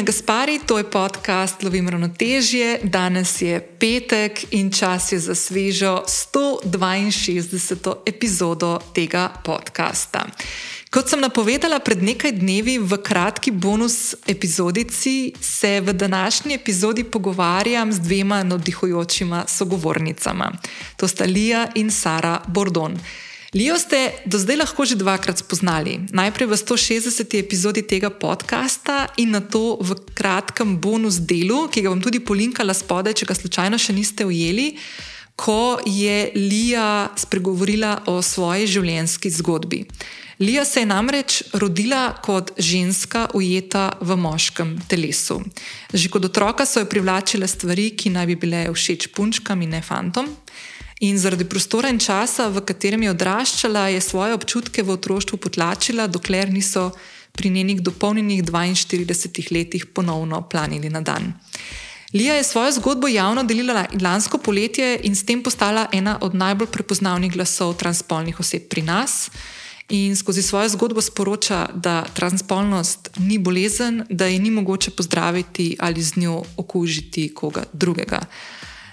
[0.00, 2.80] in Gaspari, to je podcast Lovim ravnotežje.
[2.82, 7.94] Danes je petek in čas je za svežo 162.
[8.06, 10.26] epizodo tega podcasta.
[10.90, 17.92] Kot sem napovedala pred nekaj dnevi v kratki bonus epizodici, se v današnji epizodi pogovarjam
[17.92, 20.52] z dvema navdihujočima sogovornicama.
[20.96, 22.96] To sta Lija in Sara Bordon.
[23.50, 26.06] Lijo ste do zdaj lahko že dvakrat spoznali.
[26.14, 27.34] Najprej v 160.
[27.34, 32.70] epizodi tega podcasta in na to v kratkem bonus delu, ki ga bom tudi polinkala
[32.70, 34.78] spodaj, če ga slučajno še niste ujeli,
[35.34, 39.82] ko je Lija spregovorila o svoji življenjski zgodbi.
[40.38, 45.42] Lija se je namreč rodila kot ženska, ujeta v moškem telesu.
[45.90, 49.82] Že kot otroka so jo privlačile stvari, ki naj bi bile všeč punčkam in ne
[49.82, 50.30] fantom.
[51.00, 56.04] In zaradi prostora in časa, v katerem je odraščala, je svoje občutke v otroštvu potlačila,
[56.06, 56.90] dokler niso
[57.32, 61.32] pri njenih dopolnjenih 42 letih ponovno planili na dan.
[62.12, 66.68] Lija je svojo zgodbo javno delila lansko poletje in s tem postala ena od najbolj
[66.68, 69.30] prepoznavnih glasov transspolnih oseb pri nas
[69.88, 76.02] in skozi svojo zgodbo sporoča, da transspolnost ni bolezen, da je ni mogoče pozdraviti ali
[76.02, 78.20] z njo okužiti koga drugega.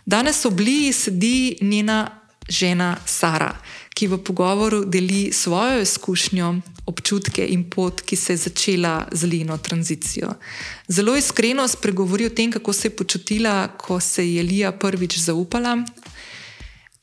[0.08, 2.08] Danes v Bliji sedi njena
[2.48, 3.52] žena Sara,
[3.92, 6.54] ki v pogovoru deli svojo izkušnjo,
[6.88, 10.30] občutke in pot, ki se je začela z Lino tranzicijo.
[10.88, 15.84] Zelo iskreno spregovori o tem, kako se je počutila, ko se je Lija prvič zaupala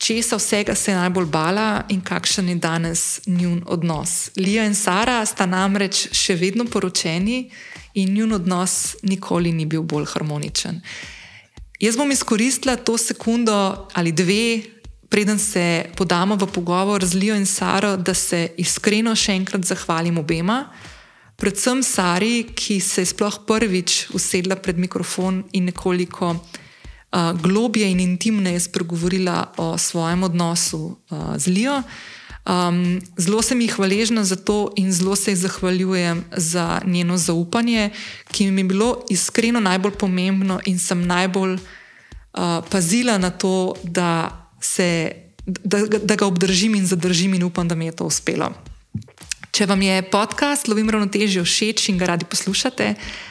[0.04, 4.30] česa vsega se je najbolj bala in kakšen je danes njun odnos.
[4.36, 7.50] Lija in Sara sta namreč še vedno poročeni
[7.94, 10.80] in njun odnos nikoli ni bil bolj harmoničen.
[11.80, 14.62] Jaz bom izkoristila to sekundo ali dve,
[15.08, 20.18] preden se podamo v pogovor z Lijo in Saro, da se iskreno še enkrat zahvalim
[20.18, 20.70] obema.
[21.36, 28.00] Predvsem Sari, ki se je sploh prvič usedla pred mikrofon in nekoliko uh, globje in
[28.00, 31.82] intimneje spregovorila o svojem odnosu uh, z Lijo.
[32.44, 37.90] Um, zelo sem jih hvaležna za to in zelo se jih zahvaljujem za njeno zaupanje,
[38.30, 44.44] ki mi je bilo iskreno najbolj pomembno in sem najbolj uh, pazila na to, da,
[44.60, 45.12] se,
[45.46, 48.52] da, da ga obdržim in zadržim, in upam, da mi je to uspelo.
[49.54, 52.88] Če vam je podcast Lovim ravnotežje všeč in ga radi poslušate,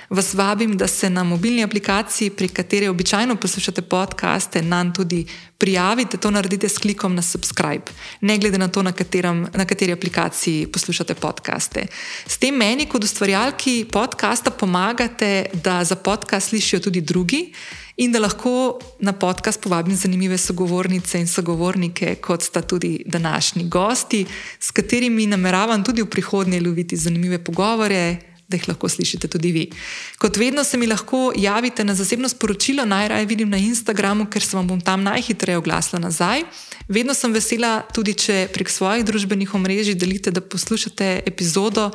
[0.07, 5.25] vas vabim, da se na mobilni aplikaciji, pri kateri običajno poslušate podcaste, nam tudi
[5.59, 6.15] prijavite.
[6.23, 7.91] To naredite s klikom na subscribe,
[8.21, 11.89] ne glede na to, na, katerem, na kateri aplikaciji poslušate podcaste.
[12.23, 17.49] S tem meni, kot ustvarjalki podcasta, pomagate, da za podcast slišijo tudi drugi
[17.97, 24.25] in da lahko na podcast povabim zanimive sogovornice in sogovornike, kot sta tudi današnji gosti,
[24.59, 28.17] s katerimi nameravam tudi v prihodnje loviti zanimive pogovore.
[28.47, 29.69] Da jih lahko slišite tudi vi.
[30.17, 34.57] Kot vedno se mi lahko javite na zasebno sporočilo, najraje vidim na Instagramu, ker se
[34.57, 36.43] vam bom tam najhitreje oglasila nazaj.
[36.87, 41.91] Vedno sem vesela, tudi če prek svojih družbenih omrežij delite, da poslušate epizodo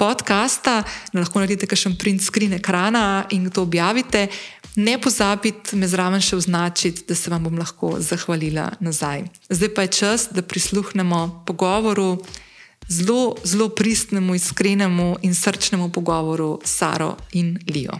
[0.00, 0.80] podcasta,
[1.12, 4.28] da lahko naredite kakšen print screen ekrana in to objavite.
[4.76, 9.24] Ne pozabite me zraven še označiti, da se vam bom lahko zahvalila nazaj.
[9.50, 12.22] Zdaj pa je čas, da prisluhnemo pogovoru,
[12.88, 17.98] zelo, zelo pristnemu, iskrenemu in srčnemu pogovoru s Saro in Lijo.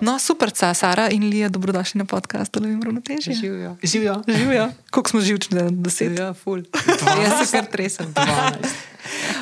[0.00, 3.32] No, super, Sara in Lija, dobrodošli na podkastu, da jim ravnoteže.
[3.32, 3.76] Živijo.
[3.82, 4.22] Živijo.
[4.28, 4.68] Živijo.
[4.90, 6.14] Koliko smo živčni, da se je?
[6.14, 6.62] Ja, ful.
[7.24, 8.14] Jaz se kar tresem.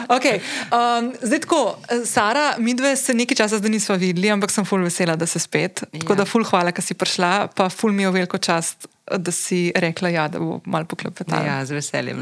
[0.08, 0.40] Okay.
[0.72, 4.82] Um, zdaj, tako, Sara, mi dve se nekaj časa zdaj nismo videli, ampak sem ful
[4.82, 5.82] vesela, da se spet.
[5.92, 6.00] Ja.
[6.00, 9.72] Tako da ful hvala, da si prišla, pa ful mi je veliko čast da si
[9.76, 11.44] rekla, ja, da bo malo poklepetala.
[11.46, 12.20] Ja, z veseljem.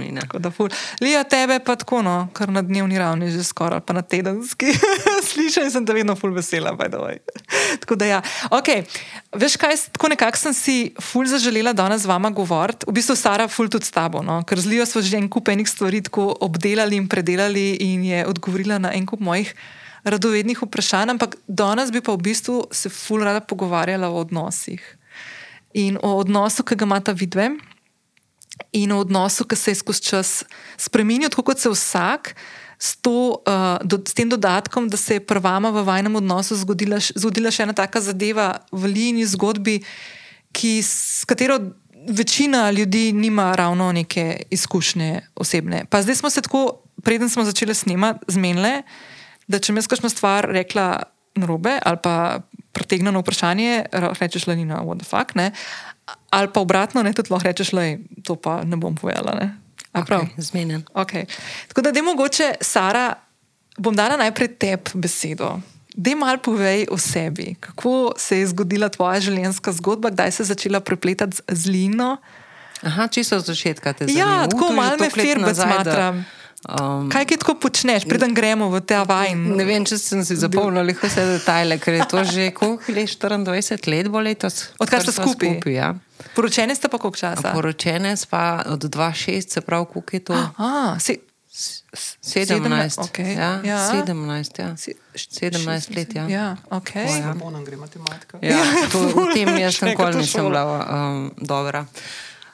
[1.00, 4.72] Lija, tebe pa tako, no, kar na dnevni ravni, že skoraj pa na tedenski.
[5.30, 7.20] Slišala sem te vedno ful vesela, pa je
[7.82, 7.96] tako.
[7.96, 8.20] Da ja.
[8.50, 8.68] Ok,
[9.34, 12.86] veš kaj, tako nekako sem si ful zaželela danes z vama govoriti.
[12.88, 15.48] V bistvu Sara ful tudi s tabo, no, ker z Lijo smo že en kup
[15.48, 19.54] enih stvari tako obdelali in predelali in je odgovorila na en kup mojih.
[20.06, 24.78] Radovednih vprašanj, ampak danes bi pa v bistvu se ful rada pogovarjala o odnosih
[25.76, 27.50] in o odnosu, ki ga imata vidve,
[28.72, 30.30] in o odnosu, ki se je skozi čas
[30.80, 32.34] spremenil, tako kot se vsak.
[32.76, 36.98] S, to, uh, do, s tem dodatkom, da se je prvama v vajnem odnosu zgodila,
[37.00, 39.78] zgodila še ena taka zadeva v liniji zgodbi,
[40.52, 41.56] ki, s katero
[42.04, 45.86] večina ljudi nima ravno neke izkušnje osebne.
[45.88, 48.82] Pa zdaj smo se tako, preden smo začeli snemati, zmenili,
[49.48, 51.02] da če mi je kakšna stvar rekla
[51.36, 52.40] narobe ali pa
[52.76, 53.86] pretegnjeno vprašanje,
[54.20, 55.52] rečeš, da ni na what the fuck, ne?
[56.30, 57.82] ali pa obratno, ne tudi lahko rečeš, da
[58.22, 59.50] to pa ne bom povedala.
[59.96, 60.84] Okay, Zmenjen.
[60.94, 61.24] Okay.
[61.68, 63.14] Tako da je mogoče, Sara,
[63.78, 65.56] bom dala najprej tebi besedo.
[65.96, 67.54] Dej malo povej o sebi.
[67.60, 72.18] Kako se je zgodila tvoja življenjska zgodba, kdaj si začela prepletati z Lino?
[72.84, 74.44] Aha, čisto od začetka te zanima.
[74.44, 76.24] Ja, tako je malo me firme nazaj, da- smatram.
[76.64, 79.54] Um, Kaj ti tako počneš, preden gremo v ta vajn?
[79.54, 83.92] Ne vem, če sem si zapomnil vse detajle, ker je to že koliko let, 24
[83.92, 84.72] let bo letos.
[84.80, 85.60] Odkar kar ste skupaj?
[85.60, 85.92] skupaj ja.
[86.34, 87.52] Poročeni ste pa koliko časa?
[87.52, 90.34] Poročene sva od 2-6, se pravi, koliko je to?
[90.56, 91.20] A, si,
[92.24, 93.00] 17.
[93.04, 93.78] okej, Ja, ja.
[93.92, 94.76] 17, ja.
[94.76, 96.24] si, 17 let, ja.
[96.28, 97.06] ja, okay.
[97.20, 97.34] ja.
[97.34, 98.38] Moram gre matematika.
[98.42, 98.58] Ja,
[98.92, 101.86] to, v tem jaz nikoli nisem bila um, dobra.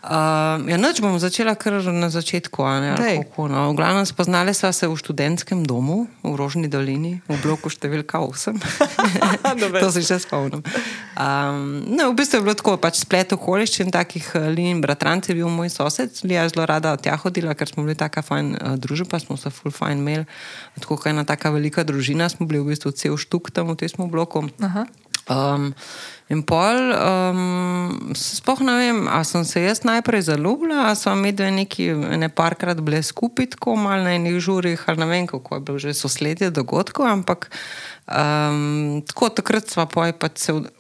[0.03, 2.59] Um, ja, noč bom začela kar na začetku.
[2.83, 3.71] Ne, kako, no.
[3.71, 8.59] V glavnem spoznali sva se v študentskem domu v Rožni dolini, v bloku številka 8.
[9.79, 10.59] to se še spomnim.
[11.15, 15.39] Um, no, v bistvu je bilo tako, pač splet okoliščin, takih uh, lin, bratranci je
[15.39, 18.75] bil moj sosed, Lija je zelo rada tja hodila, ker smo bili taka fajn uh,
[18.75, 20.27] družba, smo se full fajn imeli.
[20.83, 24.11] Tako kot ena taka velika družina, smo bili v bistvu cel štuk tam v tem
[24.11, 24.51] bloku.
[24.59, 24.83] Aha.
[25.31, 25.71] Um,
[26.33, 31.33] in pol, um, sploh ne vem, ali sem se jaz najprej zaljubila, ali smo mi
[31.37, 35.59] dve neki ne parkrat bile skupaj, tako malo na enih žurih, ali ne vem, kako
[35.59, 37.51] je bilo že sosledje dogodkov, ampak
[38.09, 40.71] um, tako takrat smo poj pač se v-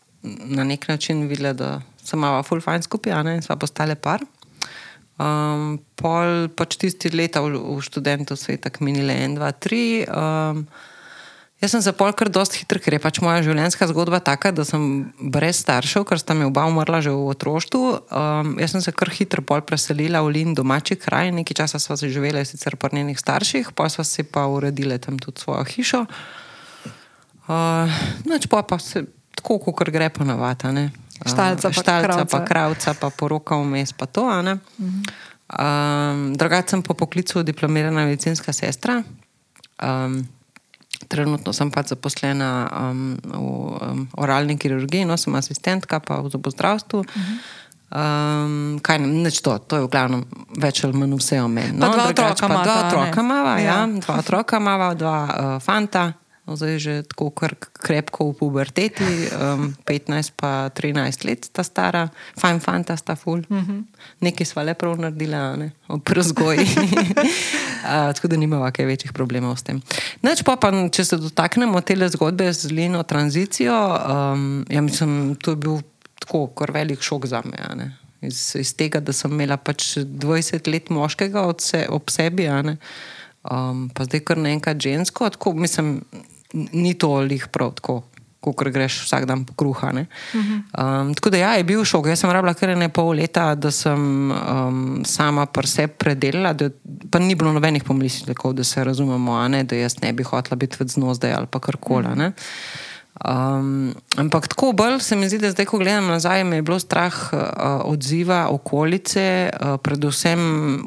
[0.56, 4.25] na nek način videli, da se imamo full fajn skupaj, ne, in smo postale par.
[5.20, 10.06] Um, pol pač tisti leta v, v študentu so je tako minile en, dva, tri.
[10.08, 10.64] Um,
[11.62, 14.64] Jaz sem se pol kar dosti hitro, ker je pač moja življenjska zgodba taka, da
[14.67, 14.82] sem
[15.14, 17.82] brez staršev, ker sta mi oba umrla že v otroštvu.
[18.11, 21.94] Um, jaz sem se kar hitro pol preselila v Lin, domači kraj, nekaj časa sva
[21.94, 26.03] se živela sicer pri njenih starših, pa sva si pa uredila tam tudi svojo hišo.
[27.47, 29.06] Uh, noč pa, pa se
[29.38, 30.91] tako, kot gre ne.
[31.23, 32.26] Uh, Štalca pa štalca, kravca.
[32.26, 34.26] pa kravca, pa poroka vmes, pa to.
[34.26, 34.59] a ne.
[35.47, 39.05] Um, Drugače sem po poklicu diplomirana medicinska sestra.
[39.79, 40.26] Um,
[41.08, 47.02] trenutno sem pač zaposlena um, v um, oralni kirurgiji, no sem asistentka pa v zobozdravstvu.
[47.93, 50.25] Um, kaj ne, nič to, to je v glavnem
[50.56, 51.76] več ali manj vse o meni.
[51.76, 53.66] Pa dva otroka imata, dva otroka imava, ja.
[53.69, 53.81] Ja.
[54.00, 56.08] dva otroka imava, dva uh, fanta.
[56.42, 62.58] Zdaj že tako kar krepko v puberteti, um, 15 pa 13 let sta stara, fajn
[62.58, 63.46] fanta sta ful.
[63.46, 63.82] Uh -huh.
[64.20, 66.66] Nekaj sva le prav naredila, a ne, ob razgoji.
[66.66, 69.82] uh, tako da nimava kaj večjih problemov s tem.
[70.22, 73.98] Neč pa, pa, če se dotaknemo te zgodbe z Lino tranzicijo,
[74.34, 75.80] um, ja, mislim, to je bil
[76.18, 77.58] tako kar velik šok za me.
[77.58, 77.96] a ne.
[78.20, 82.76] Iz, iz tega, da sem imela pač 20 let moškega se, ob sebi, a ne,
[83.50, 86.02] um, pa zdaj kar naenkrat žensko, tako mislim,
[86.52, 88.02] ni to lih prav tako.
[88.43, 89.93] Ko greš vsak dan po kruha.
[89.94, 90.60] Uh -huh.
[91.02, 92.06] um, tako da ja, je bil šok.
[92.06, 96.70] Jaz sem rabila kar ne pol leta, da sem um, sama pri sebi predelala, da
[97.10, 100.76] pa ni bilo nobenih pomislekov, da se razumemo, ne, da jaz ne bi hotela biti
[100.81, 102.06] več zno zdaj ali pa karkoli.
[102.06, 102.32] Uh -huh.
[103.22, 106.78] Um, ampak tako bolj se mi zdi, da zdaj, ko gledam nazaj, me je bilo
[106.82, 107.40] strah uh,
[107.86, 110.40] odziva okolice, uh, predvsem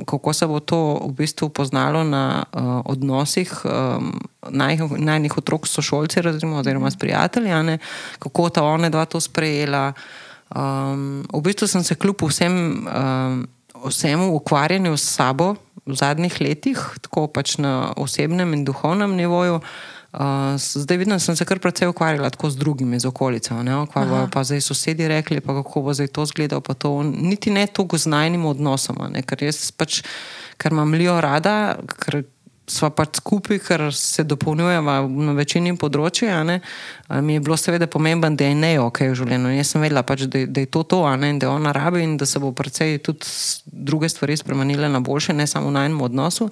[0.03, 4.19] kako se bo to v bistvu poznalo na uh, odnosih um,
[4.51, 7.77] naj- najnih otrok s sošolci, razimo, oziroma s prijatelji, ne,
[8.19, 9.93] kako ta one dva to sprejela.
[10.51, 13.47] Um, v bistvu sem se kljub vsem, um,
[13.87, 15.55] vsemu ukvarjanju s sabo
[15.85, 19.61] v zadnjih letih, tako pač na osebnem in duhovnem nivoju.
[20.15, 23.53] Uh, zdaj da sem se kar precej ukvarjala tako z drugimi iz okolice.
[23.53, 26.61] ne, Kaj bojo pa zdaj sosedje rekli, pa kako bo zdaj to izgledalo.
[26.61, 30.03] To, niti ne toliko z najnim odnosom, a ne, ker jaz pač,
[30.57, 32.23] ker imam Lijo rada, ker
[32.67, 36.31] sva pač skupaj, ker se dopolnjujeva na večini področji.
[37.21, 39.53] Mi je bilo seveda pomembno, da je ne ok v življenju.
[39.57, 42.01] Jaz sem vedela, pač, da, da je to to, a ne, in da ona rabi
[42.07, 43.27] in da se bo precej tudi
[43.65, 46.49] druge stvari spremenile na boljše, ne samo v najnem odnosu.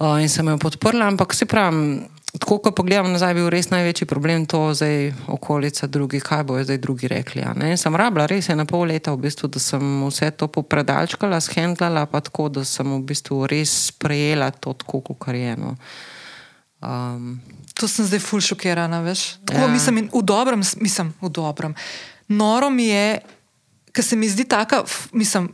[0.00, 2.00] Uh, in sem jo podprla, ampak se pravi,
[2.38, 6.64] tako ko pogledam nazaj, je bil res največji problem to, zdaj okolica drugi, kaj bojo
[6.64, 7.42] zdaj drugi rekli.
[7.76, 12.20] Sem rabila res ena pol leta, v bistvu, da sem vse to popredalčkala, shendlala, pa
[12.20, 15.56] tako, da sem v bistvu res sprejela to, tako, kot je.
[15.56, 15.74] No.
[16.80, 17.40] Um,
[17.74, 19.40] To sem zdaj ful šokirana, veš.
[19.44, 19.68] Tako Ja.
[19.68, 21.74] mislim, v dobrem, mislim, v dobrem.
[22.28, 23.20] Noro mi je,
[23.90, 25.48] ker se mi zdi taka, f- mislim,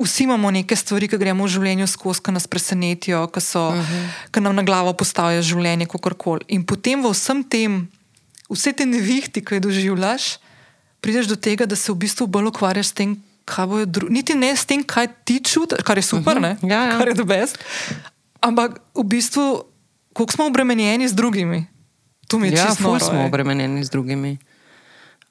[0.00, 3.74] vsi imamo neke stvari, ki gremo v življenju skozi, ki nas presenetijo, ki, so, uh
[3.74, 4.08] -huh.
[4.32, 6.44] ki nam na glavo postavijo življenje, kako koli.
[6.48, 7.88] In potem v vsem tem,
[8.50, 10.38] vse te nevihti, ki jih doživljaš,
[11.00, 14.12] prideš do tega, da se v bistvu bolj ukvarjaš s tem, kaj bojo drugi.
[14.12, 16.70] Niti ne s tem, kaj ti čutiš, kar je super, uh -huh.
[16.70, 16.98] Ja, ja.
[16.98, 17.58] kar je the best.
[18.40, 19.64] Ampak v bistvu,
[20.12, 21.66] koliko smo obremenjeni z drugimi.
[22.28, 24.38] To mi je ja, čisto smo obremenjeni z drugimi.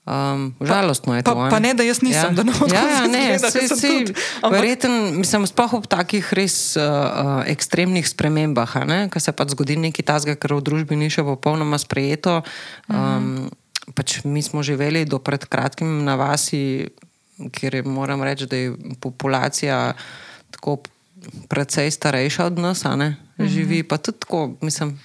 [0.09, 1.37] Um, žalostno je Pa, to.
[1.37, 4.09] a pa ne, da jaz nisem, da ne bom ja, ja, ne, tudi.
[4.41, 9.53] Ampak- verjeten, mislim, sploh ob takih res uh, uh, ekstremnih spremembah, ne, ko se pač
[9.53, 12.41] zgodi nekaj tazga, kar v družbi ni še popolnoma sprejeto.
[12.89, 13.51] Um,
[13.93, 16.89] pač mi smo živeli do pred kratkim na vasi,
[17.53, 19.93] kjer je, moram reči, da je populacija
[20.57, 20.79] tako
[21.51, 24.97] precej starejša od nas, ne, živi pa tudi tako, mislim.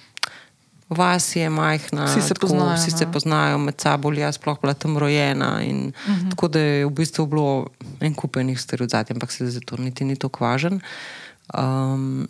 [0.89, 3.11] Vas je majhna, Vsi se tako, poznajo, vsi se ne.
[3.11, 5.61] poznajo med sabo, jaz sploh bila tam rojena.
[5.63, 6.29] In, uh -huh.
[6.29, 7.67] Tako da je v bistvu bilo
[7.99, 10.81] en kupenih stereotipov, ampak se zdaj to niti ni tako važen.
[11.57, 12.27] Um,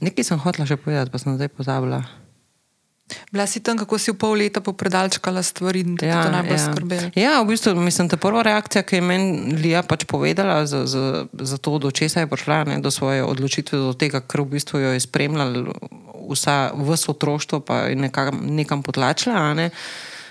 [0.00, 2.04] nekaj sem hotela še povedati, pa sem zdaj pozabila.
[3.32, 6.56] Bila si tam, kako si v pol leta popredalčkala stvari in te ja, to najbolj
[6.56, 6.64] ja.
[6.72, 7.10] skrbelo.
[7.14, 11.26] ja, v bistvu mislim, da prva reakcija, ki je meni Lija pač povedala, za, za,
[11.32, 14.80] za to, do česa je prišla, ne, do svoje odločitve, do tega, kar v bistvu
[14.80, 15.74] jo je spremljalo
[16.32, 19.52] vsa, vse otroštvo, pa je nekam, nekam potlačila.
[19.58, 19.70] Ne,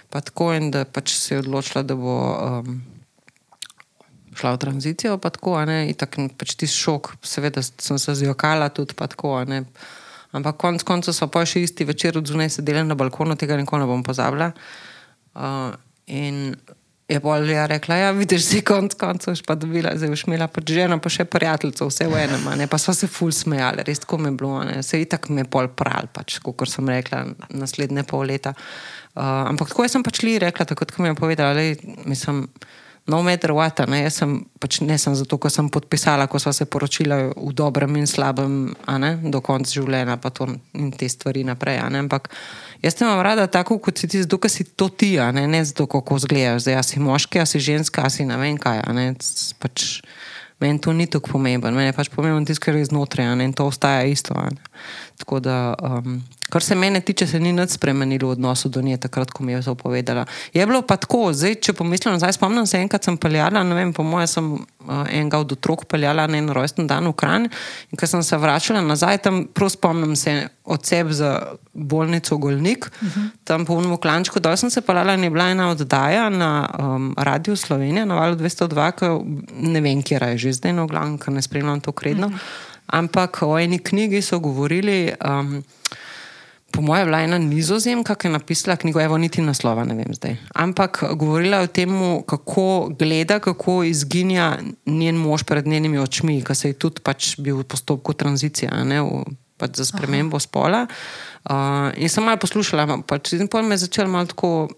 [0.10, 2.18] pa tako in da pač se je odločila, da bo.
[2.40, 2.82] Um,
[4.32, 8.70] Šla v tranzicijo, pa tako, ne, in tako pač ti šok, seveda sem se zjokala
[8.72, 9.66] tudi, pa tako, ne.
[10.32, 13.84] Ampak konec koncev so pa še isti večer od zunaj sedeli na balkonu, tega nikoli
[13.84, 14.54] ne bom pozabila.
[15.36, 15.76] Uh,
[16.08, 16.56] in
[17.12, 20.98] je bolj rekla, ja, vidiš, si konec koncev pa dobila, zdaj boš imela pač ženo,
[21.04, 24.38] pa še prijateljico, vse v enem, pa so se ful smejali, res tako mi je
[24.40, 28.56] bilo, ne, se itak me je pol pral, pač, kot sem rekla, naslednje pol leta.
[29.12, 31.76] Uh, ampak tako sem pač li rekla, tako kot mi je povedala, lej,
[32.08, 32.46] mislim,
[33.08, 36.54] no matter what, ne, jaz sem pač ne sem zato, ker sem podpisala, ko sva
[36.54, 41.44] se poročila v dobrem in slabem, ne, do konca življenja, pa to in te stvari
[41.48, 42.30] naprej, ne, ampak
[42.86, 45.64] jaz te imam rada tako, kot si ti, zato, ker si to ti, ne, ne
[45.66, 48.86] zato, kako zgledaš, zdaj, a si moški, a si ženska, a si ne vem kaj,
[48.94, 49.12] ne,
[49.62, 50.04] pač
[50.62, 53.58] meni to ni tako pomembno, meni je pač pomembno tisto, kar je znotraj, ne, in
[53.58, 54.38] to ostaja isto.
[55.18, 58.98] Tako da, um, kar se mene tiče, se ni nič spremenilo v odnosu do nje,
[59.08, 60.26] takrat, ko mi je to povedala.
[60.54, 63.94] Je bilo pa tako, zdaj, če pomislim, zdaj spomnim se, enkrat sem peljala, ne vem,
[63.96, 68.00] po mojem sem uh, enega od otrok peljala na en rojsten dan v Kranj in
[68.00, 70.36] ko sem se vračala nazaj, tam prav spomnim se
[70.68, 73.30] od sebe za bolnico Golnik, uh -huh.
[73.44, 77.16] tam po unem klančku, dol sem se peljala in je bila ena oddaja na um,
[77.18, 79.24] Radio Slovenija, na valu 202, ko
[79.56, 82.28] ne vem, kje je že zdaj, no, glavno, ker ne spremljam to kredno.
[82.28, 82.40] Uh -huh.
[82.88, 85.64] Ampak o eni knjigi so govorili, um,
[86.72, 90.14] po mojem, je bila ena nizozemka, ki je napisala knjigo, evo, niti naslova ne vem
[90.16, 90.38] zdaj.
[90.56, 91.94] Ampak govorila je o tem,
[92.28, 92.66] kako
[93.00, 97.68] gleda, kako izginja njen mož pred njenimi očmi, ki se je tudi pač bil v
[97.68, 99.24] postopku tranzicije, ne, v,
[99.60, 100.46] pač za spremembo Aha.
[100.48, 100.86] spola.
[101.46, 104.70] Uh, in sem malo poslušala, pač, in potem me je začela malo tako.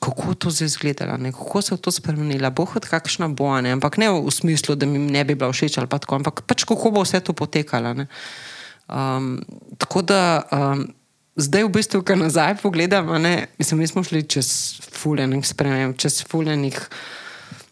[0.00, 1.30] Kako to zdaj izgledalo, ne?
[1.32, 3.72] kako se je to spremenilo, bo hod kakšna bo, ne?
[3.72, 6.64] ampak ne v smislu, da mi ne bi bila všeč ali pa tako, ampak pač
[6.66, 7.94] kako bo vse to potekalo.
[7.94, 8.08] ne.
[8.88, 9.38] Um,
[9.78, 10.84] tako da um,
[11.36, 14.48] zdaj, v bistvu, ko nazaj pogledam, ne, mislim, mi smo šli čez
[14.92, 16.78] fuljenih sprememb, čez fuljenih.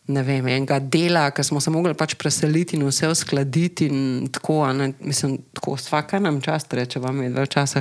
[0.07, 3.87] Ne vem, enega dela, ki smo se mogli pač preseliti in vse uskladiti.
[3.87, 7.81] In tako, ne, mislim, tako vsaka nam čas reče, vam je dve časa.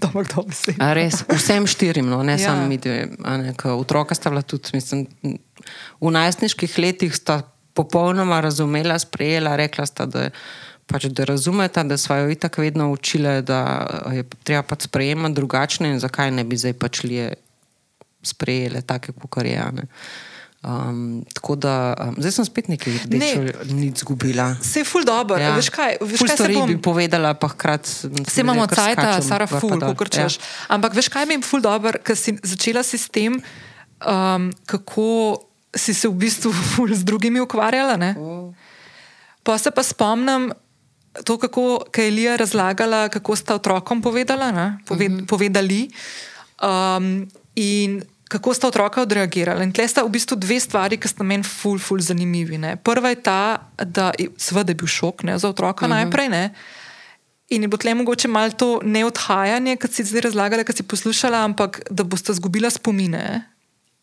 [0.00, 0.74] to ima kdo besed.
[0.82, 2.38] A res, vsem štirim, no, ne Ja.
[2.38, 3.08] samo mi dve.
[3.38, 5.06] ne, Otroka sta bila tudi, mislim,
[6.00, 7.42] v najstniških letih sta
[7.74, 10.30] popolnoma razumela, sprejela, rekla sta, da, je
[10.86, 13.60] pač, da razumeta, da so jo itak vedno učile, da
[14.14, 17.34] je treba pač sprejemati drugačne in zakaj ne bi zdaj pač lije
[18.22, 19.58] sprejele take, kot je.
[19.58, 19.86] a ne.
[20.66, 24.48] Um, tako da, um, zdaj sem spet nekaj rdečo nič izgubila.
[24.62, 25.52] Se je ful dobro, ja.
[25.54, 26.72] veš kaj, veš Ful kaj se stvari bom...
[26.72, 28.10] bi povedala, pa hkrati.
[28.26, 29.94] Vse imamo cajt, Sara ful, dol.
[29.94, 30.40] kot češ.
[30.40, 30.74] Ja.
[30.74, 33.38] Ampak veš kaj mi je ful dobro, ker si začela si s tem,
[34.02, 35.38] um, kako
[35.70, 37.94] si se v bistvu ful z drugimi ukvarjala.
[37.94, 38.16] Ne?
[39.46, 40.50] Pa se pa spomnim.
[41.24, 45.26] To, kako je Elija razlagala, kako sta otrokom povedala, ne, poved, uh -huh.
[45.26, 45.90] povedali,
[46.62, 49.62] um, in kako sta otroka odreagirala.
[49.62, 52.58] In tle sta v bistvu dve stvari, ki sta meni ful, ful zanimivi.
[52.58, 52.76] Ne.
[52.76, 55.94] Prva je ta, da je seveda je bil šok ne, za otroka uh -huh.
[55.94, 56.28] najprej.
[56.28, 56.54] Ne.
[57.48, 61.44] In je bilo tle mogoče malo to neodhajanje, kot si zdaj razlagala, ki si poslušala,
[61.44, 63.55] ampak da boste izgubila spomine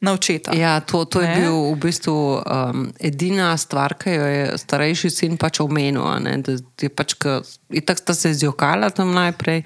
[0.04, 0.52] na očeta.
[0.52, 1.36] Ja, to, to je Ne?
[1.40, 6.04] bil v bistvu um, edina stvar, ki jo je starejši sin pač omenil.
[6.44, 9.64] Da je pač, tako sta se zjokala tam najprej.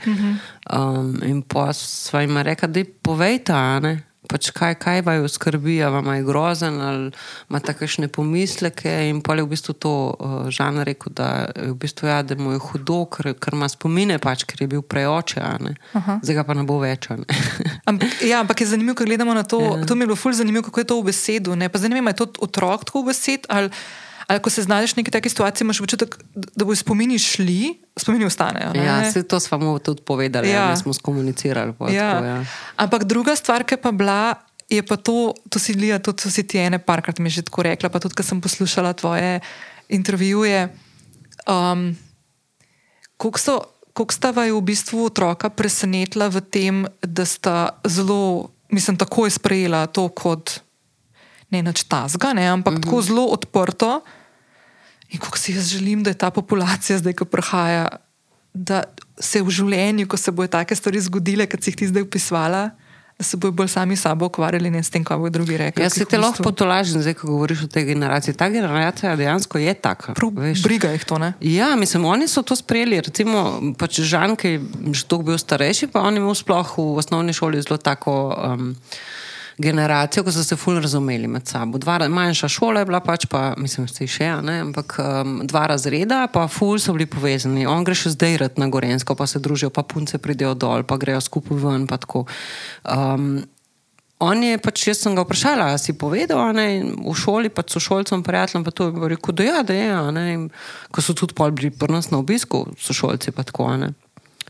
[0.69, 4.06] Um, in pa sva jim rekla, da povejte, a ne.
[4.27, 7.11] Pač kaj, kaj vaju skrbi, ali vam je grozen, ali
[7.49, 8.91] imate kakšne pomisleke.
[9.07, 12.35] In pa je v bistvu to uh, Žan rekel, da, je v bistvu, ja, da
[12.35, 15.77] mu je hudo, ker, ker ima spomine, pač, ker je bil preoče, a ne.
[16.25, 17.07] zdaj ga pa ne bo več.
[17.13, 17.29] a ne.
[17.89, 19.61] Ampak, ja, ampak je zanimivo, ko gledamo na to.
[19.61, 19.85] Ja.
[19.87, 21.55] To mi je bilo fulj zanimivo, kako je to v besedu.
[21.55, 21.69] Ne?
[21.71, 23.71] Pa zdaj ne vem, ali je to otrok tako v besed, ali,
[24.27, 28.25] ali ko se znajdeš v neki taki situaciji, imaš občutek, da bo spomini šli, spomini
[28.27, 28.73] ostanejo.
[28.73, 28.85] ne?
[28.85, 30.53] Ja, se to smo tudi povedali, Ja.
[30.53, 30.69] ja.
[30.69, 31.73] ja, smo skomunicirali.
[31.91, 32.11] Ja.
[32.11, 32.45] tako, ja.
[32.75, 34.35] Ampak druga stvar, ki pa bila,
[34.69, 37.63] je pa to, to si Lija, to, to si ti ene parkrat mi že tako
[37.63, 39.39] rekla, pa tudi, ker sem poslušala tvoje
[39.89, 40.75] intervjuje.
[41.47, 41.95] Um,
[43.17, 48.93] Kako so kako sta vaju v bistvu otroka presenetila v tem, da sta zelo, mislim,
[48.93, 50.61] takoj sprejela to kot
[51.49, 52.83] ne nič tazga, ne, ampak mm -hmm.
[52.85, 54.01] tako zelo odprto.
[55.11, 57.87] In kako si jaz želim, da je ta populacija zdaj, ko prihaja,
[58.53, 58.83] da
[59.19, 62.63] se v življenju, ko se bojo take stvari zgodile, kot si jih ti zdaj opisvala,
[63.17, 65.83] da se bojo bolj sami sabo ukvarjali, ne s tem, kaj bodo drugi rekli.
[65.85, 68.35] Jaz se te lahko potolažim, zdaj, ko govoriš o tej generaciji.
[68.37, 70.13] Ta generacija dejansko je taka.
[70.63, 71.33] Briga jih to, ne?
[71.41, 73.01] Ja, mislim, oni so to sprejeli.
[73.07, 73.45] Recimo,
[73.79, 74.59] pač Žan, ki je
[74.93, 78.35] že dolgo bil starejši, pa on je imel sploh v osnovni šoli zelo tako.
[78.37, 78.75] Um,
[79.57, 81.77] generacijo, ko so se fully razumeli med sabo.
[81.77, 85.65] Dva, manjša šola je bila, pač pa, mislim, da se še, ne, ampak um, dva
[85.73, 87.65] razreda, pa fully so bili povezani.
[87.65, 90.99] On gre še zdaj rad na Gorensko, pa se družijo, pa punce pridejo dol, pa
[91.01, 91.87] grejo skupaj ven.
[91.89, 93.27] Um,
[94.19, 96.67] on je pač, jaz sem ga vprašala, si povedal, ne,
[97.01, 100.27] v šoli, pa so šolcem, prijateljem, pa to je rekel, da ja, da je, ne,
[100.93, 103.73] ko so tudi pol bili pri nas na obisku, so šolci pa tako.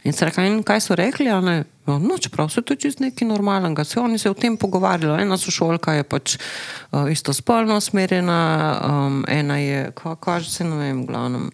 [0.07, 3.83] In se reka, in kaj so rekli, ne, no, čeprav so to čist nekaj normalnega,
[3.83, 8.39] se oni se o tem pogovarjali, ena sošolka je pač uh, isto spolno usmerjena,
[8.87, 11.49] um, ena je, kaj že se ne vem, glavnem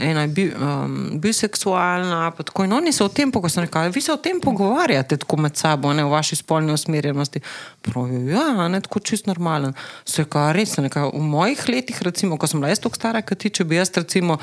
[0.00, 2.30] ena je bi, um, biseksualna.
[2.30, 5.92] Tako, in oni se o tem pogovarjajo, vi se o tem pogovarjate tako med sabo,
[5.92, 7.40] ne v vaši spolni usmerjenosti.
[7.82, 9.74] Pravijo, ja, ne tako čist normalen.
[10.04, 13.38] Se kaj res, nekaj, v mojih letih, recimo, ko sem bila jaz tako stara, kot
[13.38, 14.38] ti, če bi jaz recimo.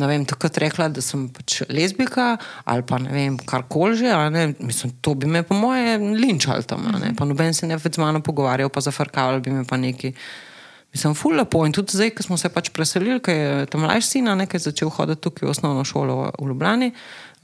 [0.00, 4.14] Ne vem, takrat rekla, da sem pač lezbika ali pa ne vem, kar koli že.
[4.64, 6.88] Mislim, to bi me, po moje, linčali tam.
[7.18, 10.14] Pa noben se ne več z mano pogovarjal, pa zafrkaval bi me pa neki.
[10.92, 11.64] Mislim, ful lepo.
[11.64, 14.90] In tudi zdaj, ko smo se pač preselili, ker je tam mlajši sin, nekaj začel
[14.92, 16.92] hoditi tukaj v osnovno šolo v Ljubljani.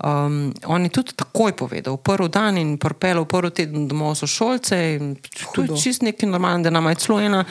[0.05, 4.99] Um, on je tudi takoj povedal, prvi dan in propel, prvi teden domov so šolce.
[5.55, 7.45] To je čist nekaj normalnega, da nam je celo ena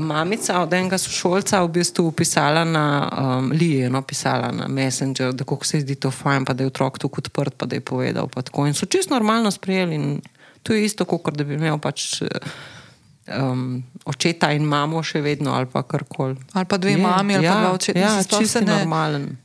[0.00, 5.44] mamica od enega sošolca v bistvu pisala na um, Lije, no, pisala na Messenger, da
[5.44, 8.28] kako se zdi to fajn, pa da je otrok tukaj odprt, pa da je povedal.
[8.66, 9.94] In so čist normalno sprejeli.
[9.94, 10.20] In
[10.62, 15.70] to je isto, kot da bi imel pač um, očeta in mamo še vedno ali
[15.70, 16.36] pa karkoli.
[16.52, 17.98] Ali pa dve je, mami ali ja, pa dva očeta.
[17.98, 18.74] Ja, čisto ne...
[18.74, 19.36] normalen.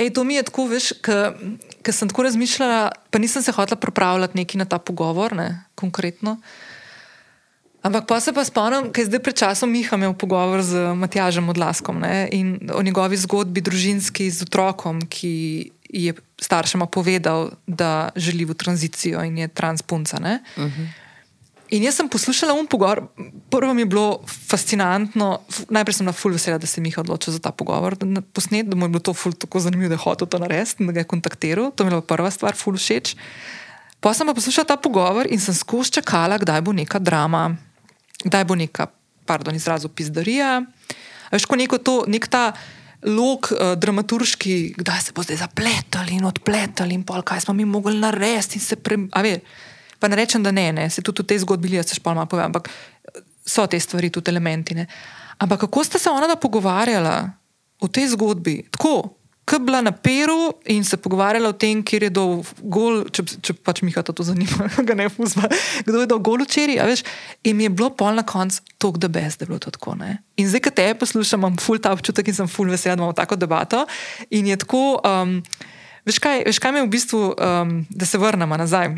[0.00, 4.38] Ej, to mi je tako, veš, ker sem tako razmišljala, pa nisem se hotela pripravljati
[4.38, 6.38] neki na ta pogovor, ne, konkretno.
[7.82, 12.00] Ampak pa se pa spomnim, ker zdaj pred časom Miha imel pogovor z Matjažem Odlaskom
[12.00, 15.32] ne, in o njegovi zgodbi družinski z otrokom, ki
[15.90, 20.16] je staršema povedal, da želi v tranzicijo in je transpunca.
[20.16, 20.88] Uh -huh.
[21.70, 23.04] In jaz sem poslušala um pogovor,
[23.50, 25.38] prvo mi je bilo fascinantno,
[25.70, 28.76] najprej sem na full vesela, da se je odločil za ta pogovor, da posnet, da
[28.76, 31.00] mu je bilo to full tako zanimivo, da je hotel to narediti in da ga
[31.00, 33.14] je kontaktiral, to mi je bila prva stvar, full všeč.
[34.00, 37.54] Pa sem pa poslušala ta pogovor in sem skozi čakala, kdaj bo neka drama,
[38.24, 38.90] kdaj bo neka,
[39.26, 40.64] pardon, izrazu pizdarija.
[41.30, 42.50] Veš, ko neko to, nek ta
[43.06, 47.64] lok uh, dramaturški, kdaj se bo zdaj zapletali in odpletali in pol, kaj smo mi
[47.64, 48.98] mogli narediti in se pre...
[50.00, 50.90] Pa ne rečem, da ne, ne.
[50.90, 52.70] se tudi v tej zgodbi se špalma pove, ampak
[53.46, 54.74] so te stvari tudi elementi.
[54.74, 54.86] Ne.
[55.38, 57.30] Ampak kako sta se ona da pogovarjala
[57.82, 58.62] v tej zgodbi?
[58.70, 63.02] Tako, ki je bila na Peru in se pogovarjala o tem, kje je dol gol,
[63.10, 65.48] če, če pač mi to zanima, ga ne fuzma,
[65.84, 67.02] kdo je dol gol včeraj, veš,
[67.42, 69.96] in je bilo pol na koncu tok da best, da je bilo to tako.
[69.98, 70.22] Ne.
[70.36, 73.16] In zdaj, ko te poslušam, imam ful ta občutek in sem ful vesel, da imamo
[73.16, 73.84] tako debato.
[74.30, 75.40] In je tako, um,
[76.06, 78.94] veš, kaj, veš, kaj mi je v bistvu, um, da se vrnemo nazaj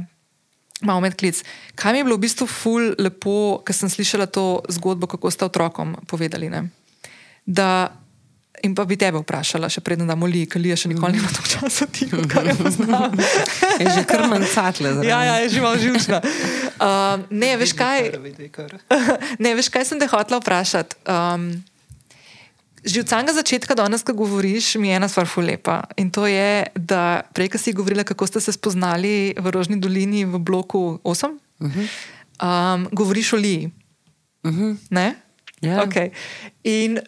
[0.83, 1.43] malo medklic.
[1.75, 5.49] Kaj mi je bilo v bistvu ful lepo, ker sem slišala to zgodbo, kako ste
[5.49, 6.51] otrokom povedali.
[6.51, 6.69] Ne?
[7.47, 7.91] Da,
[8.63, 11.51] in pa bi tebe vprašala, še preden da moli, ker je še nikoli nima tako
[11.57, 13.11] časa, ti kar je poznal.
[13.83, 14.95] je že kar manj catle.
[15.07, 16.23] Ja, ja, je živa živčna.
[16.79, 18.15] Uh, ne, veš kaj?
[19.43, 21.03] ne, veš kaj sem te hotela vprašati.
[21.07, 21.51] Um,
[22.83, 25.87] Že od samega začetka, danes, ko govoriš, mi je ena stvar fulepa.
[26.03, 30.27] In to je, da prej, ko si govorila, kako ste se spoznali v Rožni dolini
[30.27, 31.87] v bloku 8, uh -huh.
[32.43, 33.71] um, govoriš o Liji.
[34.43, 34.77] Uh -huh.
[34.91, 35.15] Ne?
[35.63, 35.79] Yeah.
[35.79, 35.87] Ja.
[35.87, 36.11] Okay.
[36.67, 36.99] In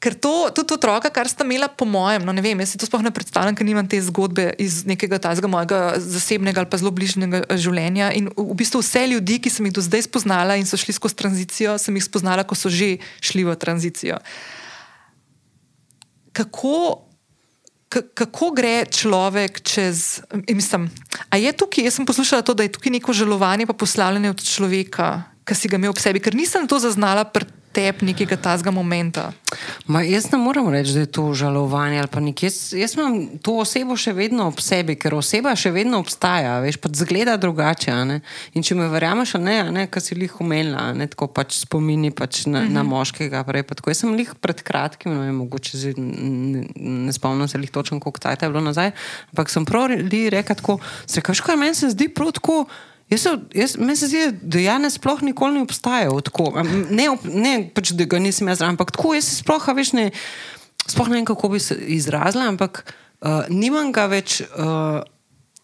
[0.00, 2.86] ker to, tudi otroka, kar sta imela, po mojem, no ne vem, jaz si to
[2.86, 6.90] sploh ne predstavljam, ker nimam te zgodbe iz nekega tazga mojega zasebnega ali pa zelo
[6.90, 8.12] bližnjega življenja.
[8.12, 11.14] In v bistvu vse ljudi, ki sem jih do zdaj spoznala in so šli skozi
[11.14, 14.18] tranzicijo, sem jih spoznala, ko so že šli v tranzicijo
[16.32, 17.06] kako,
[17.90, 20.20] kako gre človek čez.
[20.48, 20.90] Mislim,
[21.28, 24.44] a je tukaj, jaz sem poslušala to, da je tukaj neko žalovanje, pa poslavljanje od
[24.44, 25.08] človeka,
[25.44, 29.30] ki si ga imel ob sebi, ker nisem to zaznala pri tebi nekega tazga momenta?
[29.86, 32.46] Ma, jaz ne morem reči, da je to žalovanje ali pa nekaj.
[32.46, 36.78] Jaz, jaz imam to osebo še vedno ob sebi, ker oseba še vedno obstaja, veš,
[36.82, 37.94] pa zgleda drugače.
[38.54, 42.44] In če me verjameš, ne, ne kar si jih umenila, ne tako pač spomini pač
[42.46, 42.74] na, uh -huh.
[42.74, 42.90] na mhm.
[42.90, 43.44] moškega.
[43.44, 48.00] Prej, jaz sem jih pred kratkim, ne, mogoče zi, ne, ne spomnim se jih točno,
[48.00, 48.92] koliko časa je bilo nazaj,
[49.32, 49.90] ampak sem prav
[50.30, 50.78] rekel tako,
[51.16, 52.66] rekaš, kaj meni se zdi prav tako.
[53.10, 56.52] Jaz se, jaz, meni se zdi, da Janes sploh nikoli ni obstajal tako.
[56.90, 60.10] Ne, ne pač, da ga nisem jaz, ampak tako jaz sploh, veš, ne,
[60.86, 64.42] sploh ne vem, kako bi se izrazila, ampak uh, nimam ga več.
[64.54, 65.02] Uh,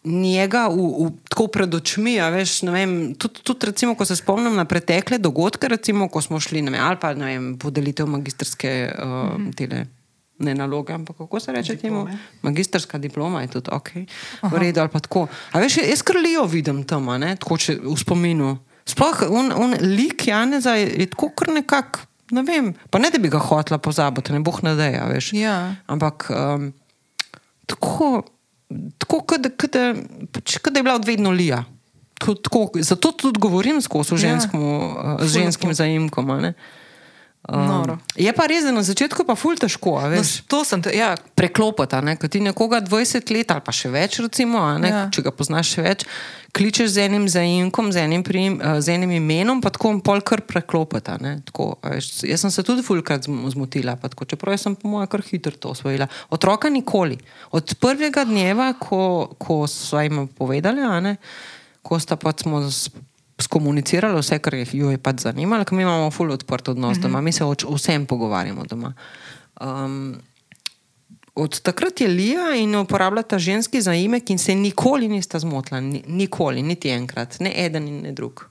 [0.07, 4.63] Njega v, v, tako pred očmi, veš, vem, tudi, tudi recimo, ko se spomnim na
[4.63, 9.96] pretekle dogodke, recimo, ko smo šli na ali pa vem, podelitev magistrske uh, mm -hmm
[10.39, 12.07] ne naloge, ampak kako se reče temu?
[12.41, 13.89] Magistrska diploma je tudi ok,
[14.51, 15.27] v redu ali pa tako.
[15.51, 18.57] A veš, jaz krlijo vidim tam, ne, tako če v spominu.
[18.87, 23.19] Sploh on, on lik Janeza je, je tako kar nekak, ne vem, pa ne da
[23.19, 25.33] bi ga hotla pozabiti, ne boh nadeja, veš.
[25.35, 25.57] Ja.
[25.91, 26.69] Ampak um,
[27.67, 28.23] tako,
[29.01, 29.91] tako kada, kada,
[30.31, 31.65] pač, kada je bila odvedno lija.
[32.17, 34.23] Tako, zato tudi govorim skozi ja.
[34.23, 36.31] ženskim, uh, ženskim zajemkom.
[37.47, 39.95] Um, je pa res, da na začetku je pa ful težko.
[40.11, 41.13] No, to sem te, ja.
[41.15, 41.95] preklopiti.
[42.19, 45.05] Ker ti nekoga 20 let ali pa še več, recimo, ja.
[45.13, 46.03] če ga poznaš še več,
[46.51, 50.43] kličeš z enim zaimkom, z enim, prim, uh, z enim imenom, pa tako pol kar
[50.43, 51.15] preklopiti.
[52.27, 56.09] Jaz sem se tudi fulkrat zmotila, tako, čeprav sem po mojem kar hitro to osvojila.
[56.35, 57.15] Otroka nikoli.
[57.55, 61.15] Od prvega dneva, ko, ko so jim povedali,
[61.79, 62.65] ko sta pa smo
[63.41, 67.31] skomunicirali vse, kar jih je pač zanimalo, ker mi imamo fully odprt odnos doma, mi
[67.31, 68.93] se o vsem pogovarjamo doma.
[69.61, 70.15] Um,
[71.37, 76.63] od takrat je Lija in uporablja ta ženski zaimek in se nikoli nista zmotila, nikoli,
[76.65, 78.47] niti enkrat, ne eden in ne drug.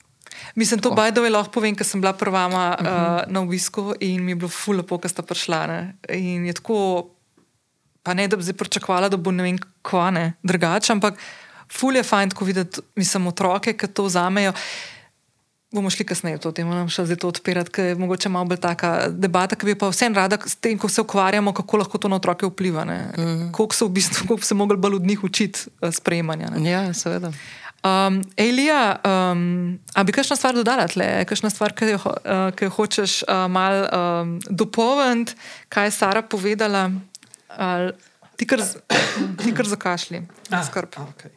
[0.55, 2.81] Mislim, to bajdo je lahko povem, ker sem bila prva uh -huh.
[2.81, 5.67] uh, na obisku in mi je bilo fully lepo, ker sta prišla.
[5.67, 5.97] Ne?
[6.09, 7.09] In je tako,
[8.03, 11.19] pa ne da bi zdaj pričakovala, da bo ne vem, kva ne, drugače, ampak
[11.73, 14.53] ful je fajn, ko vidiš, mislim, otroke, ki to vzamejo.
[15.75, 18.47] Bomo šli kasneje v to temo, nam še zdaj to odpirati, ker je mogoče malo
[18.49, 21.99] bolj taka debata, ki bi pa vsem rada s tem, ko se ukvarjamo, kako lahko
[21.99, 22.85] to na otroke vpliva.
[22.85, 23.53] Mm -hmm.
[23.53, 26.51] Koliko se v bistvu, koliko se mogli bolj od njih učiti uh, sprejemanja.
[26.51, 26.71] Ne?
[26.71, 27.33] Ja, seveda.
[27.87, 32.67] Um, Elija, um, a bi kakšna stvar dodala tle, kakšna stvar, ki jo, uh, ki
[32.67, 35.37] jo hočeš uh, mal um, dopolniti,
[35.69, 36.91] kaj je Sara povedala,
[37.59, 37.91] uh,
[38.37, 38.47] ti
[39.55, 40.99] kar zakašli, ah, skrb.
[41.13, 41.36] Okay.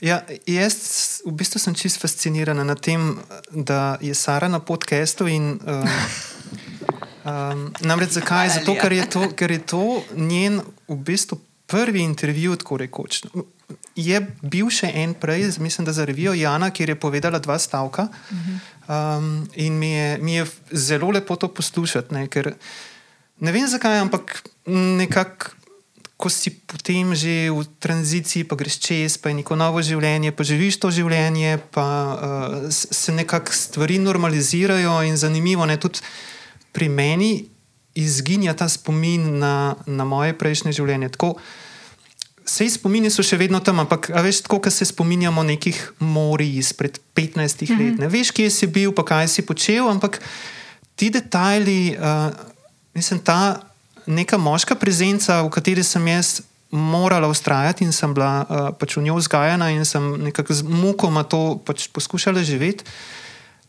[0.00, 3.18] Ja, jaz v bistvu sem čist fascinirana nad tem,
[3.52, 5.28] da je Sara na podkastu.
[5.28, 8.48] Um, um, namreč zakaj?
[8.60, 11.36] Zato, ker je, to, ker je to njen v bistvu
[11.68, 13.28] prvi intervju, tako rekoč.
[13.92, 18.08] Je bil še en prej, mislim, da za revijo Jana, kjer je povedala dva stavka.
[18.88, 22.14] Um, in mi je, mi je zelo lepo to poslušati.
[22.16, 22.54] Ne, ker,
[23.44, 25.59] ne vem zakaj, ampak nekako
[26.20, 30.44] ko si potem že v tranziciji, pa greš čez, pa je neko novo življenje, pa
[30.44, 36.04] živiš to življenje, pa uh, se nekako stvari normalizirajo in zanimivo je tudi
[36.76, 37.48] pri meni
[37.96, 41.16] izginja ta spomin na, na moje prejšnje življenje.
[41.16, 41.40] Tako,
[42.50, 46.98] Vse spomini so še vedno tam, ampak veš, tako, ko se spominjamo nekih morij izpred
[47.14, 47.78] 15 mm -hmm.
[47.78, 47.98] let.
[48.02, 50.18] Ne veš, kje si bil, pa kaj si počel, ampak
[50.98, 52.34] ti detajli, uh,
[52.90, 53.69] mislim, ta
[54.06, 59.02] neka moška prezenca, v kateri sem jaz morala ustrajati in sem bila uh, pač v
[59.08, 62.86] njo vzgajana in sem nekako z mukoma to pač poskušala živeti.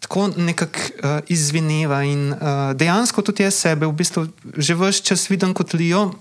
[0.02, 5.30] Tako nekako uh, izvineva in uh, dejansko tudi jaz sebe v bistvu že vse čas
[5.30, 6.14] vidim kot Lijo.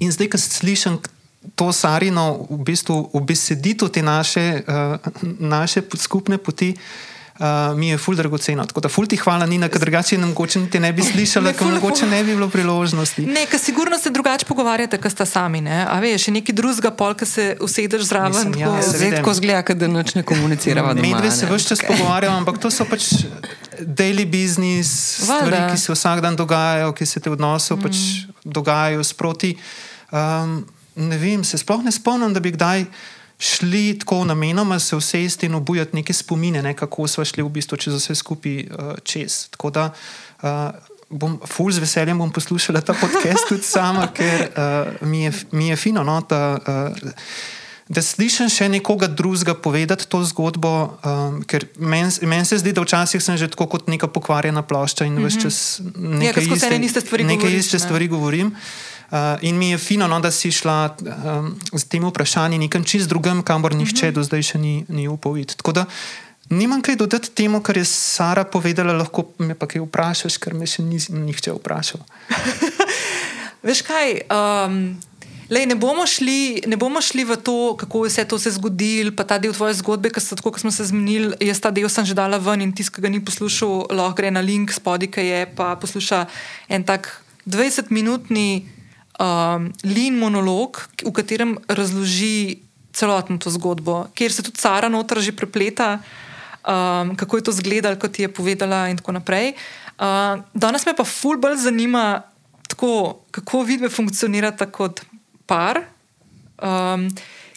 [0.00, 0.96] In zdaj, ko slišim
[1.56, 4.96] to Sarino, v bistvu obesediti te naše, uh,
[5.40, 7.09] naše skupne poti, uh,
[7.40, 8.64] uh, mi je ful dragoceno.
[8.66, 12.06] Tako da ful ti hvala, Nina, ker drugače mogoče ti ne bi slišala, ker mogoče
[12.06, 13.26] ne bi bilo priložnosti.
[13.26, 15.60] Ne, ker sigurno se drugače pogovarjate, ker sta sami.
[15.60, 15.84] Ne?
[15.88, 18.54] A veš, je neki drugega pol, ki se usedeš zraven.
[18.58, 20.94] Ja, Zredko zgleda, da noč ne komuniciramo.
[20.94, 23.12] Mi dve se vse čas pogovarjamo, ampak to so pač
[23.80, 28.34] daily business, stvari, ki se vsak dan dogajajo, ki se te odnosov pač mm.
[28.36, 29.54] pač dogajajo sproti.
[30.10, 30.60] Um,
[31.00, 32.84] ne vem, se sploh ne spomnim, da bi kdaj
[33.40, 37.76] šli tako namenoma se usesti in obujati neke spomine, ne, kako smo šli v bistvu
[37.76, 39.46] čez vse skupaj uh, čez.
[39.50, 39.92] Tako da
[40.42, 40.48] uh,
[41.10, 45.68] bom ful z veseljem bom poslušala ta podcast tudi sama, ker uh, mi, je, mi
[45.68, 46.04] je fino.
[46.04, 47.24] No, da, uh,
[47.90, 50.70] Da slišim še nekoga drugega povedati to zgodbo,
[51.02, 55.08] um, ker meni men se zdi, da včasih sem že tako kot neka pokvarjena plošča
[55.10, 55.26] in mm -hmm.
[55.26, 58.46] vse čas nekaj ja, iste stvari, iste stvari govorim.
[58.46, 58.89] Uh,
[59.40, 63.42] in mi je fino, no, da si šla um, z tem vprašanjem nekam čist drugam,
[63.42, 64.14] kamor nihče mm -hmm.
[64.14, 65.56] do zdaj še ni, ni upal videti.
[65.56, 65.86] Tako da
[66.50, 70.66] Nimam kaj dodati temu, kar je Sara povedala, lahko me pa kaj vprašaš, ker me
[70.66, 72.02] še ni nihče vprašal.
[73.66, 74.16] Veš kaj?
[74.34, 74.98] Um,
[75.46, 79.14] lej, ne, bomo šli, ne bomo šli v to, kako je vse to se zgodilo,
[79.14, 81.38] pa ta del tvoje zgodbe, ki so tako, kot smo se zmenili.
[81.38, 84.34] Jaz ta del sem že dala ven in tisti, ki ga ni poslušal, lahko gre
[84.34, 86.24] na link spodaj, ki je pa posluša
[86.66, 87.12] en tak
[87.46, 88.79] 20-minutni
[89.20, 92.64] um, lean monolog, v katerem razloži
[92.96, 96.00] celotno to zgodbo, kjer se tudi Sara noter že prepleta
[96.66, 99.54] um, kako je to izgledalo, kot je povedala, in tako naprej.
[100.00, 102.22] Uh, danes me pa ful bolj zanima,
[102.68, 105.02] tako, kako vidve funkcionirata kot
[105.46, 105.84] par.
[106.60, 107.08] Um,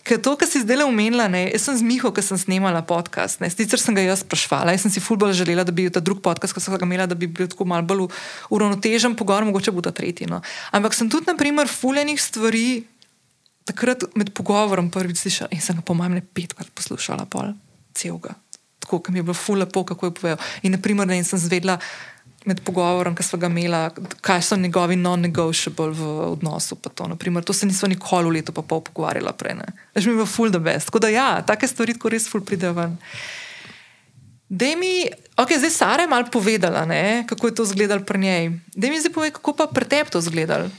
[0.04, 2.82] Ker to, kar si zdaj le umenila, ne, jaz sem z Miho, ki sem snemala
[2.84, 3.40] podcast.
[3.40, 5.94] Ne, sicer sem ga jaz sprašvala, jaz sem si ful bolj želela, da bi bil
[5.96, 8.10] ta drugi podcast, ki sem ga imela, da bi bil tako malo bolj
[8.52, 10.28] uravnotežen pogovor, mogoče bo ta tretji.
[10.28, 10.44] No.
[10.76, 12.84] Ampak sem tudi, na primer, fuljenih stvari
[13.64, 17.56] takrat med pogovorom prvič slišala in sem ga po mojem ne petkrat poslušala, pol
[17.96, 18.36] celega
[18.84, 20.40] tako, ki mi je bilo ful lepo, kako je povedal.
[20.62, 21.80] In, naprimer, ne, in sem zvedla
[22.46, 23.80] med pogovorom, ki smo ga imeli,
[24.22, 26.76] kaj so njegovi non-negotiable v odnosu.
[26.76, 29.60] To, naprimer, to se nismo nikoli v letu pa pol pogovarjala prej.
[29.96, 30.92] Že mi je bilo ful the best.
[30.92, 32.98] Tako da ja, take stvari, ko res ful pridejo ven.
[34.50, 35.08] Da mi,
[35.40, 38.50] ok, zdaj Sara je malo povedala, ne, kako je to izgledalo pri njej.
[38.76, 40.70] Da mi zdaj pove, kako pa pri tebi to izgledalo.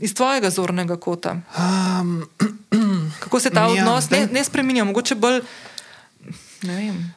[0.00, 1.36] Iz tvojega zornega kota.
[1.54, 2.24] Um,
[3.22, 5.42] kako se ta ja, odnos ne, ne spremenja, mogoče bolj.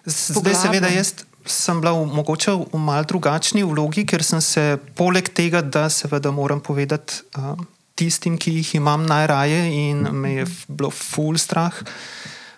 [0.06, 1.14] Zdaj, seveda, jaz
[1.46, 6.32] sem bila v, mogoče v mal drugačni vlogi, ker sem se poleg tega, da seveda
[6.34, 7.54] moram povedati uh,
[7.96, 11.74] tistim, ki jih imam najraje in me je bilo full strah.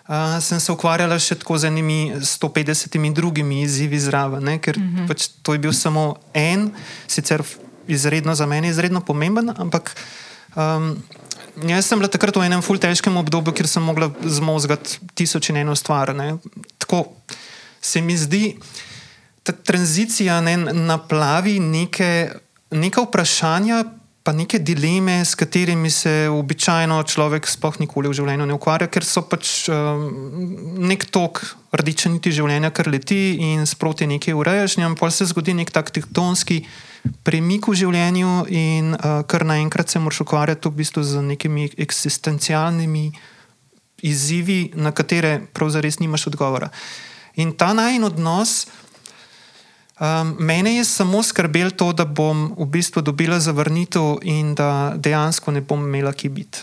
[0.08, 4.56] Uh, sem se ukvarjala še tako z enimi 150 drugimi izzivi zraven, ne?
[4.58, 5.04] ker uh mhm.
[5.04, 5.08] -huh.
[5.08, 6.72] pač to je bil samo en,
[7.06, 7.44] sicer
[7.88, 9.94] izredno za mene, izredno pomemben, ampak
[10.56, 10.96] um,
[11.58, 15.56] Jaz sem bila takrat v enem ful težkem obdobju, kjer sem mogla zmozgati tisoč in
[15.56, 16.14] eno stvar.
[16.14, 16.38] Ne.
[16.78, 17.08] Tako
[17.80, 18.56] se mi zdi,
[19.42, 22.30] ta tranzicija ne, naplavi neke,
[22.70, 23.84] neke vprašanja,
[24.28, 29.06] pa neke dileme, s katerimi se običajno človek sploh nikoli v življenju ne ukvarja, ker
[29.08, 30.02] so pač um,
[30.84, 31.40] nek tok
[31.72, 35.88] rdeče niti življenja, kar leti in sproti nekaj urejaš, in pa se zgodi nek tak
[35.96, 36.60] tektonski
[37.24, 43.08] premik v življenju, in uh, kar naenkrat se moraš ukvarjati v bistvu z nekimi eksistencialnimi
[44.04, 46.68] izzivi, na katere pravzaprav nimaš odgovora.
[47.38, 48.66] In ta najn odnos.
[49.98, 55.50] Um, mene je samo skrbelo to, da bom v bistvu dobila zavrnitev in da dejansko
[55.50, 56.62] ne bom imela ki biti.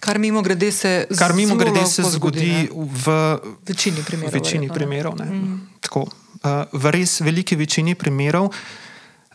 [0.00, 3.14] Kar mimo grede se, Kar mimo grede se zgodi, zgodi v
[3.68, 4.34] večini primerov.
[4.34, 5.58] Večini primerov mm.
[5.80, 8.50] Tako, uh, v res veliki večini primerov.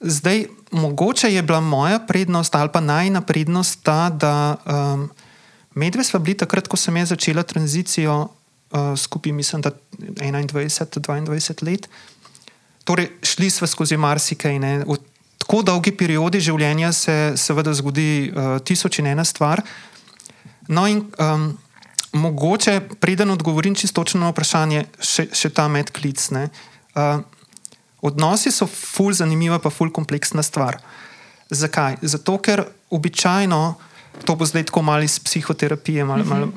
[0.02, 5.10] Zdaj, mogoče je bila moja prednost ali pa najna prednost ta, da um,
[5.76, 8.28] medve smo bili takrat, ko sem jaz začela tranzicijo
[8.76, 11.90] uh, skupaj, mislim, da 21-22 let.
[12.84, 14.60] Torej, šli smo skozi marsikaj.
[14.60, 14.78] Ne.
[14.86, 14.98] V
[15.40, 19.64] tako dolgi periodi življenja se seveda zgodi uh, tisoč in ena stvar.
[20.68, 21.52] No, in um,
[22.14, 26.22] mogoče, preden odgovorim čisto na vprašanje, še, še ta medklic.
[26.96, 27.22] Uh,
[28.06, 30.78] Odnosi so ful zanimiva, pa ful kompleksna stvar.
[31.50, 31.98] Zakaj?
[32.06, 32.62] Zato, ker
[32.94, 33.62] običajno,
[34.26, 36.48] to bo zdaj tako malo iz psihoterapije, mal, mal,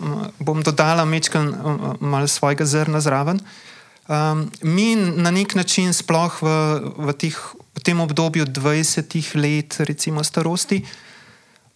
[0.00, 1.54] mal, bom dodala mečkan
[2.00, 3.40] malo svojega zrna zraven.
[4.08, 6.48] Um, mi na nek način, sploh v,
[6.96, 7.36] v, tih,
[7.76, 10.80] v tem obdobju 20 let, recimo starosti,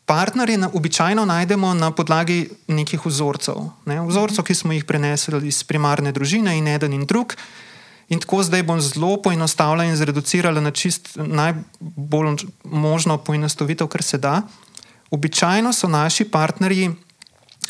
[0.09, 3.69] partnerje na, običajno najdemo na podlagi nekih vzorcev.
[3.85, 4.01] Ne?
[4.07, 7.37] Vzorcev, ki smo jih prenesli iz primarne družine in eden in drug.
[8.09, 14.19] In tako zdaj bom zelo poenostavila in zreducirala na čist najbolj možno poenostavitev, kar se
[14.19, 14.43] da.
[15.13, 16.91] Običajno so naši partnerji,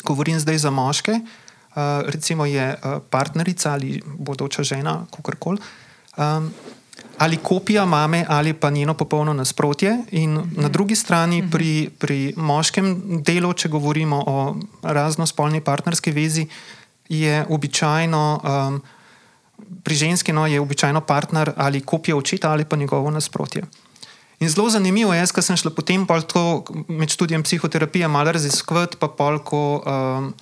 [0.03, 1.75] govorim zdaj za moške, uh,
[2.07, 5.59] recimo je uh, partnerica ali bodoča žena, kako koli,
[6.17, 6.51] um,
[7.17, 9.97] ali kopija mame ali pa njeno popolno nasprotje.
[10.11, 10.61] In mhm.
[10.61, 11.51] na drugi strani, mhm.
[11.51, 16.47] pri, pri moškem delu, če govorimo o raznospolni partnerski vezi,
[17.09, 18.41] je običajno.
[18.43, 18.81] Um,
[19.83, 23.63] pri ženski no, je običajno partner ali kopija očeta ali pa njegovo nasprotje.
[24.39, 26.07] In zelo zanimivo je, ker sem šla potem
[26.87, 30.33] med študijem psihoterapije malo raziskovati, pa pol, ko um,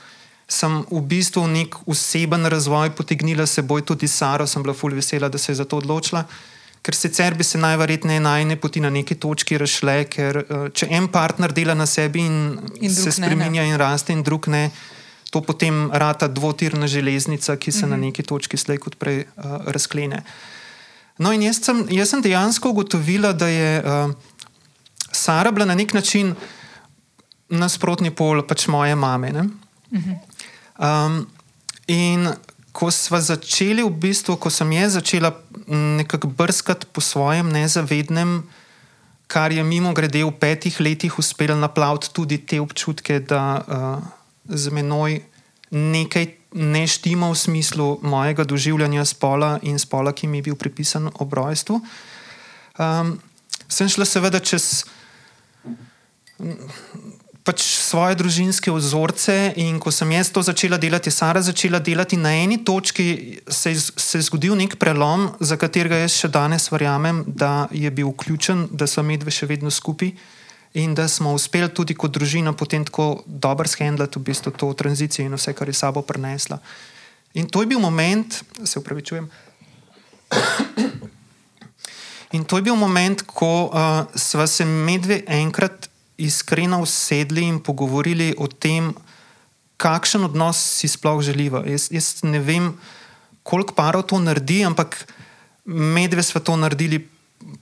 [0.52, 5.38] sem v bistvu nek oseben razvoj potegnila seboj tudi Saro, sem bila fulj vesela, da
[5.38, 6.26] se je za to odločila.
[6.82, 11.08] Ker sicer bi se najverjetneje najne poti na neki točki rašle, ker uh, če en
[11.14, 14.72] partner dela na sebi in, in se spremenja in raste, in drug ne,
[15.32, 17.92] to potem rata dvotirna železnica, ki se mm -hmm.
[17.92, 20.24] na neki točki slej kot prej uh, razklene.
[21.18, 24.14] No, in jaz sem, jaz sem dejansko ugotovila, da je uh,
[25.12, 26.36] Sara bila na nek način
[27.50, 29.32] nasprotni pol pač moje mame.
[29.32, 29.52] Mm
[29.92, 30.18] -hmm.
[30.80, 31.28] um,
[31.88, 32.30] in
[32.72, 35.36] ko smo začeli, v bistvu, ko sem jaz začela
[35.68, 38.44] nekako brskati po svojem nezavednem,
[39.28, 44.04] kar je mimo grede v petih letih uspelo naplaviti tudi te občutke, da uh,
[44.56, 45.22] z menoj
[45.72, 51.10] nekaj ne štima v smislu mojega doživljanja spola in spola, ki mi je bil pripisan
[51.20, 51.80] ob rojstvu.
[52.80, 53.20] Um,
[53.72, 54.84] sem šla seveda čez
[57.46, 59.54] pač svoje družinske vzorce.
[59.62, 63.74] In ko sem jaz to začela delati, je Sara začela delati na eni točki, se
[63.80, 68.68] se je zgodil nek prelom, za katerega jaz še danes verjamem, da je bil vključen,
[68.72, 70.14] da so medve še vedno skupaj.
[70.74, 75.26] In da smo uspeli tudi kot družina potem tako dobro shendlati v bistvu to tranzicijo
[75.26, 76.60] in vse, kar je sabo prinesla.
[77.34, 79.30] In to je bil moment, se upravičujem.
[82.32, 88.32] In to je bil moment, ko uh, sva se medve enkrat iskreno usedli in pogovorili
[88.38, 88.94] o tem,
[89.82, 91.66] kakšen odnos si sploh želiva.
[91.68, 92.72] Jaz, jaz ne vem,
[93.44, 95.02] koliko parov to naredi, ampak
[95.66, 97.08] medve smo to naredili,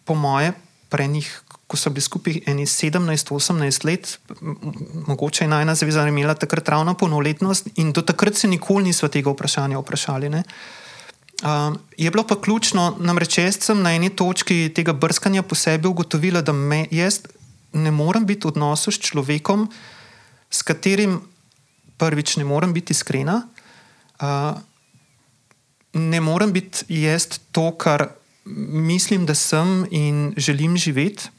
[0.06, 0.52] po moje,
[0.92, 1.28] prenih,
[1.70, 4.18] ko so bili skupaj 17-18 let,
[5.08, 9.30] mogoče je najna zveza imela takrat ravno polnoletnost in do takrat se nikoli nismo tega
[9.30, 10.30] vprašanja vprašali.
[10.34, 10.44] Ne?
[11.44, 15.88] Uh, je bilo pa ključno, namreč jaz sem na eni točki tega brskanja po sebi
[15.88, 17.22] ugotovila, da me, jaz
[17.74, 19.70] ne morem biti v odnosu s človekom,
[20.50, 21.22] s katerim
[22.02, 23.44] prvič ne morem biti iskrena,
[24.20, 24.58] uh,
[25.94, 28.10] ne morem biti jaz to, kar
[28.90, 31.30] mislim, da sem in želim živeti.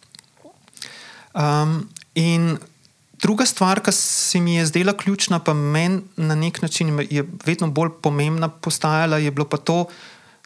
[1.35, 2.59] Um, in
[3.23, 7.71] druga stvar, ki se mi je zdela ključna, pa meni na nek način je vedno
[7.71, 9.85] bolj pomembna postajala, je bilo pa to,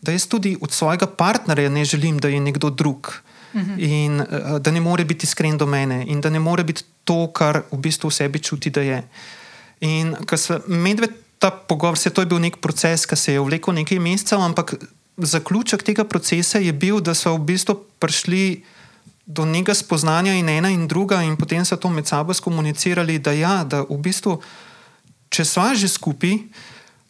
[0.03, 3.23] da jaz tudi od svojega partnerja ne želim, da je nekdo drug.
[3.55, 3.79] -hmm.
[3.79, 7.29] in uh, da ne more biti iskren do mene, in da ne more biti to,
[7.33, 9.01] kar v bistvu v sebi čuti, da je.
[9.81, 13.41] In ko smo medved ta pogovor, se to je bil nek proces, ki se je
[13.41, 14.75] vlekel nekaj mesecev, ampak
[15.17, 18.65] zaključek tega procesa je bil, da so v bistvu prišli.
[19.27, 23.33] Do nekega spoznanja in ena in druga, in potem so to med sabo skomunicirali, da,
[23.33, 24.39] ja, da v bistvu,
[25.33, 26.39] če smo že skupaj,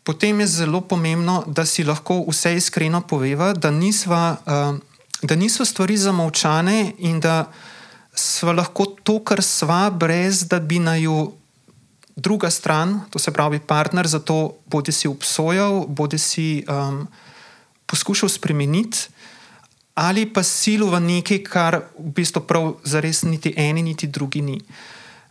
[0.04, 4.38] potem je zelo pomembno, da si lahko vse iskreno poveva, da nisva.
[4.46, 7.52] Uh, da niso stvari zamovčane in da
[8.14, 11.32] smo lahko to, kar sva, brez da bi naj jo
[12.16, 17.06] druga stran, to se pravi partner, za to bodi si obsojal, bodi si um,
[17.86, 19.08] poskušal spremeniti.
[19.94, 24.58] Ali pa silo v nekaj, kar v bistvu prav zares niti eni, niti drugi ni.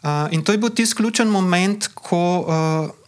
[0.04, 3.04] Uh, in to je bil tisti ključen moment, ko uh,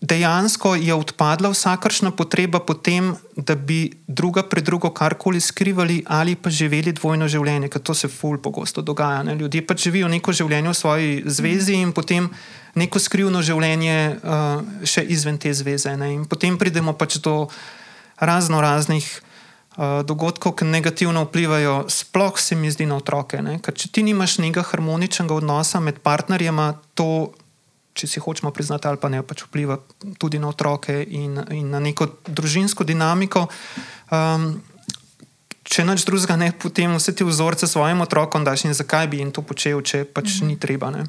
[0.00, 6.34] dejansko je odpadla vsakršna potreba po tem, da bi druga pred drugo karkoli skrivali ali
[6.34, 9.22] pa živeli dvojno življenje, ker to se ful pogosto dogaja.
[9.22, 9.34] Ne?
[9.34, 12.30] Ljudje pač živijo neko življenje v svoji zvezi in potem
[12.74, 15.96] neko skrivno življenje uh, še izven te zveze.
[15.96, 16.12] Ne?
[16.14, 17.48] In potem pridemo pač do
[18.18, 19.06] razno raznih.
[19.78, 23.38] Uh, dogodkov, ki negativno vplivajo, sploh se mi zdi na otroke.
[23.62, 27.30] Če ti nimaš nekega harmoničnega odnosa med partnerjema, to
[27.98, 29.78] če si hočemo priznati, ali pa ne, pač vpliva
[30.18, 33.46] tudi na otroke in, in na neko družinsko dinamiko.
[34.14, 34.50] Um,
[35.68, 39.32] če nič drugega ne, potem vse te vzorce svojim otrokom daš in zakaj bi jim
[39.34, 40.46] to počel, če pač mhm.
[40.48, 40.90] ni treba.
[40.94, 41.06] Ne.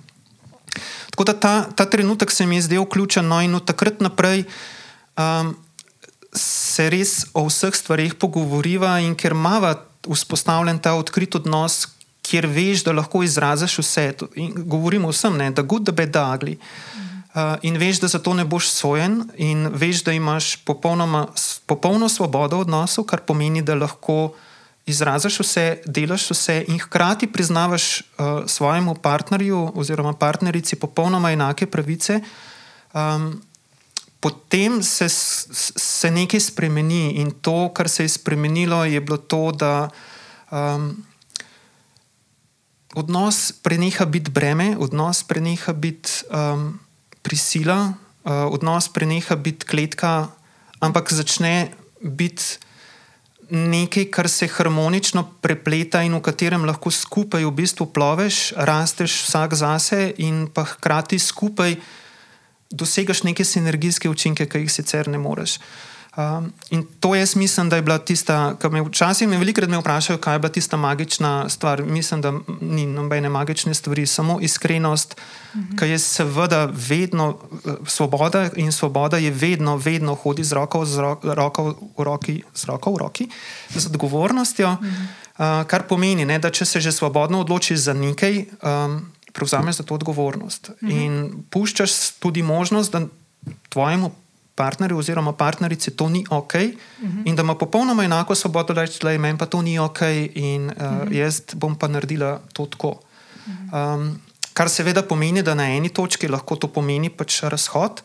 [1.13, 4.45] Tako da ta, ta trenutek se mi je zdel ključen, no in od takrat naprej.
[5.17, 5.55] Um,
[6.35, 9.75] Se res o vseh stvarih pogovoriva, in ker ima
[10.07, 11.87] vzpostavljen ta odkrit odnos,
[12.29, 14.05] kjer veš, da lahko izraziš vse.
[14.35, 16.57] In govorimo vsem, ne, da good, da bed, da ugly.
[17.29, 22.57] Uh, in veš, da za to ne boš sojen, in veš, da imaš popolno svobodo
[22.57, 24.33] v odnosu, kar pomeni, da lahko
[24.89, 32.21] izraziš vse, delaš vse, in hkrati priznavaš uh, svojemu partnerju oziroma partnerici popolnoma enake pravice.
[32.93, 33.41] Um,
[34.19, 39.89] potem se, se nekaj spremeni, in to, kar se je spremenilo, je bilo to, da.
[40.51, 41.05] Um,
[42.95, 46.79] odnos preneha biti breme, odnos preneha biti um,
[47.21, 50.29] prisila, uh, odnos preneha biti kletka,
[50.81, 52.57] ampak začne biti
[53.49, 59.53] nekaj, kar se harmonično prepleta in v katerem lahko skupaj v bistvu ploveš, rasteš vsak
[59.57, 61.75] zase in pa hkrati skupaj
[62.69, 65.59] dosegaš neke sinergijske učinke, ki jih sicer ne moreš.
[66.17, 70.17] Um, in to jaz mislim, da je bila tista, kar me včasih me velikokrat vprašajo,
[70.17, 71.83] kaj je bila tista magična stvar.
[71.83, 75.15] Mislim, da ni nobene magične stvari, samo iskrenost,
[75.53, 75.79] mm -hmm.
[75.79, 80.97] ki je seveda vedno eh, svoboda in svoboda je vedno, vedno hodi z roko, z
[81.23, 83.29] roko, v, roki, z roko v roki,
[83.75, 84.71] z odgovornostjo.
[84.71, 85.61] Mm -hmm.
[85.61, 89.83] uh, kar pomeni, ne, da če se že svobodno odločiš za nekaj, um, prevzameš za
[89.83, 90.69] to odgovornost.
[90.69, 91.05] Mm -hmm.
[91.05, 93.07] In puščaš tudi možnost, da
[93.69, 94.11] tvojemu
[94.55, 97.21] partnerju oziroma partnerici to ni ok uh -huh.
[97.25, 100.01] in da ima popolnoma enako svobodo reči, da meni pa to ni ok
[100.33, 101.13] in uh, uh -huh.
[101.13, 102.99] jaz bom pa naredila to tako.
[103.73, 104.21] Um,
[104.53, 108.01] kar seveda pomeni, da na eni točki lahko to pomeni pač razhod.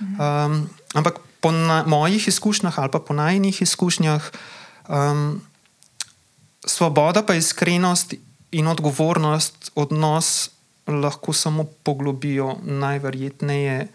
[0.00, 4.30] Um, ampak po na, mojih izkušnjah ali pa po najnih izkušnjah,
[4.88, 5.40] um,
[6.66, 8.14] svoboda, pa iskrenost
[8.50, 10.50] in odgovornost odnos
[10.86, 13.88] lahko samo poglobijo, najverjetneje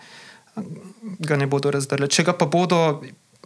[1.20, 2.10] ga ne bodo razdrli.
[2.10, 3.02] Če ga pa bodo,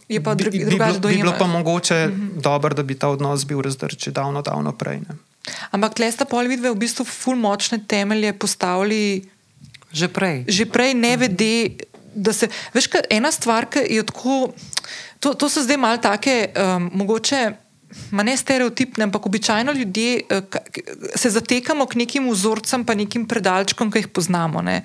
[0.08, 2.40] Je pa bi, drug- bi, bi, drugače bilo, bi bilo pa mogoče mm -hmm.
[2.42, 5.00] dobro, da bi ta odnos bil razdrt že davno, davno prej.
[5.00, 5.16] Ne.
[5.70, 9.24] Ampak tle sta pol vidve v bistvu ful močne temelje postavili
[9.92, 10.44] Že prej.
[10.48, 11.70] že prej ne vede,
[12.14, 12.48] da se.
[12.74, 14.52] Veš, ena stvar, ki je tako.
[15.20, 17.52] To, to so zdaj malo take, um, mogoče.
[18.10, 20.42] Ma ne stereotipne, ampak običajno ljudje eh,
[21.14, 24.62] se zatekamo k nekim vzorcem, pa nekim predalčkom, ki jih poznamo.
[24.62, 24.82] Ne.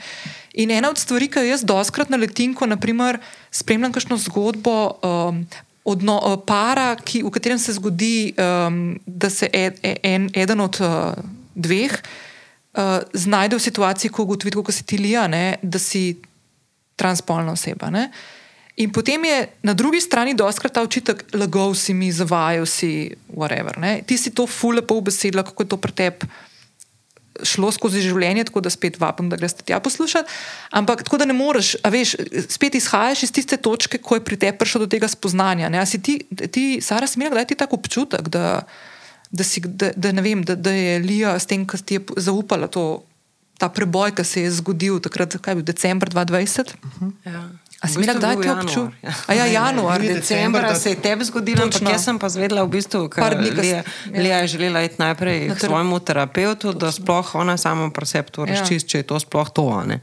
[0.54, 3.20] In ena od stvari, ki jaz doskrat naletim, ko naprimer
[3.52, 5.44] spremljam kakšno zgodbo um,
[5.84, 10.82] odno, uh, para, ki, v katerem se zgodi, um, da se ed, en, eden od
[10.82, 11.14] uh,
[11.56, 16.20] dveh uh, znajde v situaciji, ko ugotovi, kako se ti lija, ne, da si
[17.00, 17.90] transpolna oseba.
[17.90, 18.10] Ne.
[18.80, 23.76] In potem je na drugi strani doskrat ta očitek, lagal si mi, zavajal si, whatever.
[23.76, 24.00] Ne.
[24.08, 26.30] Ti si to fule pa ubesedila, kako je to pri tebi
[27.44, 30.28] šlo skozi življenje, tako da spet vabim, da greš tja poslušati.
[30.76, 32.16] Ampak tako da ne moreš, a veš,
[32.52, 35.70] spet izhajaš iz tiste točke, ko je pri tebi prišlo do tega spoznanja.
[35.72, 35.82] Ne?
[35.82, 36.20] A si ti,
[36.52, 38.64] ti Sara, smela, da ti tako občutek, da,
[39.32, 42.20] da, si, da, da, ne vem, da, da je Lija s tem, ki ti je
[42.30, 43.04] zaupala to,
[43.60, 46.76] ta preboj, ki se je zgodil takrat, kaj je bil decembr 2020.
[47.28, 47.50] Ja.
[47.80, 48.94] A si V imela bistvu kdaj bil ti januar, občutek?
[49.30, 49.34] ja.
[49.34, 49.98] Ja, januar.
[49.98, 51.90] Je Decembra decembra, se je tebi zgodilo, ampak Točno.
[51.90, 53.84] jaz sem pa zvedela, v bistvu, ker kas- Lija, ja.
[54.14, 58.30] Lija je želela iti najprej Na k svojemu terapeutu, da sploh ona sama pri sebi
[58.30, 58.52] to Ja.
[58.54, 59.64] razčisti, če je to sploh to.
[59.86, 60.00] ne.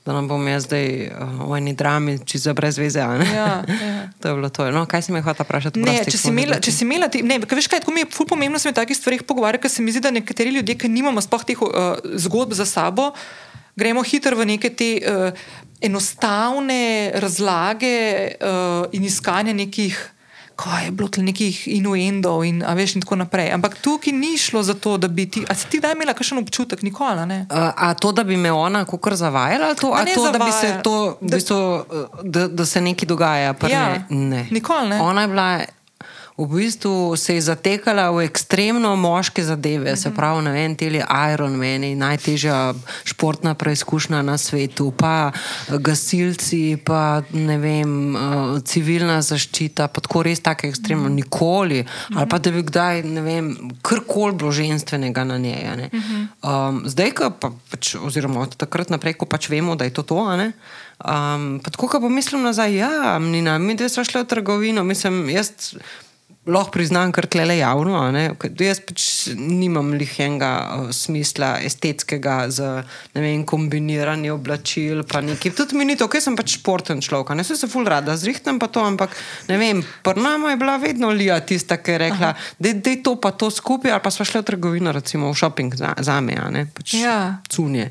[0.00, 3.02] Da nam bom jaz zdaj uh, v eni drami, če za brez veze.
[3.02, 3.26] ne.
[3.26, 4.06] Ja, ja.
[4.20, 4.70] to je bilo to.
[4.70, 5.82] No, kaj si me hotela vprašati?
[5.82, 8.06] Ne, če si imela, če si imela ti, ne, kaj veš kaj, tako mi je
[8.08, 10.86] ful pomembno se o takih stvarih pogovarjati, ker se mi zdi, da nekateri ljudje, ki
[10.88, 11.70] nimamo sploh teh uh,
[12.16, 13.10] zgodb za sabo,
[13.76, 15.30] gremo hitro v neke te uh,
[15.80, 17.96] enostavne razlage
[18.40, 20.12] uh, in iskanje nekih.
[20.56, 23.50] Kaj je bilo tu nekih inuendov in, veš, in tako naprej.
[23.52, 25.44] Ampak tukaj ni šlo za to, da bi ti.
[25.48, 27.44] A si ti kdaj imela kakšen občutek, nikoli, ne?
[27.50, 30.52] A, a to, da bi me ona kukar zavajala, ali to, a to da bi
[30.52, 31.58] se to, v Da- bistvu,
[31.92, 33.54] eh, da, da se nekaj dogaja?
[33.68, 34.06] Ja, ne?
[34.08, 34.46] ne.
[34.50, 35.00] nikoli ne.
[35.00, 35.60] Ona je bila.
[36.38, 39.96] V bistvu se je zatekala v ekstremno moške zadeve, Mhm.
[39.96, 40.86] se pravi, ne vem, te
[41.32, 42.74] Ironmani, najtežja
[43.04, 48.20] športna preizkušnja na svetu, pa eh, gasilci, pa ne vem, eh,
[48.60, 51.86] civilna zaščita, pa tako res tako ekstremno, nikoli.
[52.14, 55.64] Ali pa da bi kdaj, ne vem, karkoli bilo ženstvenega na njej.
[55.66, 55.90] a ne.
[56.42, 60.02] Um, zdaj, ko pa, pač, oziroma od takrat naprej, ko pač vemo, da je to
[60.02, 60.52] to, ne.
[61.00, 65.28] Um, pa tako, ko pomislim nazaj, ja, Nina, mi dve smo šli v trgovino, mislim,
[65.28, 65.74] jaz
[66.46, 67.98] lahko priznam, kar tle javno.
[68.62, 72.70] Jaz pač nimam lihenga uh, smisla estetskega za
[73.14, 75.02] vem, kombiniranje oblačil.
[75.06, 77.34] Tudi mi ni to, ker sem pač športen človek.
[77.36, 79.14] Ne Se se ful rada zrihtam pa to, ampak
[79.48, 83.30] ne vem, prnama je bila vedno Lija tista, ki je rekla, da je to pa
[83.30, 86.94] to skupaj, ali pa smo šli v trgovino, recimo v šoping za, za me, pač
[86.94, 87.42] Ja.
[87.48, 87.90] cunje.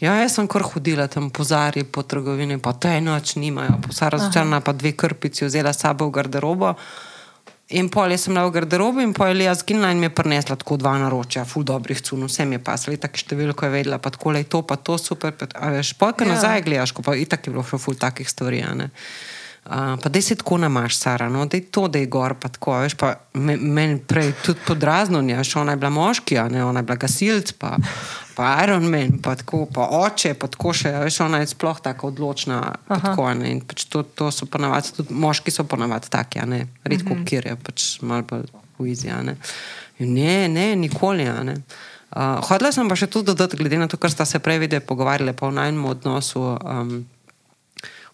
[0.00, 3.76] Ja, jaz sem kar hodila tam po Zari, po trgovini, pa to je noč nimajo,
[3.84, 6.74] pa vsa razočarana, pa dve krpici vzela sabo v garderobo.
[7.70, 10.14] In pol jaz sem bila v garderobi in pol je Lija zginila in mi je
[10.14, 13.98] prinesla tako dva naročja, ful dobrih cun, vse mi je pasalo, tako številko je vedela,
[14.02, 15.36] pa tako le to, pa to super.
[15.38, 16.34] Pa, a veš, pol, ko Ja.
[16.34, 18.64] nazaj gledaš, ko pa itak je bilo še ful takih stvari.
[18.74, 18.90] ne.
[19.64, 22.48] Uh, pa da si tako namaš, Sara, no, da je to, da je gor, pa
[22.48, 26.64] tako, veš, pa me- meni prej tudi podrazno, ne, veš, ona je bila moški, ne,
[26.64, 27.76] ona je bila gasilc, pa,
[28.34, 32.08] pa Iron Man, pa tako, pa oče, pa tako še, veš, ona je sploh tako
[32.08, 36.66] odločna, tako, ne, in pač to, to so ponavadi, tudi moški so ponavadi taki, ne,
[36.84, 37.28] redko, -hmm.
[37.28, 38.48] kjer je pač malo bolj
[38.78, 39.36] uizi, a ne.
[39.98, 41.54] Ne, ne, nikoli, ne.
[42.10, 44.82] Uh, hodila sem pa še tudi dodati, glede na to, kar sta se prej videli,
[44.82, 46.40] pogovarjali pa o najnem odnosu.
[46.64, 47.06] Um,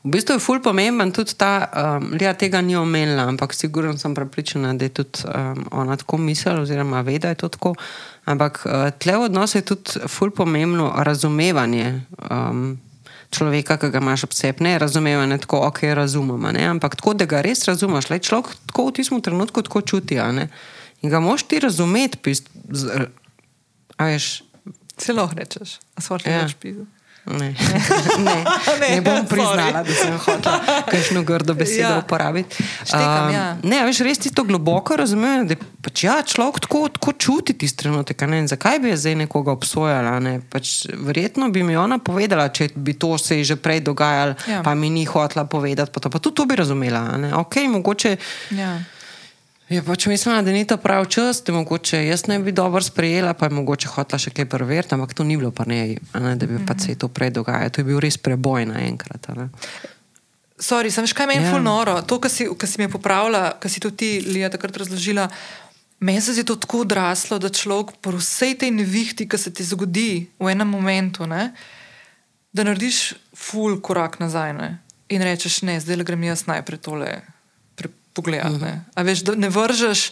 [0.07, 4.15] V bistvu je ful pomemben tudi ta, um, Lija tega ni omenila, ampak sigurno sem
[4.15, 7.75] prepričana, da je tudi um, ona tako mislila, oziroma ve, da je to tako.
[8.25, 12.03] Ampak uh, tle v odnosu je tudi ful pomembno razumevanje.
[12.31, 12.79] Um,
[13.35, 17.17] Človeka, ki ga imaš ob sebi, ne razumevanje tako, ok, razumem, a ne, ampak tako,
[17.19, 18.07] da ga res razumeš.
[18.13, 20.15] Lej, človek tako v tistem trenutku tako čuti.
[21.03, 23.09] In ga moš ti razumeti, pist, z,
[23.99, 24.47] a veš,
[24.97, 26.47] Celo rečeš, a so šli Ja.
[26.47, 26.96] pisati.
[27.29, 27.55] Ne.
[28.19, 28.37] ne.
[28.81, 29.29] Ne, ne bom sorry.
[29.29, 31.99] priznala, da sem hotela kakšno grdo besedo Ja.
[31.99, 32.55] uporabiti.
[32.83, 33.57] Štekam, Um, ja.
[33.63, 37.77] Ne, veš, res ti to globoko razumem, da pač, ja, človek tako, tako čuti tisti
[37.79, 38.21] trenutek.
[38.23, 38.47] Ne?
[38.47, 40.21] Zakaj bi jaz zdaj nekoga obsojala?
[40.21, 40.41] Ne?
[40.43, 44.63] Pač, verjetno bi mi ona povedala, če bi to se že prej dogajalo, Ja.
[44.63, 45.91] pa mi ni hotela povedati.
[45.91, 47.01] Pa, to, pa tudi to bi razumela.
[47.09, 47.35] a Ne?
[47.35, 48.17] Ok, mogoče.
[48.53, 48.79] Ja.
[49.67, 53.35] Je pač mislila, da ni to pravi čas, da mogoče jaz ne bi dobro sprejela,
[53.35, 56.47] pa je mogoče hotela še kaj preveriti, ampak to ni bilo pa ne, ne da
[56.47, 56.67] bi mm -hmm.
[56.67, 57.71] pač se to prej dogajalo.
[57.71, 59.27] To je bil res preboj naenkrat.
[60.59, 61.51] Sorry, sem škaj meni Ja.
[61.51, 61.55] yeah.
[61.55, 62.03] fulnoro.
[62.03, 65.29] To, kar si, kar si mi popravila, kar si tudi ti, Lija, takrat razložila.
[66.01, 69.65] Meni se je to tako odraslo, da človek po vsej tej nevihti, ki se ti
[69.65, 71.53] zgodi v enem momentu, ne,
[72.53, 77.36] da narediš ful korak nazaj ne, in rečeš, ne, zdaj le grem jaz najprej tole
[78.17, 78.63] pogledati.
[78.63, 78.73] Ne.
[78.95, 80.11] A veš, da ne vržeš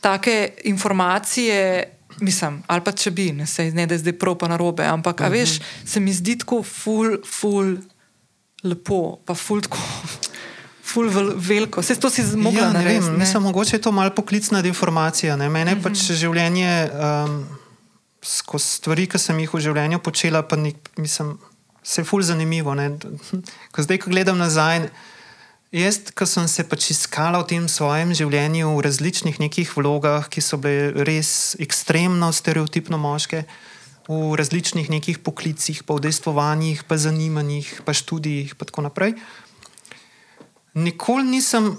[0.00, 1.88] take informacije.
[2.20, 5.20] Mislim, ali pa če bi, ne, sej, ne da je zdaj prav pa narobe, ampak
[5.20, 5.32] uh -huh.
[5.32, 7.76] veš, se mi zdi tako ful, ful
[8.62, 9.78] lepo, pa ful tako,
[10.92, 11.80] ful vel, veliko.
[11.80, 13.10] Vse to si zmogla Ja, ne narediti.
[13.10, 15.36] mislim, mogoče je to malo poklicna deformacija.
[15.36, 15.48] Ne?
[15.48, 15.82] Mene mm -hmm.
[15.82, 17.46] pač življenje, um,
[18.22, 21.38] skozi stvari, ki sem jih v življenju počela, pa ni, mislim,
[21.82, 22.74] se je ful zanimivo.
[22.74, 22.90] Ne?
[23.72, 24.88] Ko zdaj, ko gledam nazaj,
[25.72, 30.44] jaz, ko sem se pač iskala v tem svojem življenju v različnih nekih vlogah, ki
[30.44, 33.46] so bile res ekstremno stereotipno moške.
[34.10, 39.16] V različnih nekih poklicih, pa v dejstvovanjih, pa zanimanjih, pa študijih, pa tako naprej.
[40.74, 41.72] Nikoli nisem.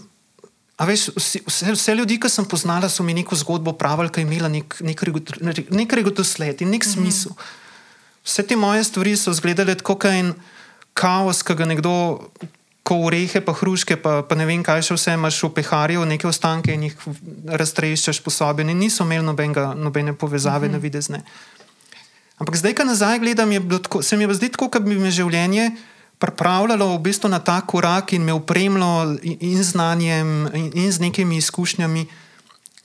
[0.79, 4.23] A veš, vsi, vse, vse ljudi, ki sem poznala, so mi neko zgodbo pravili, ki
[4.23, 7.35] je imela nek, nek, regot- nek regotosled in nek smisel.
[8.25, 10.33] Vse te moje stvari so izgledale tako, kot en
[10.97, 11.93] kaos, ki ga nekdo,
[12.83, 16.27] ko urehe, pa hruške, pa, pa ne vem, kaj še vse imaš v peharju, neke
[16.27, 16.97] ostanke in jih
[17.47, 18.65] raztreščaš po sobi.
[18.67, 20.73] In niso imeli nobenega, nobene povezave, mm -hmm.
[20.73, 21.23] navidezne.
[22.37, 23.49] Ampak zdaj, ko nazaj gledam,
[23.81, 25.71] tako, se mi zdelo tako, da bi me življenje
[26.19, 30.99] pripravljalo v bistvu na ta korak in me opremilo in, z znanjem, in, in z
[30.99, 32.05] nekimi izkušnjami,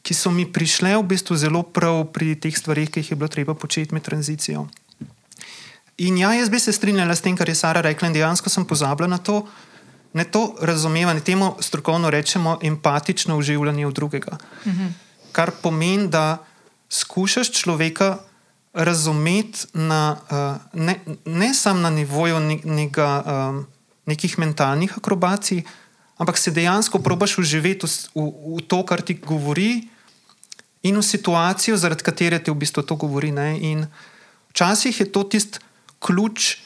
[0.02, 3.28] ki so mi prišle v bistvu zelo prav pri teh stvarih, ki jih je bilo
[3.28, 4.66] treba početi med tranzicijo.
[5.98, 8.64] In ja, jaz bi se strinjala s tem, kar je Sara rekla, in dejansko sem
[8.64, 9.46] pozabila na to,
[10.12, 14.38] ne to razumevanje, temu strokovno rečemo empatično uživanje v drugega.
[14.66, 14.92] Mm -hmm.
[15.32, 16.38] Kar pomeni, da
[16.88, 18.18] skušaš človeka
[18.72, 23.66] razumeti na, uh, ne, ne samo na nivoju ne, nega, um,
[24.06, 25.62] nekih mentalnih akrobacij,
[26.16, 29.88] ampak se dejansko probaš uživeti v, v, v to, kar ti govori,
[30.82, 33.32] in v situacijo, zaradi katere ti v bistvu to govori.
[33.34, 33.58] Ne?
[33.58, 33.86] In
[34.54, 35.58] včasih je to tisti
[35.98, 36.56] ključ,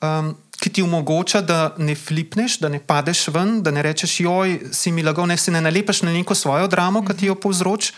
[0.00, 4.60] um, ki ti omogoča, da ne flipneš, da ne padeš ven, da ne rečeš, joj,
[4.70, 7.90] si mi lagal, ne se ne nalepiš na neko svojo dramo, ki ti jo povzroči,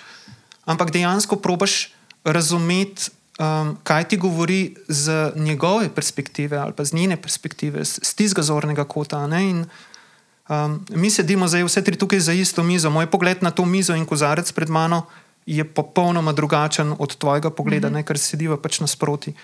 [0.65, 1.93] ampak dejansko probaš
[2.25, 3.13] razumeti.
[3.35, 8.85] Um, kaj ti govori z njegove perspektive ali pa z njene perspektive, z, tistega zornega
[8.85, 9.27] kota.
[9.27, 9.41] ne?
[9.43, 9.65] In,
[10.49, 12.91] um, mi sedimo zdaj vse tri tukaj za isto mizo.
[12.95, 15.03] Moj pogled na to mizo in kozarec pred mano
[15.47, 17.97] je popolnoma drugačen od tvojega pogleda, mm -hmm.
[17.97, 19.35] ne, ker sediva pač nasproti.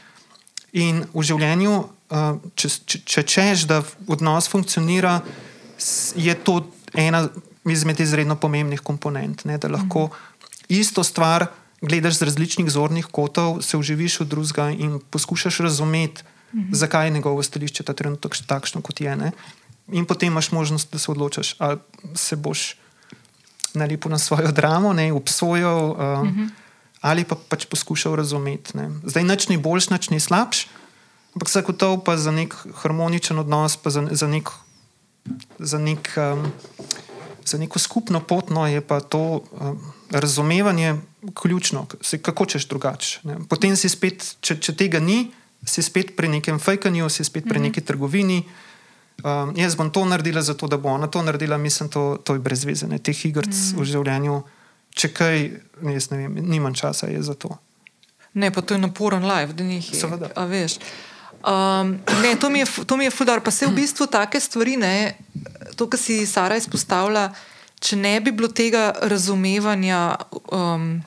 [0.72, 1.84] In v življenju,
[2.54, 5.20] če, če, če češ, da odnos funkcionira,
[6.16, 6.60] je to
[6.94, 7.28] ena
[7.70, 9.44] izmed izredno pomembnih komponent.
[9.44, 10.64] Ne, da lahko -hmm.
[10.68, 11.46] isto stvar
[11.80, 16.74] gledaš z različnih zornih kotov, se uživiš v drugega in poskušaš razumeti, mm -hmm.
[16.74, 19.16] zakaj je njegovo stališče ta trenutek takšno, kot je.
[19.16, 19.32] Ne.
[19.92, 21.78] In potem imaš možnost, da se odločiš, ali
[22.14, 22.76] se boš
[23.74, 25.90] nalepil na svojo dramo, ne, obsojal.
[25.90, 26.48] Um, mm -hmm.
[27.00, 28.76] Ali pa pač poskušal razumeti.
[28.76, 28.90] Ne.
[29.04, 30.66] Zdaj, nič ni boljš, nič ni slabš,
[31.34, 34.50] ampak zagotovo pa za nek harmoničen odnos, pa za, za, nek,
[35.58, 36.52] za, nek, um,
[37.44, 39.78] za neko skupno pot, no, je pa to um,
[40.10, 40.96] razumevanje
[41.34, 43.20] ključno, Se- kako češ drugače.
[43.24, 43.36] ne.
[43.48, 45.30] Potem si spet, če, če tega ni,
[45.66, 48.44] si spet pri nekem fejkanju, si spet pri neki trgovini.
[49.20, 52.40] Um, jaz bom to naredila, zato da bo ona to naredila, mislim, to, to je
[52.40, 52.88] brez veze.
[52.88, 52.98] ne.
[52.98, 53.76] Teh igric mm.
[53.76, 54.42] v življenju,
[54.96, 55.36] če kaj,
[55.92, 57.52] jaz ne vem, nimam časa je za to.
[58.34, 60.00] Ne, pa to je naporen live, da njih je.
[60.00, 60.30] Seveda.
[60.34, 60.78] A veš.
[61.40, 63.40] Um, ne, to mi je, to mi je fudar.
[63.40, 65.14] Pa se v bistvu take stvari, ne,
[65.76, 67.30] to, kar si Sara izpostavlja,
[67.80, 70.16] če ne bi bilo tega razumevanja.
[70.52, 71.00] Um,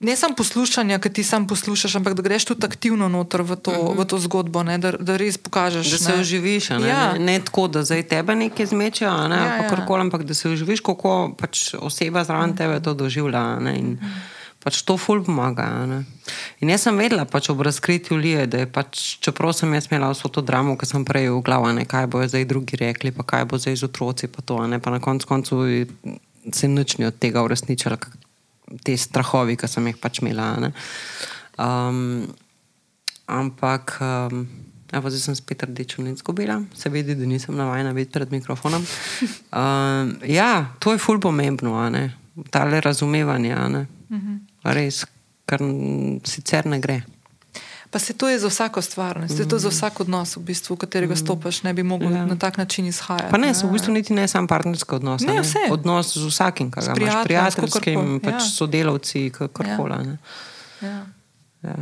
[0.00, 3.70] Ne samo poslušanja, ki ti sam poslušaš, ampak da greš tudi aktivno noter v to,
[3.70, 4.00] uh -huh.
[4.00, 5.90] v to zgodbo, ne, da, da res pokažeš.
[5.90, 6.20] Da se ne.
[6.20, 7.12] oživiš, a ne, Ja.
[7.12, 10.48] ne, ne tako, da zdaj tebe nekaj zmečejo, ne, Ja, ja, karkoli, ampak da se
[10.48, 13.58] oživiš, kako pač oseba zraven tebe to doživlja.
[13.58, 13.98] Ne, in
[14.66, 15.86] pač to ful pomaga.
[15.86, 16.02] ne.
[16.58, 20.10] In jaz sem vedela pač ob razkritju Lije, da je pač, čeprav sem jaz imela
[20.10, 23.22] vso to dramo, ki sem prej v glavu, ne, kaj bojo zdaj drugi rekli, pa
[23.22, 25.62] kaj bo zdaj z otroci, pa to, ne, pa na koncu koncu
[26.50, 27.94] se nič ni od tega uresničilo,
[28.82, 30.56] te strahovi, ki sem jih pač imela.
[30.58, 30.74] ne.
[31.62, 32.26] Um,
[33.30, 34.00] ampak.
[34.02, 34.48] Um,
[34.94, 38.84] Evo, zdaj sem spet rdečo nič izgubila, se vidi, da nisem navajena biti pred mikrofonom.
[39.50, 41.74] Um, ja, to je fulj pomembno,
[42.54, 43.54] ta le razumevanje.
[43.54, 44.38] Uh -huh.
[44.74, 45.04] Res,
[45.46, 45.62] kar
[46.26, 47.02] sicer ne gre.
[47.90, 49.48] Pa se to je za vsako stvar, se mm.
[49.48, 51.16] to za vsak odnos, v, bistvu, v katerega mm.
[51.16, 52.26] stopiš, ne bi mogel ja.
[52.26, 53.30] na tak način izhajati.
[53.30, 55.22] Pa ne, ne v bistvu niti ne samo partnerski odnos.
[55.22, 55.66] Ne, ne.
[55.70, 58.40] Odnos z vsakim, kar imaš, prijateljskim, pač ja.
[58.40, 60.18] sodelavci, kakorkoli.
[60.82, 60.88] Ja.
[60.88, 61.06] Ja.
[61.62, 61.76] Ja.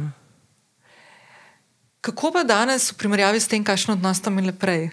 [2.05, 4.91] Kako pa danes v primerjavi s tem, kakšno odnos tam imeli prej?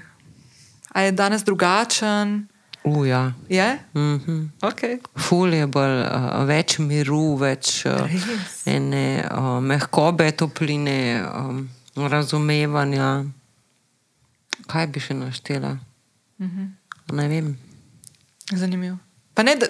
[0.96, 2.48] A je danes drugačen?
[2.84, 3.34] Uja.
[3.50, 3.80] Je?
[3.94, 4.50] Mm -hmm.
[4.62, 5.00] okay.
[5.16, 8.10] Ful je bolj, uh, več miru, več uh,
[8.66, 13.24] ene, uh, mehkobe, topline, um, razumevanja.
[14.68, 15.78] Kaj bi še naštela?
[16.38, 17.16] Mm -hmm.
[17.16, 17.58] Ne vem.
[18.54, 18.98] Zanimivo.
[19.34, 19.66] Pa ne, da,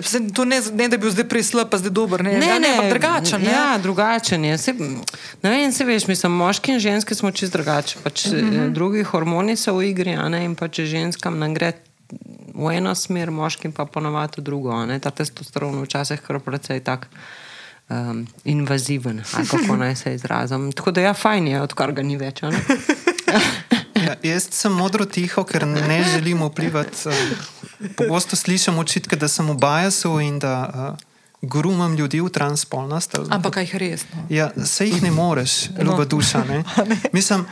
[0.46, 2.24] ne, ne, da bi bil zdaj prej slab, pa zdaj dober.
[2.24, 3.42] Ne, ne, ja, ne, ne drugačen.
[3.42, 3.52] Ne?
[3.52, 4.58] Ja, drugačen je.
[4.58, 4.74] Se,
[5.44, 8.02] ne vem, se veš, mislim, moški in ženski smo čist drugačni.
[8.04, 8.74] Pač, mm -hmm.
[8.74, 11.74] Drugi hormoni so v igri, a ne, in pa če ženskam nagre
[12.54, 14.76] v eno smer, moškim pa ponovadi v drugo.
[14.86, 15.00] Ne?
[15.00, 17.10] Ta testosteron včasih kar precej tak.
[17.92, 19.20] Um, invaziven,
[19.52, 20.72] kako naj se izrazim.
[20.72, 22.40] Tako da ja, fajn, je, odkar ga ni več.
[24.06, 27.12] ja, jaz sem modro tiho, ker ne želim vplivati.
[27.12, 33.18] Uh, pogosto slišim očitke, da sem obajal in da uh, grumam ljudi v transpolnost.
[33.30, 34.06] Ampak kaj je res?
[34.14, 34.24] No?
[34.30, 35.92] Ja, se jih ne moreš, no.
[35.92, 36.44] ljuba duša.
[36.50, 36.64] Ne?
[37.12, 37.46] Mislim,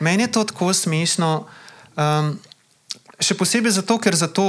[0.00, 1.46] meni je to tako smešno.
[1.96, 2.38] Um,
[3.24, 4.44] Še posebej zato, ker za to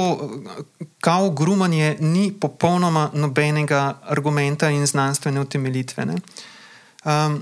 [1.00, 6.04] kao grumanje ni popolnoma nobenega argumenta in znanstvene utemeljitve.
[7.06, 7.38] Um,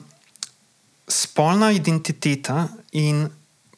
[1.09, 3.26] spolna identiteta in,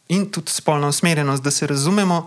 [0.09, 2.27] in tudi spolna usmerjenost, da se razumemo,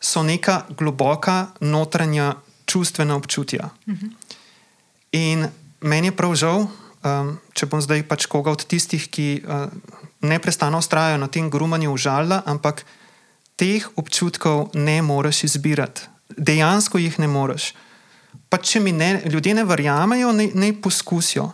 [0.00, 2.34] so neka globoka notranja
[2.66, 3.70] čustvena občutja.
[3.88, 4.06] Mhm.
[5.12, 5.48] In
[5.80, 9.70] meni je prav žal, um, če bom zdaj pač koga od tistih, ki uh,
[10.20, 12.84] neprestano ustrajajo na tem grumanju, užalila, ampak
[13.56, 16.08] teh občutkov ne moreš izbirati.
[16.36, 17.72] Dejansko jih ne moreš.
[18.48, 21.50] Pa če mi ne, ljudje ne verjamejo, ne, ne poskusijo.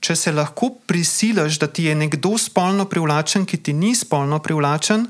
[0.00, 5.08] Če se lahko prisiliš, da ti je nekdo spolno privlačen, ki ti ni spolno privlačen,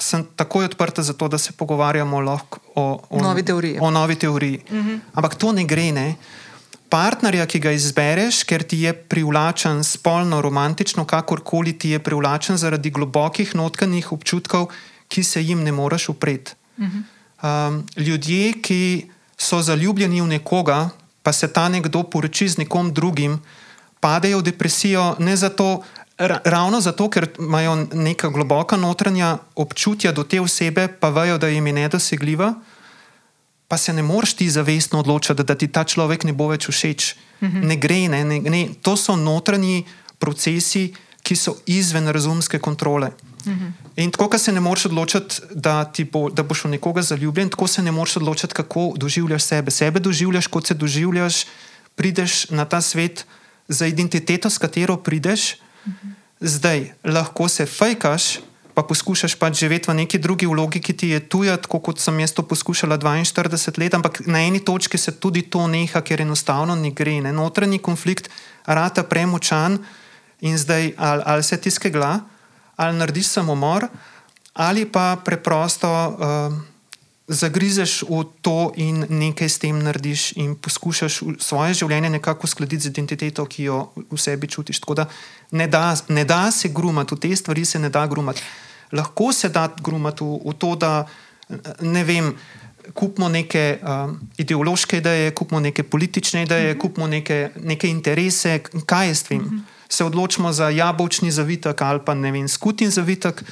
[0.00, 2.16] sem takoj odprta za to, da se pogovarjamo
[2.74, 3.78] o, o novi teoriji.
[3.80, 4.62] O novi teoriji.
[4.68, 4.96] Uh mhm.
[5.14, 5.92] Ampak to ne gre.
[5.92, 6.14] Ne?
[6.90, 12.90] Partnerja, ki ga izbereš, ker ti je privlačen spolno, romantično, kakorkoli ti je privlačen zaradi
[12.90, 14.68] globokih notranjih občutkov,
[15.08, 16.54] ki se jim ne moreš upreti.
[16.80, 20.90] Um, ljudje, ki so zaljubljeni v nekoga,
[21.22, 23.40] pa se ta nekdo poroči z nekom drugim,
[24.00, 25.82] padejo v depresijo ne zato.
[26.20, 31.66] Ravno zato, ker imajo neka globoka notranja občutja do te osebe, pa vejo, da jim
[31.66, 32.50] je nedosegljiva,
[33.70, 37.14] pa se ne moreš ti zavestno odločiti, da ti ta človek ne bo več všeč.
[37.40, 37.62] -hmm.
[37.70, 38.68] Ne gre, ne, ne, ne.
[38.82, 39.86] to so notranji
[40.18, 40.90] procesi,
[41.22, 43.10] ki so izven razumske kontrole.
[43.46, 43.70] -hmm.
[43.96, 47.66] In tako, kot se ne moreš odločiti, da, bo, da boš v nekoga zaljubljen, tako
[47.66, 49.70] se ne moreš odločiti, kako doživljaš sebe.
[49.70, 51.46] Sebe doživljaš, kot se doživljaš,
[51.94, 53.26] prideš na ta svet
[53.68, 55.54] za identiteto, s katero prideš.
[55.86, 56.12] -hmm.
[56.40, 58.38] Zdaj lahko se fajkaš,
[58.74, 62.16] pa poskušaš pač živeti v neki drugi vlogi, ki ti je tuja, tako kot sem
[62.20, 66.74] jaz to poskušala 42 let, ampak na eni točki se tudi to neha, ker enostavno
[66.74, 67.20] ne gre.
[67.20, 67.32] Ne?
[67.32, 68.30] Notranji konflikt
[68.66, 69.78] rata premočan
[70.40, 72.20] in zdaj ali, ali se tiske gla,
[72.76, 73.88] ali narediš samomor,
[74.54, 76.70] ali pa preprosto uh,
[77.30, 82.90] zagrizeš v to in nekaj s tem narediš in poskušaš svoje življenje nekako uskladiti z
[82.90, 84.82] identiteto, ki jo v sebi čutiš.
[84.82, 85.06] Tako da
[85.50, 88.42] ne da, ne da se grumati, v te stvari se ne da grumati
[88.92, 91.06] lahko se da grumati v, v to, da
[91.80, 92.34] ne vem.
[92.94, 96.78] Kupimo neke um, ideološke ideje, kupimo neke politične ideje, uh mhm.
[96.78, 96.80] -huh.
[96.80, 99.38] kupimo neke, neke interese, kaj je s tem.
[99.38, 99.56] Uh mhm.
[99.56, 99.62] -huh.
[99.88, 103.44] Se odločimo za jabolčni zavitek ali pa ne vem, skutin zavitek,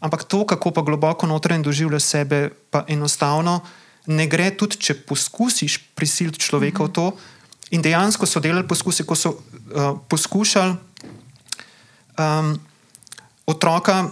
[0.00, 3.60] ampak to, kako pa globoko notranje doživljaš sebe, pa enostavno
[4.06, 6.90] ne gre, tudi če poskusiš prisiliti človeka uh -huh.
[6.90, 7.16] v to.
[7.70, 10.74] In dejansko so delali poskuse, ko so uh, poskušali
[12.18, 12.58] um,
[13.46, 14.10] otroka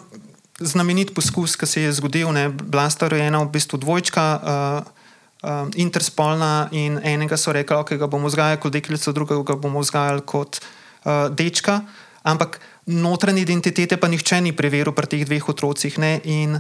[0.61, 4.97] znamenit poskus, ki se je zgodil, ne, bila sta rojena v bistvu dvojčka, uh,
[5.43, 9.85] uh, interspolna in enega so rekli, da okay, ga bomo vzgajali kot deklico, drugega bomo
[9.85, 11.83] vzgajali kot uh, dečka,
[12.25, 15.99] ampak notranje identitete pa nihče ni preveril pri teh dveh otrocih.
[15.99, 16.57] Ne, in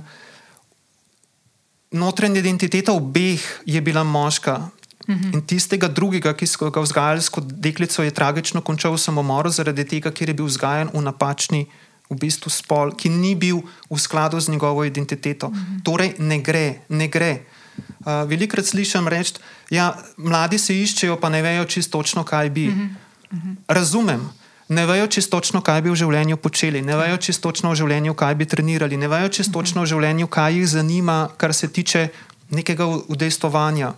[1.96, 4.70] notranja identiteta obeh je bila moška.
[5.08, 5.34] Mhm.
[5.34, 9.84] In tistega drugega, ki so ga vzgajali kot deklico, je tragično končal v samomoru, zaradi
[9.84, 11.66] tega, ker je bil vzgajan v napačni
[12.10, 15.48] v bistvu spol, ki ni bil v skladu z njegovo identiteto.
[15.48, 15.82] -hmm.
[15.82, 17.42] Torej, ne gre, ne gre.
[17.76, 19.40] Uh, velikrat slišim reči, da
[19.70, 19.86] ja,
[20.16, 22.66] mladi se iščejo, pa ne vejo čisto točno, kaj bi.
[22.68, 22.96] Mm
[23.30, 23.56] -hmm.
[23.68, 24.30] Razumem.
[24.68, 28.14] ne vejo čisto točno, kaj bi v življenju počeli, ne vejo čisto točno v življenju,
[28.14, 32.08] kaj bi trenirali, ne vejo čisto točno v življenju, kaj jih zanima, kar se tiče
[32.50, 33.94] nekega udejstovanja.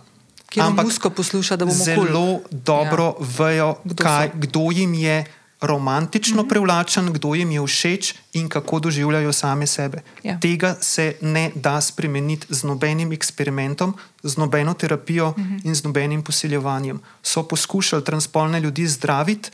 [0.49, 2.39] Kjer musko posluša, da bomo zelo cool.
[2.51, 3.25] dobro ja.
[3.37, 4.37] vejo, Kdo kaj, so.
[4.37, 5.25] kdo jim je
[5.61, 6.49] romantično mm -hmm.
[6.49, 10.01] privlačen, kdo jim je všeč in kako doživljajo same sebe.
[10.23, 10.39] Ja.
[10.39, 15.61] Tega se ne da spremeniti z nobenim eksperimentom, z nobeno terapijo mm -hmm.
[15.63, 16.99] in z nobenim posiljevanjem.
[17.23, 19.49] So poskušali transpolne ljudi zdraviti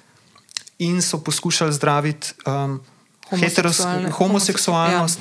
[0.79, 2.81] in so poskušali zdraviti um,
[3.31, 5.19] Homoseksualne- homoseksualnost.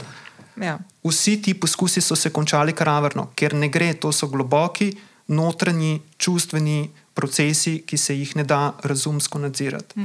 [0.57, 0.79] Ja.
[1.05, 4.97] Vsi ti poskusi so se končali kravarno, ker ne gre, to so globoki,
[5.29, 10.01] notranji, čustveni procesi, ki se jih ne da razumsko nadzirati.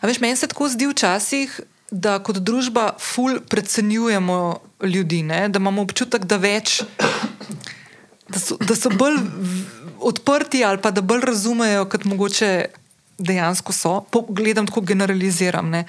[0.00, 1.60] A veš, meni se tako zdi včasih,
[1.90, 5.48] da kot družba ful precenjujemo ljudi, ne?
[5.48, 6.82] da imamo občutek, da več.
[8.28, 9.16] Da so, da so bolj
[10.04, 12.50] odprti ali pa da bolj razumejo, kot mogoče
[13.18, 13.94] dejansko so.
[14.10, 15.70] Po, gledam tako generaliziram.
[15.70, 15.86] Ne.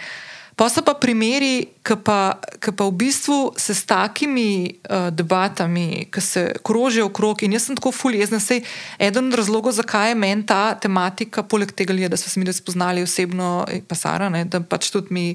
[0.59, 6.09] Pa so pa primeri, ki pa, ki pa v bistvu se s takimi uh, debatami,
[6.11, 7.45] ki se krožijo okrog.
[7.47, 8.41] In jaz sem tako fuljezna.
[8.43, 8.65] Sej
[8.99, 12.51] eden od razlogov, zakaj je meni ta tematika, poleg tega, je, da smo se mi
[12.51, 15.25] spoznali osebno, eh, pa Sara, ne, da pač tudi mi.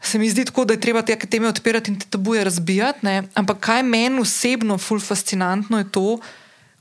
[0.00, 3.04] Se mi zdi tako, da je treba te teme odpirati in te tabuje razbijati.
[3.04, 3.28] Ne?
[3.34, 6.20] Ampak kaj meni osebno ful fascinantno je to,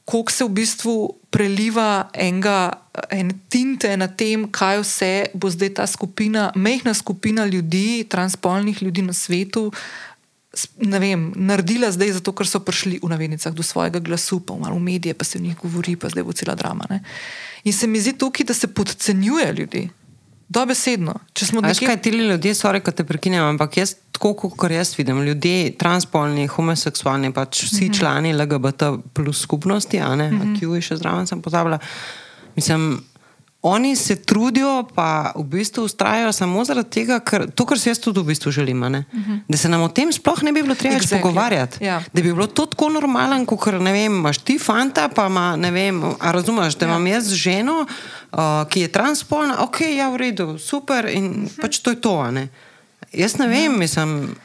[0.05, 0.95] koliko se v bistvu
[1.29, 2.71] preliva enega,
[3.11, 9.01] ene tinte na tem, kaj vse bo zdaj ta skupina, mehna skupina ljudi, transpolnih ljudi
[9.01, 9.71] na svetu.
[10.81, 14.79] Ne vem, naredila zdaj, zato ker so prišli v navednicah do svojega glasu, pa malo
[14.79, 16.87] v medije, pa se v njih govori, pa zdaj bo cela drama.
[16.89, 17.03] Ne?
[17.63, 19.89] In se mi zdi tukaj, da se podcenjuje ljudi,
[20.49, 21.13] dobesedno.
[21.33, 24.33] Če smo A Veš nekje- kaj, ti ljudje, sorry, ko te prekinem, ampak jaz, tako
[24.33, 27.99] kot jaz vidim, ljudje, transpolni, homoseksualni, pač vsi mm -hmm.
[27.99, 28.83] člani LGBT
[29.13, 30.59] plus skupnosti, a ne, mm -hmm.
[30.59, 31.79] Q je še zraven, sem pozabila.
[32.55, 33.03] Mislim,
[33.61, 37.99] oni se trudijo, pa v bistvu ustrajajo samo zaradi tega, ker to, kar si jaz
[37.99, 39.39] tudi v bistvu želim, ne, mm -hmm.
[39.47, 41.21] da se nam o tem sploh ne bi bilo treba Exactly.
[41.21, 41.83] pogovarjati.
[41.83, 42.03] Ja.
[42.13, 45.71] Da bi bilo to tako normalen, kot ne vem, imaš ti fanta, pa ima, ne
[45.71, 46.89] vem, a razumeš, da Ja.
[46.89, 47.85] imam jaz ženo,
[48.31, 48.37] uh,
[48.69, 51.45] ki je transpolna, ok, ja, v redu, super in uh Mhm.
[51.45, 51.61] -huh.
[51.61, 52.17] pač to je to.
[52.17, 52.47] a Ne?
[53.13, 54.35] Jaz ne vem, mislim.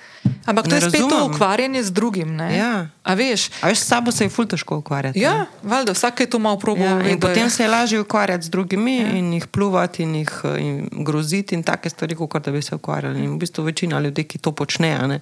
[0.47, 1.35] Ampak to ne je spet to razumem.
[1.35, 2.37] ukvarjanje z drugim.
[2.37, 2.57] Ne?
[2.57, 2.89] Ja.
[3.03, 3.51] A veš?
[3.63, 5.19] A veš, s sabo se je ful težko ukvarjati.
[5.19, 5.25] ne?
[5.25, 6.83] Ja, valjda, vsak je to malo probo.
[6.85, 9.11] Ja, in potem se je lažje ukvarjati z drugimi ja.
[9.19, 12.75] in jih pljuvati in jih eh, in groziti in take stvari, kot da bi se
[12.75, 13.25] ukvarjali.
[13.25, 15.21] In v bistvu večina ljudi, ki to počne, ne,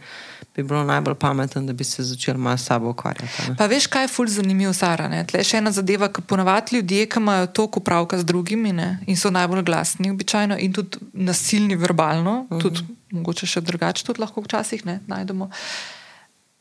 [0.56, 3.48] bi bilo najbolj pametno, da bi se začeli malo s sabo ukvarjati.
[3.48, 3.56] ne.
[3.56, 5.08] Pa veš, kaj je ful zanimivo, Sara?
[5.08, 5.24] Ne?
[5.26, 8.98] Tle je še ena zadeva, ki ponavadi ljudje, ki imajo toliko pravka z drugimi ne?
[9.06, 12.62] in so najbolj glasni, običajno in tudi nasilni verbalno, uh -huh.
[12.62, 15.50] tudi mogoče še drugače, tudi lahko včasih ne, najdemo.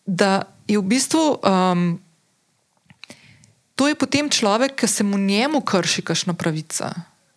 [0.06, 2.00] Da je v bistvu um,
[3.76, 6.92] to je potem človek, ki se mu njemu krši kakšna pravica.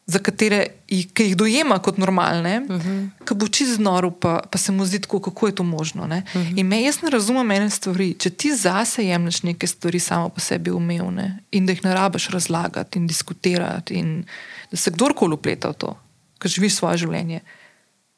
[0.07, 3.09] Za katere ki jih dojema kot normalne, uh -huh.
[3.25, 6.03] ki bo čez noro, pa, pa se mu zdi tako, kako je to možno.
[6.03, 6.59] Uh -huh.
[6.59, 8.15] In me, jaz ne razumem ene stvari.
[8.19, 12.29] Če ti zase jemliš neke stvari samo po sebi umevne in da jih ne rabiš
[12.29, 14.25] razlagati in diskutirati, in
[14.71, 15.99] da se kdorkoli upleta v to,
[16.39, 17.41] ker živiš svoje življenje.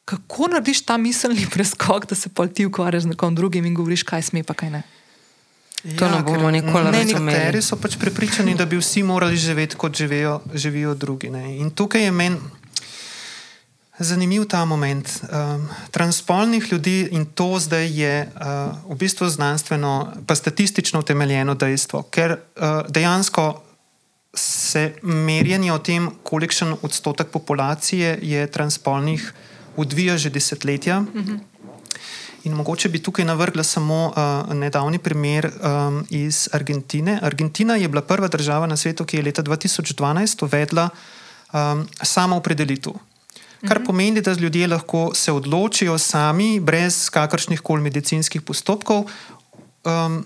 [0.04, 4.02] Kako narediš ta miselni preskok, da se pa ti ukvarjaš z nekom drugim in govoriš,
[4.02, 4.82] kaj sme, pa kaj ne?
[5.98, 7.24] To ne bomo nikoli ne, razumeli.
[7.24, 11.30] Nekateri so pač prepričani, da bi vsi morali živeti, kot živijo, živijo drugi.
[11.30, 11.58] Ne.
[11.58, 12.38] In tukaj je meni
[13.98, 15.08] zanimiv ta moment.
[15.22, 22.02] Um, transpolnih ljudi in to zdaj je uh, v bistvu znanstveno, pa statistično utemeljeno dejstvo,
[22.02, 23.62] ker uh, dejansko
[24.34, 29.32] se merjenje o tem, kolikšen odstotek populacije je transpolnih,
[29.76, 31.00] odvija že desetletja.
[31.00, 31.53] -hmm.
[32.44, 37.18] In mogoče bi tukaj navrgla samo uh, nedavni primer um, iz Argentine.
[37.22, 40.88] Argentina je bila prva država na svetu, ki je leta 2012 uvedla
[41.52, 42.92] um, samo opredelitev.
[43.68, 49.06] Kar pomeni, da ljudje lahko se odločijo sami, brez kakršnih koli medicinskih postopkov,
[49.84, 50.24] um,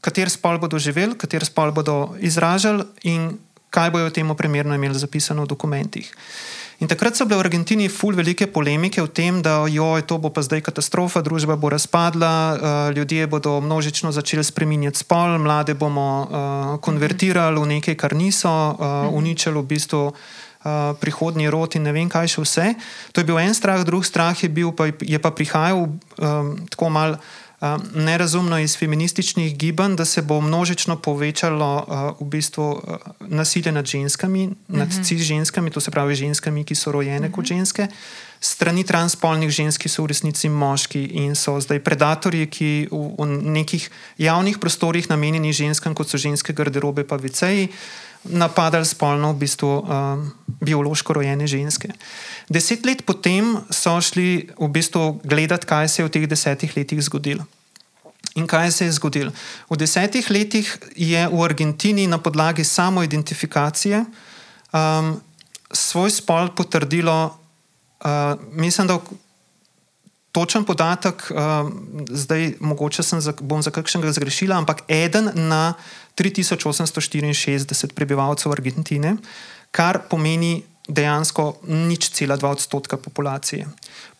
[0.00, 3.38] kater spol bodo živeli, kater spol bodo izražali in
[3.70, 6.10] kaj bojo temu primerno imeli zapisano v dokumentih.
[6.82, 10.30] In takrat so bile v Argentini ful velike polemike o tem, da jo, to bo
[10.34, 12.58] pa zdaj katastrofa, družba bo razpadla, uh,
[12.96, 16.26] ljudje bodo množično začeli spreminjati spol, mlade bomo uh,
[16.82, 20.02] konvertirali v nekaj, kar niso, uh, uničili v bistvu.
[20.64, 22.66] Uh, prihodnji rod in ne vem, kaj še vse.
[23.12, 26.88] To je bil en strah, drugi strah je, bil, pa, je pa prihajal um, tako
[26.88, 27.20] malo
[27.94, 33.86] nerazumno iz feminističnih gibanj, da se bo množično povečalo uh, v bistvu, uh, nasilje nad
[33.86, 34.78] ženskami, uh -huh.
[34.78, 37.34] nad cis ženskami, to se pravi ženskami, ki so rojene uh -huh.
[37.34, 37.88] kot ženske,
[38.40, 43.26] strani transspolnih žensk, ki so v resnici moški in so zdaj predatorji, ki v, v
[43.26, 47.68] nekih javnih prostorih namenjeni ženskam, kot so ženske garderobe, pa viceji,
[48.24, 51.92] napadali spolno v bistvu um, biološko rojene ženske.
[52.48, 57.02] Deset let potem so šli v bistvu gledati, kaj se je v teh desetih letih
[57.04, 57.44] zgodilo.
[58.34, 59.32] In kaj se je zgodilo?
[59.70, 60.66] V desetih letih
[60.96, 65.20] je v Argentini na podlagi samoidentifikacije um,
[65.72, 67.38] svoj spol potrdilo,
[68.04, 68.98] uh, mislim, da
[70.34, 71.70] točen podatek, uh,
[72.10, 75.74] zdaj mogoče sem za, bom za kakšnega zgrešila, ampak eden na
[76.14, 79.16] 3864 prebivalcev Argentine,
[79.70, 83.64] kar pomeni dejansko nič cela dva odstotka populacije.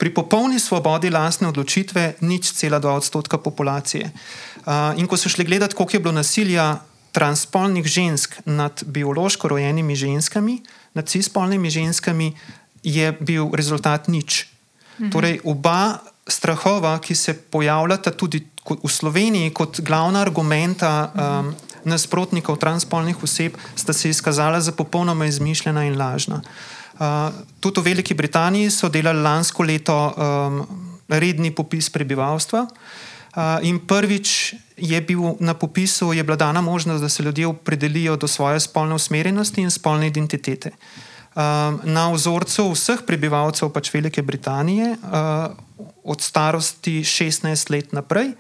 [0.01, 4.09] Pri popolni svobodi lastne odločitve nič cela dva odstotka populacije.
[4.65, 6.81] Uh, in ko so šli gledati, koliko je bilo nasilja
[7.13, 10.63] transspolnih žensk nad biološko rojenimi ženskami,
[10.95, 12.33] nad cispolnimi ženskami,
[12.83, 14.49] je bil rezultat nič.
[14.99, 15.11] Mhm.
[15.11, 23.23] Torej, oba strahova, ki se pojavljata tudi v Sloveniji kot glavna argumenta um, nasprotnikov transspolnih
[23.23, 26.43] oseb, sta se izkazala za popolnoma izmišljena in lažna.
[26.95, 30.61] Uh, tudi v Veliki Britaniji so delali lansko leto um,
[31.09, 32.67] redni popis prebivalstva.
[33.35, 38.17] Uh, in prvič je bil na popisu, je bila dana možnost, da se ljudje opredelijo
[38.17, 40.71] do svoje spolne usmerjenosti in spolne identitete.
[41.35, 45.51] Um, na vzorcu vseh prebivalcev pač Velike Britanije, uh,
[46.05, 48.37] od starosti 16 let naprej,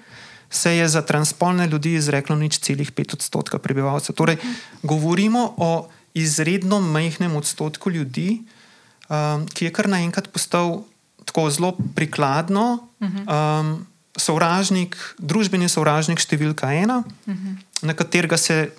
[0.54, 4.14] se je za transpolne ljudi izreklo nič celih 5 odstotka prebivalcev.
[4.14, 4.36] Torej,
[4.82, 8.42] govorimo o izredno majhnem odstotku ljudi,
[9.10, 10.84] um, ki je kar naenkrat postal
[11.24, 17.02] tako zelo prikladno, um, sovražnik, družbeni sovražnik številka ena,
[17.82, 18.70] na katerega se,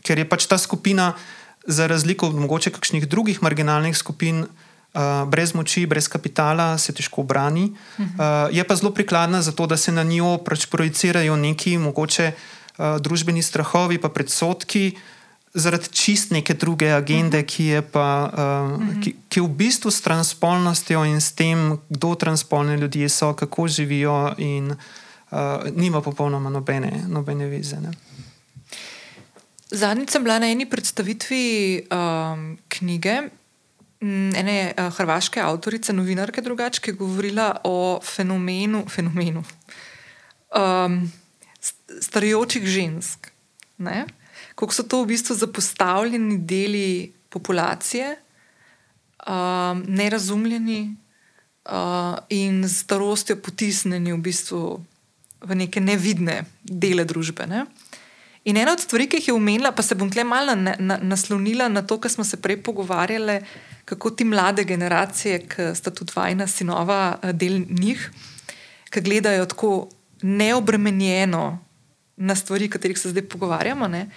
[0.00, 1.12] ker je pač ta skupina,
[1.68, 4.46] za razliko od mogoče kakšnih drugih marginalnih skupin.
[4.90, 7.70] Uh, brez moči, brez kapitala se težko brani.
[7.98, 12.98] Uh, je pa zelo prikladna zato, da se na njo pač projicirajo neki mogoče uh,
[12.98, 14.98] družbeni strahovi, pa predsotki,
[15.54, 21.06] zaradi čist neke druge agende, ki je pa, uh, ki, ki v bistvu s transpolnostjo
[21.06, 27.46] in s tem, kdo transpolne ljudje so, kako živijo, in uh, nima popolnoma nobene, nobene
[27.46, 27.78] vize.
[27.78, 27.94] Ne.
[29.70, 33.30] Zadnjič sem bila na eni predstavitvi um, knjige
[34.00, 39.44] ene uh, hrvaške avtorice, novinarke, drugače, ki je govorila o fenomenu, fenomenu
[40.56, 41.02] um,
[42.00, 43.30] starajočih žensk.
[43.78, 44.06] Ne?
[44.54, 48.16] Kako so to v bistvu zapostavljeni deli populacije,
[49.28, 50.96] um, nerazumljeni
[51.64, 54.80] uh, in z starostjo potisnjeni v, bistvu
[55.40, 57.46] v neke nevidne dele družbe.
[57.46, 57.66] Ne?
[58.44, 60.96] In ena od stvari, ki jih je omenila, pa se bom tle malo na, na,
[61.02, 63.40] naslonila na to, kar smo se prej pogovarjali,
[63.84, 68.10] kako ti mlade generacije, ki sta tudi vajna sinova, eh, del njih,
[68.90, 69.88] ki gledajo tako
[70.22, 71.58] neobremenjeno
[72.16, 74.10] na stvari, o katerih se zdaj pogovarjamo, ne,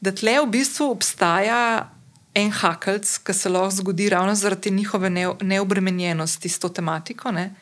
[0.00, 1.92] da tle v bistvu obstaja
[2.34, 5.10] en hakelc, ki se lahko zgodi ravno zaradi njihove
[5.40, 7.32] neobremenjenosti s to tematiko.
[7.32, 7.54] Ne,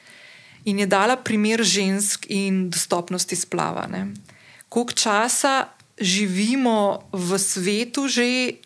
[0.65, 3.87] in je dala primer žensk in dostopnosti splava.
[4.69, 5.69] Koliko časa
[6.01, 8.59] živimo v svetu že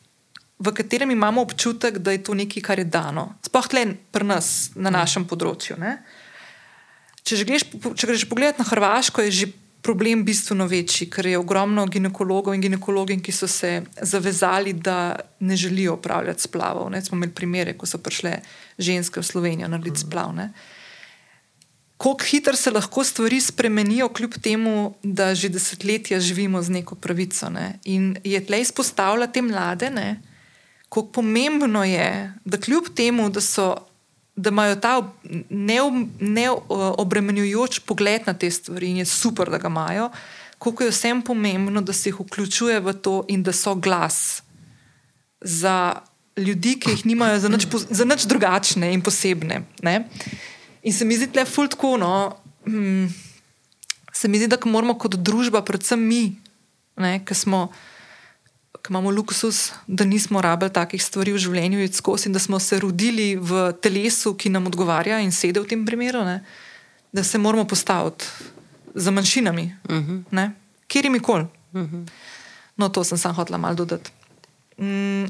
[0.58, 3.38] v katerem imamo občutek, da je to nekaj, kar je dano.
[3.46, 5.78] Sploh le pri nas, na našem področju.
[5.78, 5.98] Ne?
[7.22, 9.48] Če, greš, če greš pogledat na Hrvaško, je že
[9.82, 15.56] problem bistveno večji, ker je ogromno ginekologov in ginekologin, ki so se zavezali, da ne
[15.56, 16.90] želijo upravljati splavov.
[16.90, 17.02] Ne?
[17.04, 18.40] Smo imeli primere, ko so prišle
[18.78, 20.34] ženske v Slovenijo narediti splav.
[20.34, 20.50] Ne?
[21.98, 27.50] Kako hitro se lahko stvari spremenijo, kljub temu, da že desetletja živimo z neko pravico.
[27.50, 27.78] Ne?
[27.84, 30.10] In je tle izpostavljati te mlade, ne?
[30.88, 33.76] Kako pomembno je, da kljub temu, da, so,
[34.36, 35.12] da imajo ta
[36.20, 40.10] neobremenjujoč ne pogled na te stvari in je super, da ga imajo,
[40.58, 44.42] kako je vsem pomembno, da se jih vključuje v to in da so glas
[45.40, 46.00] za
[46.36, 49.62] ljudi, ki jih nimajo za nič, za nič drugačne in posebne.
[49.82, 50.08] Ne?
[50.82, 51.96] In se mi zdi, da je fultko.
[51.96, 53.14] No, hmm,
[54.12, 56.22] se mi zdi, da moramo kot družba, predvsem mi,
[56.96, 57.68] ki smo
[58.72, 61.80] ki imamo luksus, da nismo rabili takih stvari v življenju,
[62.26, 66.24] in da smo se rodili v telesu, ki nam odgovarja in sedi v tem primeru,
[66.24, 66.44] ne?
[67.12, 68.24] da se moramo postaviti
[68.94, 70.50] za manjšinami, uh -huh.
[70.86, 71.46] kjer jim koli.
[71.72, 72.08] Uh -huh.
[72.76, 74.10] No, to sem samo hotela malo dodati.
[74.78, 75.26] Mm,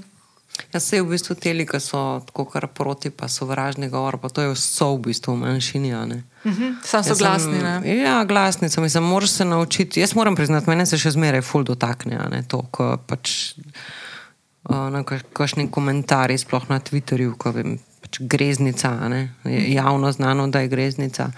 [0.72, 4.28] Ja, se v bistvu te, ki so tako kar proti, pa so vražni govor, pa
[4.28, 6.22] to je vse v bistvu manjšini.
[6.45, 6.74] -huh.
[6.84, 7.61] Sam so glasni.
[7.61, 8.80] Sem, ja, glasni so.
[8.80, 10.01] Mislim, moraš se naučiti.
[10.01, 12.43] Jaz moram priznati, mene se še zmeraj ful dotakne.
[12.49, 13.55] To, ko pač.
[14.68, 15.01] Uh,
[15.32, 17.78] Kakšni komentarji, sploh na Twitterju, ko vem,
[18.09, 21.29] pač greznica, a ne, je javno znano, da je greznica.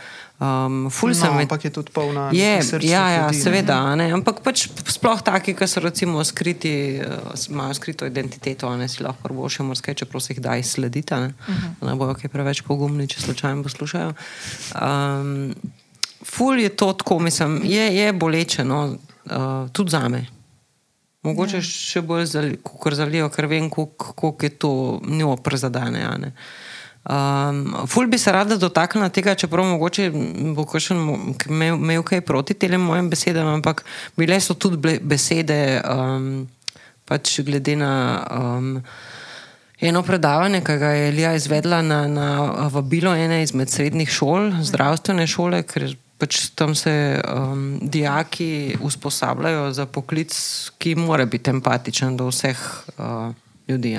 [0.40, 3.42] Um, ful No, sem med- ampak je tudi polna Je, ja, ja, ljudi, ne.
[3.42, 7.04] seveda, a ne, ampak pač sploh taki, ki so recimo skriti, eh,
[7.50, 11.26] imajo skrito identiteto, ne si lahko prvošijo morske, čeprav se jih da izslediti, a ne,
[11.26, 11.74] uh -huh.
[11.80, 14.12] da ne bojo kaj preveč pogumni, če slučajno poslušajo.
[14.80, 15.54] Um,
[16.24, 18.96] ful je to tako, mislim, je, je boleče, no,
[19.26, 20.39] uh, tudi za me.
[21.22, 21.62] Mogoče ja.
[21.62, 22.26] še bolj,
[22.96, 26.04] zalijo, ker vem, kako je to njo prezadane.
[26.04, 26.32] a ne.
[27.00, 30.10] Um, ful bi se rada dotaknila tega, čeprav mogoče
[30.56, 30.98] bo kakšen
[31.40, 33.84] k- imel, kaj proti tem mojim besedam, ampak
[34.20, 36.44] bile so tudi besede, um,
[37.08, 37.92] pač glede na
[38.28, 38.82] um,
[39.80, 42.28] eno predavanje, ki ga je Elija izvedla na, na
[42.68, 45.88] vabilo ene izmed srednjih šol, zdravstvene šole, ker
[46.20, 46.92] pač tam se
[47.24, 50.34] um, dijaki usposabljajo za poklic,
[50.78, 52.66] ki mora biti empatičen do vseh.
[52.98, 53.32] Uh,
[53.70, 53.94] Ljudi,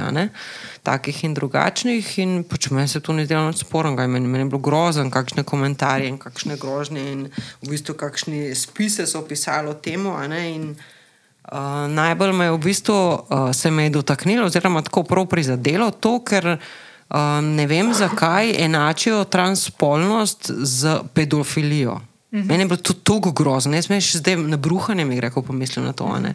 [0.84, 4.03] takih in drugačnih, in pač meni se to ni zdelo nič spornega.
[4.03, 7.22] Meni, meni je bilo grozen, kakšne komentarje in kakšne grožnje, in
[7.61, 10.03] v bistvu kakšni spise so pisali o tem.
[10.03, 15.88] Uh, najbolj me je v bistvu uh, se me je dotaknilo, oziroma tako prav prizadelo
[15.91, 22.01] to, ker um, ne vem, zakaj enačijo transpolnost z pedofilijo.
[22.32, 22.45] -huh.
[22.45, 25.41] Meni je bilo to tako grozno, jaz me še zdaj na bruhanje mi gre, ko
[25.41, 26.05] pomislim na to.
[26.05, 26.34] Uh -huh.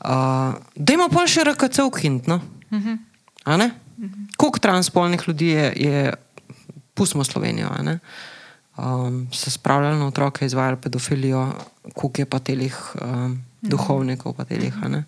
[0.00, 2.28] uh, da ima pa še RKC ukind.
[2.28, 2.40] No?
[2.70, 2.98] Uh -huh.
[4.36, 6.12] Koliko transpolnih ljudi je, je
[6.94, 7.68] pustimo Slovenijo,
[8.76, 11.52] um, se spravljali na otroke, izvajali pedofilijo,
[11.94, 14.74] koliko je pa telih um, duhovnikov, pa telih.
[14.82, 15.04] a ne.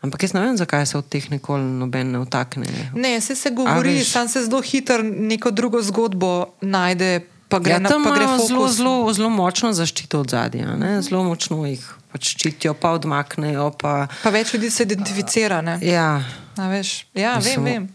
[0.00, 2.66] Ampak jaz ne vem, zakaj se od teh nikoli noben ne vtakne.
[2.94, 7.76] Ne, se, se govori, veš- sam se zelo hitro neko drugo zgodbo najde, pa gre
[7.76, 12.32] Ja, tam pa gre zelo, zelo, zelo močno zaščito od zadja, zelo močno jih pač
[12.34, 13.70] ščitijo, pa odmaknejo.
[13.80, 15.60] Pa, Pa več ljudi se identificira.
[15.64, 15.78] Ne?
[15.84, 16.24] ja,
[16.58, 17.88] A, veš, ja, vem, vem.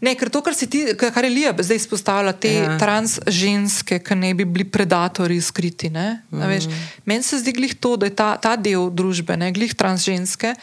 [0.00, 2.76] Ne, ker to, kar, ti, kar je Lija zdaj izpostavila, te ja.
[2.80, 5.90] Trans ženske, ki ne bi bili predatori skriti.
[5.90, 6.72] Mm.
[7.04, 10.54] Meni se zdi glih to, da je ta, ta del družbe, ne, glih trans ženske,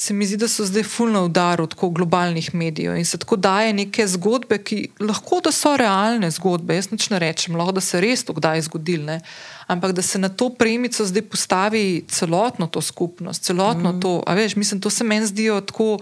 [0.00, 3.72] se mi zdi, da so zdaj fulno udaru tako globalnih medijev in se tako daje
[3.72, 6.74] neke zgodbe, ki lahko da so realne zgodbe.
[6.74, 9.04] Jaz nič ne rečem, lahko da se res to kdaj zgodil.
[9.04, 9.18] Ne.
[9.66, 14.00] Ampak da se na to premico zdaj postavi celotno to skupnost, celotno mm.
[14.00, 14.22] to.
[14.26, 15.98] A veš, mislim, to se meni zdijo tako.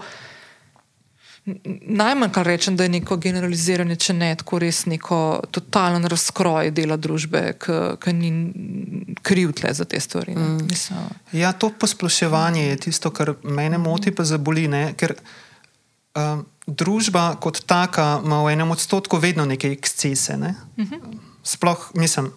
[1.81, 5.19] Najmanj, kar rečem, da je neko generaliziranje, če ne tako res neko
[5.51, 8.31] totalen razkroj dela družbe, ki ni
[9.25, 10.35] kriv tle za te stvari.
[10.35, 10.67] Mm.
[10.69, 14.67] Mislim, Ja, to posploševanje je tisto, kar mene moti, pa zaboli.
[14.67, 14.93] Ne?
[14.97, 15.15] Ker
[16.15, 20.37] um, družba kot taka ima v enem odstotku vedno neke ekscese.
[20.37, 20.55] Ne?
[21.43, 22.31] Sploh, mislim.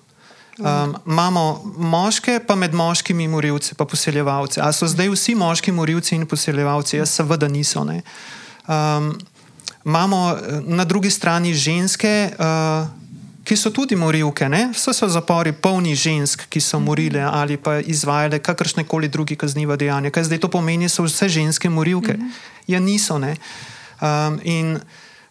[0.58, 4.60] Um, imamo moške, pa med moškimi morilci, pa poseljevalci.
[4.60, 6.96] Ali so zdaj vsi moški morilci in poseljevalci?
[6.96, 7.84] Jaz seveda niso.
[7.84, 8.02] Ne?
[8.68, 9.18] Um,
[9.84, 12.86] imamo eh, na drugi strani ženske, uh,
[13.44, 14.48] ki so tudi morilke.
[14.48, 14.70] Ne?
[14.72, 19.76] Vse so zapori polni žensk, ki so morile ali pa izvajale kakršne koli druge kaznive
[19.76, 20.10] dejanja.
[20.10, 22.16] Kaj zdaj to pomeni, so vse ženske morilke?
[22.66, 23.18] Ja, niso.
[23.18, 23.34] Ne?
[23.98, 24.78] Um, in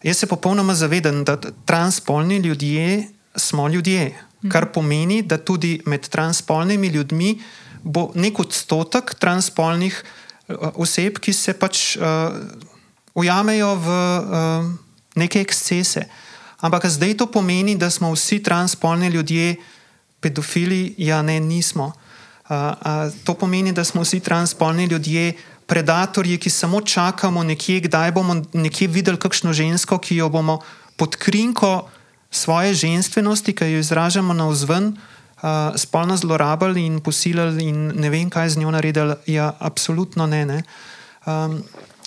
[0.04, 4.12] jaz se popolnoma zavedam, da transpolni ljudje smo ljudje.
[4.52, 7.36] Kar pomeni, da tudi med transpolnimi ljudmi
[7.84, 10.04] bo nek odstotek transpolnih
[10.50, 12.36] uh, oseb, ki se pač uh,
[13.14, 14.72] ujamejo v uh,
[15.16, 16.06] neke ekscese.
[16.62, 19.56] Ampak zdaj to pomeni, da smo vsi transpolni ljudje
[20.20, 20.94] pedofili?
[20.98, 21.86] Ja, ne, nismo.
[21.86, 25.34] Uh, a to pomeni, da smo vsi transpolni ljudje
[25.66, 30.60] predatorji, ki samo čakamo nekje, kdaj bomo nekje videli kakšno žensko, ki jo bomo
[30.96, 31.88] pod krinko
[32.32, 38.30] svoje ženstvenosti, ki jo izražamo na vzven, uh, spolno zlorabili in posilili in ne vem,
[38.30, 39.16] kaj z njo naredili.
[39.28, 40.46] Ja, absolutno ne.
[40.46, 40.64] ne.
[41.26, 41.64] Um,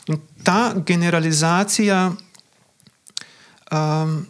[0.08, 2.12] in ta generalizacija
[3.72, 4.26] um,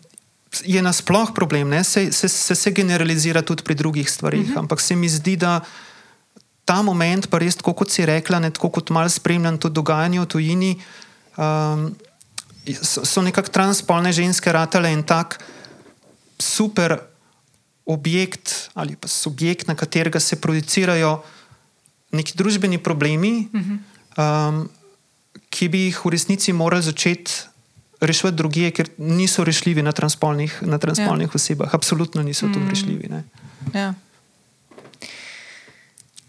[0.65, 1.85] je nasploh problem, ne?
[1.85, 4.59] se, se, se, se generalizira tudi pri drugih stvarih, uh -huh.
[4.59, 5.61] ampak se mi zdi, da
[6.65, 10.21] ta moment, pa res, tako kot si rekla, ne, tako kot malo spremljam to dogajanje
[10.21, 10.73] v tujini,
[11.37, 11.95] um,
[12.83, 15.39] so, so nekako transpolne ženske ratale en tak
[16.39, 16.99] super
[17.85, 21.23] objekt ali pa subjekt, na katerega se projicirajo
[22.13, 23.79] neki družbeni problemi, uh -huh.
[24.49, 24.69] um,
[25.55, 27.33] ki bi jih v resnici morali začeti
[28.01, 31.35] reševati drugje, ker niso rešljivi na transpolnih, na transpolnih ja.
[31.35, 31.75] osebah.
[31.75, 33.09] Absolutno niso tu rešljivi.
[33.09, 33.23] Ne.
[33.75, 33.95] Ja.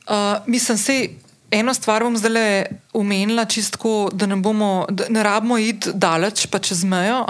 [0.06, 5.58] Uh, mislim, da eno stvar bom zdaj omenila, čistko, da ne, bomo, da ne rabimo
[5.58, 7.26] iti daleč, pa čez mejo.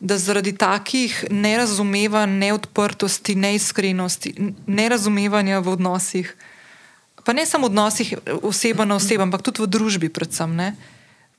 [0.00, 4.34] Da zaradi takih nerazumevanj, neodprtosti, neiskrenosti,
[4.66, 6.32] nerazumevanja v odnosih,
[7.24, 10.74] pa ne samo v odnosih oseba na osebo, ampak tudi v družbi, predvsem, ne,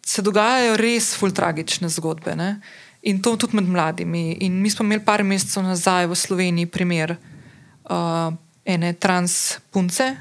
[0.06, 2.36] se dogajajo res fultragične zgodbe.
[2.36, 2.60] Ne?
[3.02, 4.38] In to tudi med mladimi.
[4.46, 8.34] In mi smo imeli par mesecev nazaj v Sloveniji primer uh,
[8.66, 10.14] ene trans punce,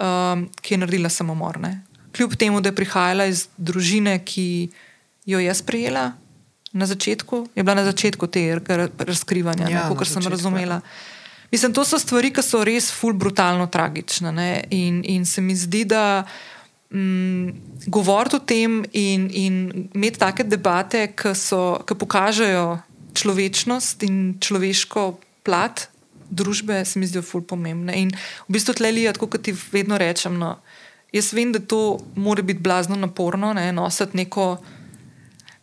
[0.00, 1.60] uh, ki je naredila samomor.
[1.60, 1.80] Ne?
[2.16, 4.70] Kljub temu, da je prihajala iz družine, ki
[5.26, 6.12] jo je sprejela
[6.72, 10.80] na začetku, je bila na začetku tega razkrivanja, ja, kot sem razumela.
[11.50, 14.64] Mislim, to so stvari, ki so res ful brutalno tragične.
[14.70, 16.22] In, in se mi zdi, da
[16.94, 17.48] mm,
[17.86, 22.80] govoriti o tem in, in imeti take debate, ki, so, ki pokažejo
[23.14, 25.88] človečnost in človeško plat
[26.30, 27.96] družbe, se mi zdijo ful pomembne.
[27.98, 28.12] In
[28.46, 30.58] v bistvu tle lija, kot ti vedno rečem, no,
[31.12, 34.52] jaz vem, da to mora biti blazno naporno, ne, nositi neko.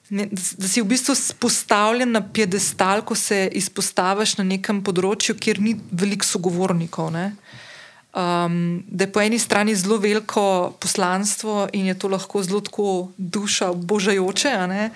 [0.10, 5.60] Ne, da si v bistvu postavljen na piedestal, ko se izpostaviš na nekem področju, kjer
[5.60, 7.12] ni veliko sogovornikov.
[8.18, 13.12] Um, da je po eni strani zelo veliko poslanstvo in je to lahko zelo tako
[13.18, 14.90] duša božajoče,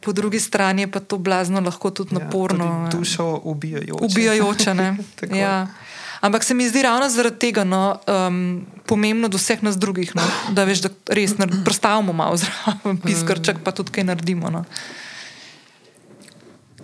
[0.00, 2.64] po drugi strani pa to blazno lahko tudi ja, naporno.
[2.64, 4.04] Ja, tudi dušo ubijajoče.
[4.04, 4.96] Ubijajoče, ne.
[5.42, 5.66] ja.
[6.20, 10.22] Ampak se mi zdi ravno zaradi tega no, um, pomembno do vseh nas drugih, no,
[10.54, 11.34] da veš, da res
[11.66, 14.50] predstavimo malo zraven, piskrček pa tudi kaj naredimo.
[14.50, 14.64] No.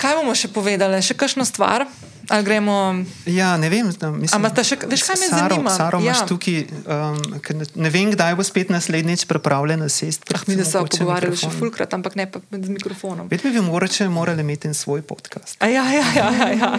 [0.09, 1.85] Kaj bomo še povedali, še kakšno stvar?
[2.29, 3.05] Gremo...
[3.29, 5.73] Ja, ne vem, mislim, še, veš, kaj me Saro, zanima.
[5.73, 6.15] Saro, ja.
[6.29, 7.19] tukaj, um,
[7.57, 10.25] ne, ne vem, kdaj bo spet naslednjič pripravljena sest.
[10.33, 13.29] Ah, mi smo se pogovarjali še fulkrat, ampak ne pa z mikrofonom.
[13.33, 15.61] Vedno bi morače morali imeti svoj podcast.
[15.61, 16.29] A ja, ja, ja.
[16.41, 16.73] ja, ja.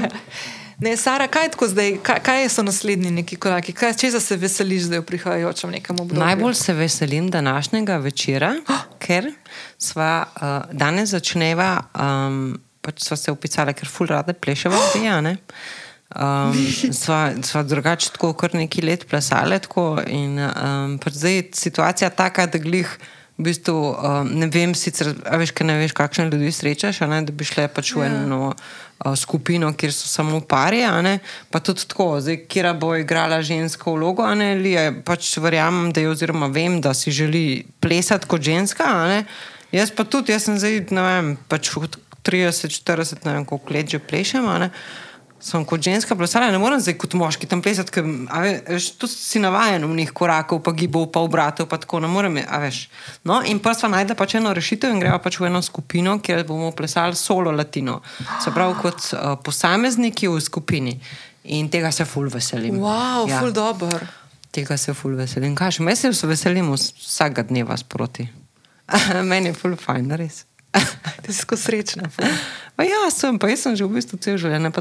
[0.79, 3.73] Ne, Sara, kaj, zdaj, kaj, kaj so naslednji neki koraki?
[3.77, 6.21] Kaj, če se veseliš zdaj v prihajajočem nekem obdobju?
[6.21, 8.87] Najbolj se veselim današnjega večera, oh!
[9.03, 9.27] ker
[9.77, 12.55] sva uh, danes začneva, um,
[12.89, 15.37] pač sva se upisala, ker ful rade pleševa, pijane.
[16.09, 16.55] Um,
[16.97, 22.09] sva, sva drugače tako kar nekaj let plesale tako in um, pač zdaj je situacija
[22.09, 22.89] taka, da glih
[23.37, 27.31] v bistvu um, ne vem sicer, a veš, ne veš, kakšne ljudi srečaš, ne, da
[27.31, 28.09] bi šle pač v ja.
[28.09, 28.49] eno
[29.15, 30.81] skupino, kjer so samo pari,
[31.47, 36.09] pa tudi tako, zdaj, kjer bo igrala žensko vlogo, ali je pač verjamem, da je,
[36.11, 38.83] oziroma vem, da si želi plesati kot ženska.
[39.71, 41.71] Jaz pa tudi, jaz sem zdaj, ne vem, pač
[42.23, 44.47] 30, 40, ne vem, koliko let že plešem
[45.39, 48.05] sem kot ženska plesala, ne morem zdaj kot moški tam plesati, ker
[48.67, 52.41] veš, tu si navaden v njih korakov, pa gibov, pa obratov, pa tako ne morem.
[53.23, 56.43] No, in pa sva najde pač eno rešitev in greva pač v eno skupino, kjer
[56.47, 58.01] bomo plesali solo latino.
[58.43, 60.97] Se pravi, kot uh, posamezniki v skupini.
[61.55, 62.81] In tega se ful veselim.
[62.83, 63.39] Wow, ja.
[63.39, 64.03] ful dobro.
[64.51, 65.55] Tega se ful veselim.
[65.79, 68.27] Mislim, da se veselim vsakega dneva sproti.
[69.31, 70.43] Meni je ful fajn, res.
[71.25, 72.09] Ti si skozi srečna.
[72.79, 74.71] Ja, sem, pa jaz sem že v bistvu cel življenje.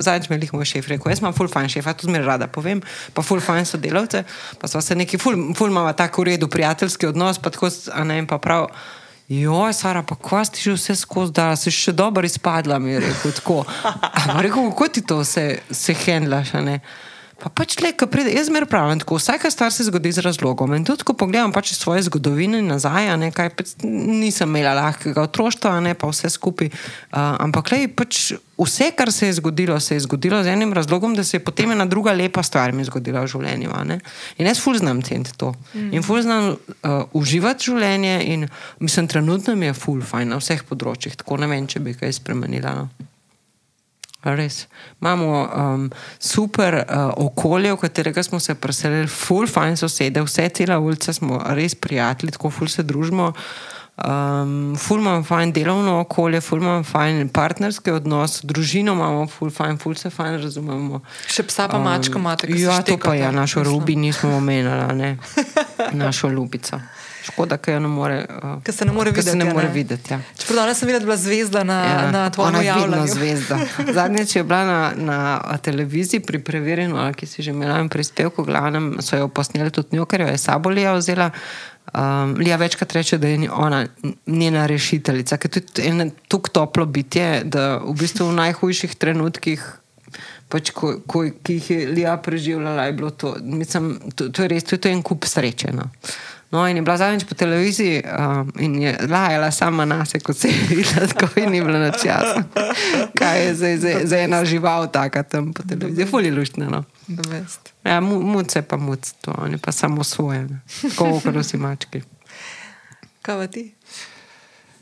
[0.00, 2.80] Zadnjič me je moj šef rekel, jaz imam full fajn šefa, to zmeraj rada povem,
[3.12, 4.24] pa full fajn sodelavce,
[4.56, 8.06] pa so se neki full, full imamo tako v redu, prijateljski odnos, pa tako, a
[8.08, 8.70] ne, pa prav.
[9.28, 13.04] Joj, Sara, pa ko si že vse skozi, da si še dobro izpadla, mi je
[13.04, 13.58] rekel tako.
[13.84, 16.80] Ampak rekel, kako ti to se, se hendlaš, a ne?
[17.38, 20.72] Pa pač le, ko pride, jaz zmeraj pravim, tako vsaka stvar se zgodi z razlogom.
[20.74, 25.76] In tudi, ko pogledam pač svoje zgodovine nazaj, ne, kaj pač nisem imela lahkega otroštva,
[25.84, 26.72] ne pa vse skupaj.
[26.72, 31.14] Uh, ampak le, pač vse, kar se je zgodilo, se je zgodilo z enim razlogom,
[31.14, 33.70] da se je potem ena druga lepa stvar mi zgodila v življenju.
[33.86, 34.00] Ne.
[34.42, 35.52] In jaz ful znam ceniti to.
[35.74, 35.92] Mm.
[35.94, 38.48] In ful znam uh, uživati življenje in
[38.82, 41.14] mislim, trenutno mi je ful fajn na vseh področjih.
[41.22, 42.74] Tako ne vem, če bi kaj spremenila.
[42.82, 43.08] No.
[44.36, 44.66] Res.
[45.00, 50.78] Imamo um, super uh, okolje, v katerega smo se preselili, full fajn sosede, vse cela
[50.78, 53.32] ulica smo res prijatelji, tako full se družimo.
[54.06, 59.78] Um, ful imamo fajn delovno okolje, ful imamo fajn partnerski odnos, družino imamo ful fajn,
[59.78, 61.00] ful se fajn razumemo.
[61.26, 62.92] Še psa pa mačka imate, ki jo imate.
[62.92, 65.16] Ja, to pa je, našo rubi nismo omenjali,
[66.04, 66.78] našo ljubico.
[67.26, 69.36] Škoda, ker jo ne more, uh, se ne more videti.
[69.36, 70.20] Ne more videti ja.
[70.38, 73.06] Čeprav danes sem videla, da je bila zvezda na, ja, na tvojem javljanju.
[73.14, 73.58] zvezda.
[73.98, 79.02] Zadnjič je bila na, na televiziji pri preverjanju, ki si že imela in prispevku, glavnem
[79.02, 81.32] so jo posneli tudi njo, ker jo je sabo Lija vzela.
[81.94, 83.86] Um, Lija večkrat reče, da je ona
[84.26, 89.64] njena rešiteljica, ker je tudi tako toplo bitje, da v bistvu v najhujših trenutkih.
[90.48, 93.34] Pač, ko, ko, ki jih je Lija preživljala, je bilo to.
[93.42, 95.72] Mislim, to, to je res, to je, to en kup sreče.
[95.76, 95.90] No.
[96.50, 100.36] No, in je bila zadnjič po televiziji um, in je lajala sama na sebe, kot
[100.36, 102.40] se je videla, tako in ni bila na čas.
[103.18, 106.66] Kaj je zdaj, zdaj ena žival, taka tam po televiziji, fulje luštne.
[106.66, 106.84] No.
[107.84, 110.48] Ja, muce pa muce, to je pa samo svoje,
[110.96, 112.02] tako kot vsi mački.
[113.22, 113.74] Kaj ti?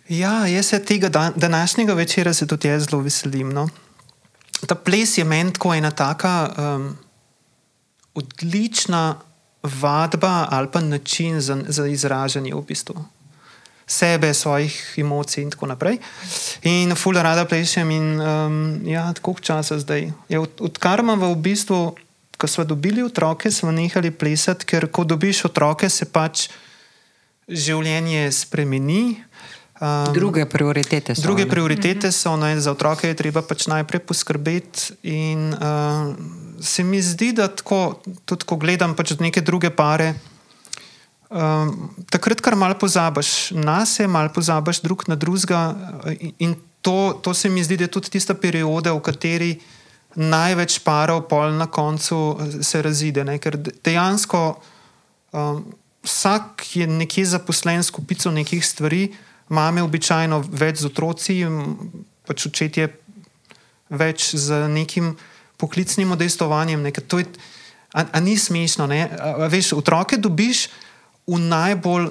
[0.08, 3.48] Ja, jaz se tega današnjega večera se tudi jaz zelo veselim.
[3.48, 3.68] No.
[4.66, 6.96] Ta ples je meni tako ena taka um,
[8.14, 9.16] odlična
[9.66, 13.04] vadba ali pa način za, za izražanje v bistvu.
[13.86, 15.98] sebe, svojih emocij in tako naprej.
[16.62, 17.90] In fully rada plešem.
[17.90, 20.10] In um, ja, koliko časa zdaj?
[20.28, 21.94] Ja, od, odkar imam v bistvu,
[22.36, 26.48] ko smo dobili otroke, smo nehali plesati, ker ko dobiš otroke, se pač
[27.48, 29.22] življenje spremeni.
[29.76, 31.22] Um, druge prioritete so.
[31.22, 34.98] Druge prioritete so, ne, za otroke je treba pač najprej poskrbeti.
[35.06, 36.10] In uh,
[36.60, 40.14] se mi zdi, da tako, tudi ko gledam pač neke druge pare,
[41.30, 41.72] um,
[42.10, 45.62] takrat kar malo pozabiš na sebe, malo pozabiš drug na drugega.
[46.38, 49.50] In to, to se mi zdi, da je tudi tista perioda, v kateri
[50.16, 53.24] največ parov pol na koncu se razide.
[53.24, 53.38] Ne?
[53.38, 54.42] Ker dejansko
[55.32, 55.64] um,
[56.06, 59.10] vsak je nekje zaposlen s kupico nekih stvari,
[59.48, 61.40] mame običajno več z otroci,
[62.26, 62.88] pač očetje
[63.90, 65.14] več z nekim
[65.56, 66.82] poklicnim odestovanjem.
[66.82, 66.92] Ne?
[67.92, 69.08] A, a ni smešno, ne?
[69.08, 70.68] A, veš, otroke dobiš
[71.26, 72.10] v najbolj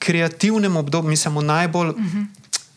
[0.00, 2.26] kreativnem obdobju, mislim, v najbolj, uh -huh.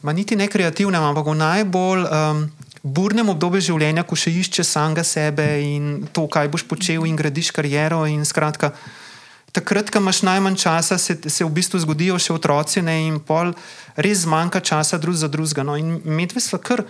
[0.02, 2.52] ma niti ne kreativnem, ampak v najbolj um,
[2.84, 7.52] burnem obdobju življenja, ko še iščeš samega sebe in to, kaj boš počel in gradiš
[7.56, 8.04] kariero.
[8.06, 8.74] In skratka,
[9.56, 13.54] takrat, ko imaš najmanj časa, se, se v bistvu zgodijo še otroci ne, in pol
[13.96, 15.64] res zmanjka časa drug za drugega.
[15.64, 16.84] No, in medve so kar.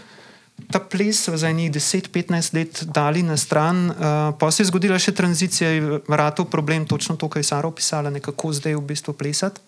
[0.71, 3.95] Ta ples v zadnjih 10-15 let dali na stran, uh,
[4.37, 5.69] pa se je zgodila še tranzicija,
[6.07, 9.61] vratu problem, točno to, kar je Sara opisala, nekako zdaj v bistvu plesati.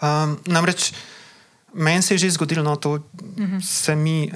[0.00, 0.92] Um, namreč
[1.72, 3.00] meni se je že zgodilo, no, to uh
[3.36, 3.56] mhm.
[3.56, 3.60] -huh.
[3.60, 4.32] se mi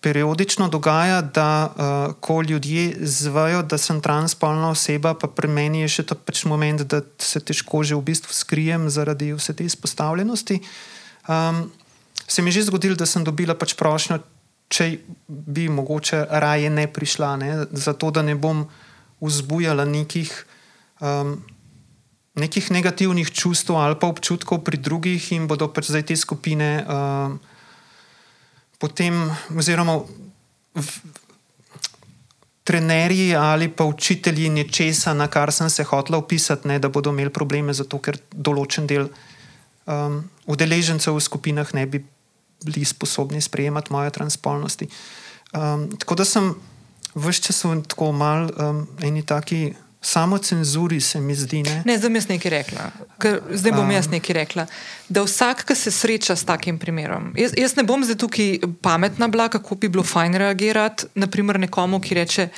[0.00, 5.88] periodično dogaja, da uh, ko ljudje zvajo, da sem transpolna oseba, pa pri meni je
[5.88, 10.60] še ta pač moment, da se težko že v bistvu skrijem zaradi vse te izpostavljenosti.
[11.28, 11.72] Um,
[12.28, 14.20] se mi je že zgodilo, da sem dobila pač prošnjo
[14.68, 14.98] če
[15.28, 17.50] bi mogoče raje ne prišla, ne?
[17.70, 18.64] zato da ne bom
[19.22, 20.32] vzbujala nekih,
[21.00, 21.36] um,
[22.36, 27.38] nekih negativnih čustev ali pa občutkov pri drugih in bodo pač zdaj te skupine um,
[28.78, 29.14] potem,
[29.56, 30.02] oziroma
[30.74, 30.88] v,
[32.66, 37.30] trenerji ali pa učitelji nečesa, na kar sem se hotela opisati, ne, da bodo imeli
[37.30, 39.06] probleme, zato ker določen del
[39.86, 42.02] um, udeležencev v skupinah ne bi
[42.64, 44.88] bili sposobni sprejemati moje transpolnosti.
[45.52, 46.54] Um, tako da sem
[47.14, 49.74] vse čas tako mal, um, eni taki.
[50.00, 51.62] Samo cenzuri se mi zdi.
[51.62, 52.84] Ne, ne zdaj bom jaz nekaj rekla.
[53.18, 54.66] Ker, zdaj bom jaz nekaj rekla.
[55.08, 59.26] Da vsak, ki se sreča s takim primerom, jaz, jaz ne bom zdaj tukaj pametna,
[59.28, 61.08] bila, kako bi bilo fajn reagirati.
[61.14, 62.48] Naprimer, nekomu, ki reče,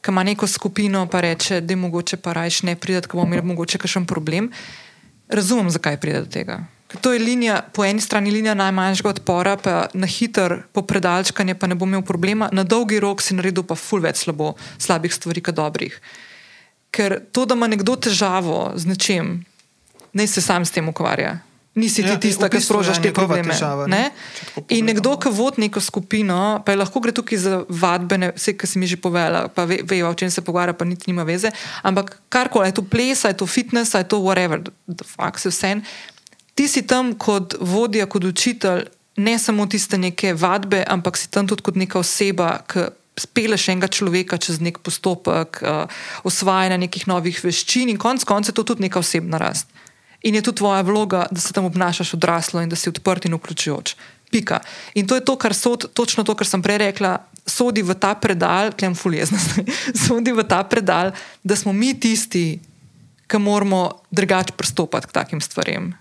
[0.00, 3.34] ki ima neko skupino, pa reče, da je mogoče pa rajš ne pridati, ker bomo
[3.34, 4.52] imeli mogoče kakšen problem.
[5.28, 6.60] Razumem, zakaj pride do tega.
[7.00, 11.66] To je linija, po eni strani linija najmanjšega odpora, pa na hiter, po predalčkanje, pa
[11.66, 15.42] ne bo imel problema, na dolgi rok si naredil pa ful več slabo, slabih stvari,
[15.42, 15.98] kot dobrih.
[16.94, 19.34] Ker to, da ima nekdo težavo z nečem,
[20.14, 21.40] naj se sam s tem ukvarja.
[21.76, 23.52] Nisi ti ja, tista, ki sprožaš te probleme.
[23.52, 24.06] Težava, ne?
[24.06, 24.62] Ne?
[24.78, 28.70] In nekdo, ki vodi neko skupino, pa je lahko gre tukaj za vadbene, vse, kar
[28.70, 31.50] si mi že povedala, pa vejo, ve, o čem se pogovarja, pa niti nima veze.
[31.84, 35.82] Ampak karkoli, je to ples, je to fitness, je to whatever, the fuck se vse
[36.56, 41.48] ti si tam kot vodja, kot učitelj, ne samo tiste neke vadbe, ampak si tam
[41.48, 45.88] tudi kot neka oseba, ki speleš enega človeka čez nek postopek, uh,
[46.28, 49.68] osvajanja nekih novih veščin in konec konca je to tudi neka osebna rast.
[50.24, 53.36] In je tudi tvoja vloga, da se tam obnašaš odraslo in da si odprt in
[53.36, 53.96] vključujoč.
[54.32, 54.60] Pika.
[54.98, 58.16] In to je to, kar so, točno to, kar sem prej rekla, sodi v ta
[58.18, 59.60] predal, klem fuljeznost,
[60.06, 61.14] sodi v ta predal,
[61.44, 62.58] da smo mi tisti,
[63.26, 65.94] ki moramo drugače pristopati k takim stvarem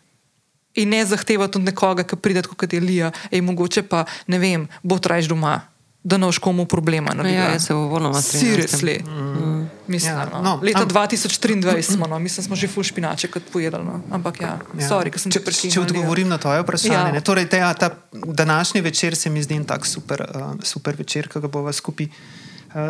[0.75, 4.67] in ne zahtevati od nekoga, ki pride kot je Lija, in mogoče pa ne vem,
[4.83, 5.61] bo trajš doma.
[6.05, 7.15] Da noš komu problema.
[7.17, 9.01] No, ja, jaz se v volno strinjam.
[9.09, 9.69] Mm.
[9.87, 10.41] Mislim, ja, no.
[10.41, 12.19] No, Leta am, 2023 smo, no.
[12.19, 13.81] mislim, smo že ful špinače, kot pojedli.
[13.81, 14.01] No.
[14.11, 14.89] Ampak ja, ja.
[14.89, 17.17] Sorry, sem če, če, če odgovorim na tvoje vprašanje.
[17.17, 17.25] Ja.
[17.25, 21.41] Torej, te, ja, ta današnji večer se mi zdi tak super, uh, super večer, ki
[21.41, 22.13] ga bova skupaj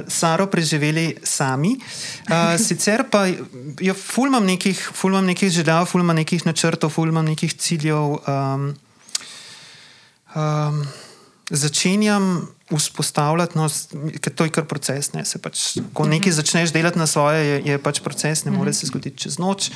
[0.08, 1.76] Saro preživeli sami.
[2.26, 3.28] Uh, sicer pa
[3.82, 8.18] ja, fulmam nekih, fulmam nekih želja, fulmam nekih načrtov, fulmam nekih ciljev.
[8.26, 8.74] Um,
[10.36, 10.82] um,
[11.50, 13.68] začenjam vzpostavljati, no,
[14.22, 15.12] ker to je kar proces.
[15.14, 18.90] Ne, pač, ko nekaj začneš delati na svoje, je, je pač proces, ne more se
[18.90, 19.70] zgoditi čez noč.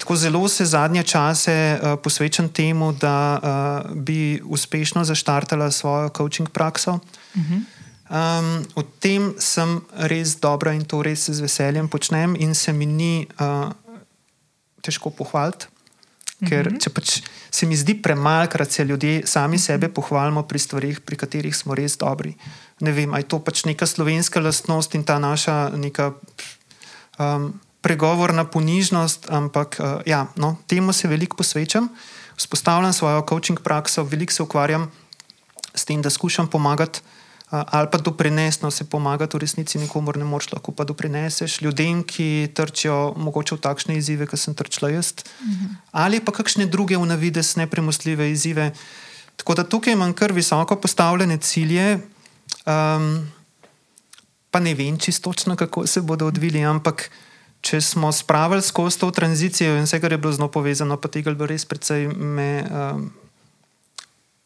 [0.00, 6.48] Tako zelo se zadnje čase uh, posvečam temu, da uh, bi uspešno zaštartala svojo coaching
[6.48, 7.00] prakso.
[7.36, 7.81] Uh -huh.
[8.12, 12.84] Um, v tem sem res dobra in to res z veseljem počnem, in se mi
[12.84, 13.72] ni uh,
[14.84, 15.72] težko pohvaliti.
[16.44, 16.92] Ker mm -hmm.
[16.92, 19.62] pač se mi zdi premalo, krat se ljudje sami mhm.
[19.62, 22.34] sebe pohvalimo pri stvarih, pri katerih smo res dobri.
[22.80, 26.12] Ne vem, ali je to pač neka slovenska lastnost in ta naša neka
[27.18, 31.88] um, pregovorna ponižnost, ampak uh, ja, no, temu se veliko posvečam.
[32.36, 34.90] Vzpostavljam svojo coaching prakso, veliko se ukvarjam
[35.74, 37.00] s tem, da skušam pomagati
[37.52, 42.00] ali pa doprinesti, no se pomagati v resnici nikomor ne moreš, lahko pa doprineseš ljudem,
[42.02, 45.12] ki trčijo mogoče v takšne izzive, kot sem trčila jaz,
[45.44, 45.76] mhm.
[45.92, 48.72] ali pa kakšne druge v navides nepremostljive izzive.
[49.36, 52.00] Tako da tukaj imam kar visoko postavljene cilje.
[52.64, 53.28] Um,
[54.50, 57.10] pa ne vem čisto točno, kako se bodo odvili, ampak
[57.60, 61.08] če smo spravili skozi to tranzicijo in vse, kar je bilo z njo povezano, pa
[61.08, 63.10] tega bo res precej me um,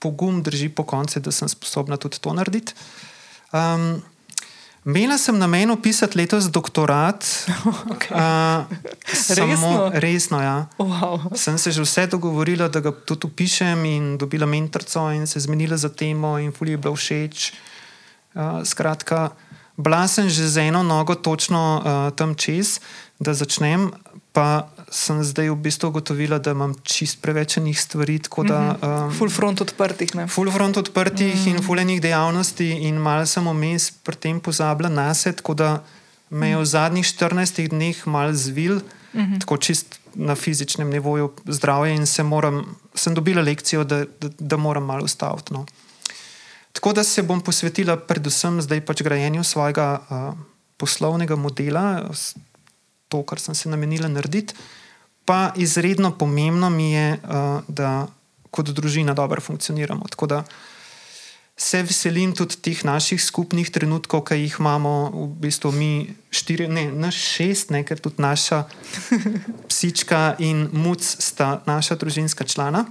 [0.06, 2.78] pogum drži po koncu, da sem sposobna tudi to narediti.
[3.50, 4.02] Um,
[4.86, 7.26] Imela sem na meni pisati letos doktorat.
[7.90, 8.14] Okay.
[8.14, 8.66] Uh,
[9.26, 10.66] samo resno, resno ja.
[10.78, 11.34] wow.
[11.34, 15.76] Sem se že vse dogovorila, da ga tudi pišem, in dobila mentorico, in se zmenila
[15.76, 17.52] za temo, in fulje je bilo všeč.
[18.34, 19.34] Uh, skratka,
[19.76, 22.78] bila sem že z eno nogo točno uh, tam čez,
[23.18, 23.90] da začnem,
[24.32, 28.16] pa sem zdaj v bistvu ugotovila, da imam čist preveč enih stvari.
[28.48, 30.14] Da, um, full front odprtih.
[30.16, 30.24] Ne?
[30.32, 31.56] Full front odprtih mm -hmm.
[31.56, 35.84] in full enih dejavnosti, in malo sem vmes pri tem pozabila na sebe, tako da
[36.30, 38.80] me je v zadnjih 14 dneh mal zvil,
[39.12, 39.40] mm -hmm.
[39.40, 44.56] tako čist na fizičnem nivoju zdravja, in se moram, sem dobila lekcijo, da, da, da
[44.56, 45.52] moram malo ustaviti.
[45.52, 45.66] No.
[46.72, 50.38] Tako da se bom posvetila predvsem zdaj pač grajenju svojega uh,
[50.76, 52.10] poslovnega modela,
[53.08, 54.54] to, kar sem se namenila narediti.
[55.26, 58.06] Pa izredno pomembno mi je, uh, da
[58.50, 60.08] kot družina dobro funkcioniramo.
[60.08, 60.44] Tako da
[61.56, 65.90] se veselim tudi teh naših skupnih trenutkov, ki jih imamo, v bistvu mi
[66.30, 68.66] štiri, ne, naš šest, ne, ker tudi naša
[69.70, 72.84] psička in muc sta naša družinska člana.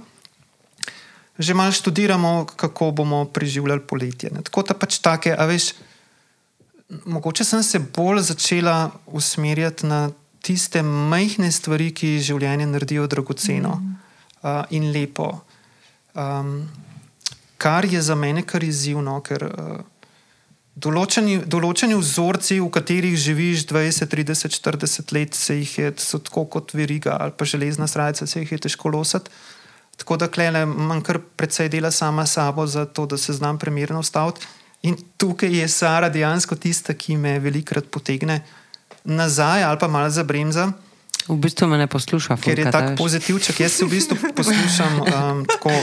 [1.38, 4.32] Že malo študiramo, kako bomo preživljali poletje.
[4.34, 4.42] Ne.
[4.42, 5.76] Tako da pač take, a veš
[7.04, 10.10] mogoče sem se bolj začela usmerjati na
[10.42, 13.94] tiste majhne stvari, ki življenje naredijo dragoceno mm.
[14.42, 15.32] uh, in lepo.
[16.14, 16.68] Um,
[17.58, 19.80] kar je za mene kar izzivno, ker uh,
[20.76, 26.76] določeni, določeni vzorci, v katerih živiš 20, 30, 40 let, se jih je tako kot
[26.76, 29.32] veriga ali pa železna srca, se jih je težko losati.
[29.96, 30.28] Tako da
[30.60, 34.44] imam kar precej dela sama s sabo, zato da se znam primerno ustaviti.
[34.82, 38.42] In tukaj je Sara dejansko tista, ki me velikokrat potegne
[39.06, 40.72] nazaj ali pa malo za bremza.
[41.28, 43.60] V bistvu me ne posluša, ker je tako pozitivček.
[43.60, 45.74] Jaz se v bistvu poslušam um, tako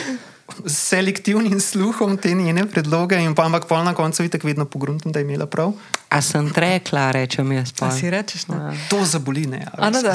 [0.67, 5.19] selektivnim sluhom te njene predloge, in pa ampak pol na koncu vidiš, vedno pogruntam, da
[5.19, 5.73] je imela prav.
[6.09, 7.91] A sem rekla, rečem jaz pa.
[7.91, 8.55] Si rečeš, no?
[8.55, 8.73] Ja.
[8.89, 9.65] To zaboli, ne.
[9.77, 10.13] Ano, da.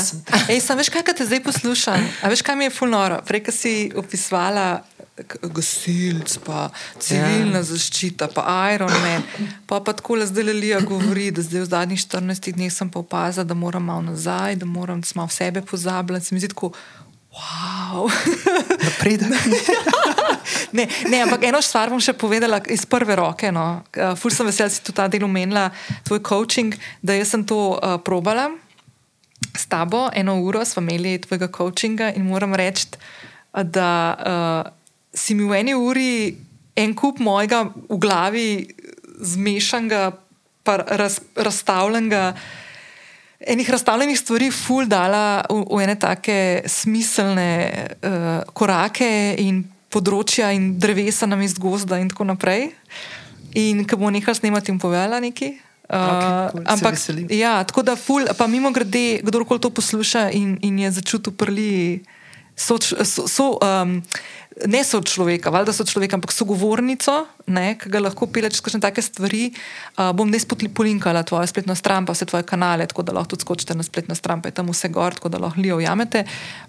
[0.48, 2.04] Ej, sam veš, kaj te zdaj poslušam?
[2.22, 3.22] A veš, kaj mi je fulnoro?
[3.26, 4.84] Prej, si opisovala
[5.42, 6.68] gasilc, pa
[7.00, 7.66] civilna ja.
[7.70, 9.26] zaščita, pa Iron Man.
[9.66, 13.02] Pa, pa tako le zdaj Lelija govori, da zdaj v zadnjih 14 dneh sem pa
[13.02, 16.26] opazila, da moram malo nazaj, da moram malo v sebe pozabljati.
[16.26, 16.72] Se mi zdi tako,
[17.34, 18.08] wow.
[18.84, 19.28] Napredek.
[20.76, 23.52] ne, ne, ampak eno stvar bom še povedala iz prve roke.
[23.54, 23.82] No.
[23.96, 25.68] Uh, ful sem vesela, da si tu ta del omenila,
[26.08, 28.50] tvoj coaching, da jaz sem to uh, probala
[29.58, 32.98] s tabo, eno uro smo imeli tvojega coachinga in moram reči,
[33.52, 33.92] da.
[34.18, 34.77] Uh,
[35.18, 36.38] si mi v eni uri
[36.78, 38.48] en kup mojega v glavi
[39.18, 40.12] zmešanega,
[40.94, 42.32] raz, razstavljenega.
[43.38, 46.38] Enih razstavljenih stvari, ful, dala v, v ene take
[46.70, 47.50] smiselne
[48.02, 52.68] uh, korake in področja, in drevesa na mestu gozda, in tako naprej.
[53.58, 55.54] In ko bomo nehali snemati, jim povedala nekaj.
[55.88, 56.64] Uh, okay, cool.
[56.68, 56.98] Ampak,
[57.32, 62.02] ja, tako da, ful, pa mimo grede, kdorkoli to posluša in, in je začutil prli,
[62.52, 62.76] so.
[62.78, 64.02] so, so um,
[64.66, 68.80] ne so človeka, valjda so človeka, ampak so govornico, ki ga lahko pile čez kakšne
[68.82, 69.50] take stvari.
[69.94, 73.36] Uh, bom ne spotli polinkala tvojo spletno stran, pa vse tvoje kanale, tako da lahko
[73.36, 76.24] tudi skočite na spletno stran, pa je tam vse gor, tako da lahko lijo jamete.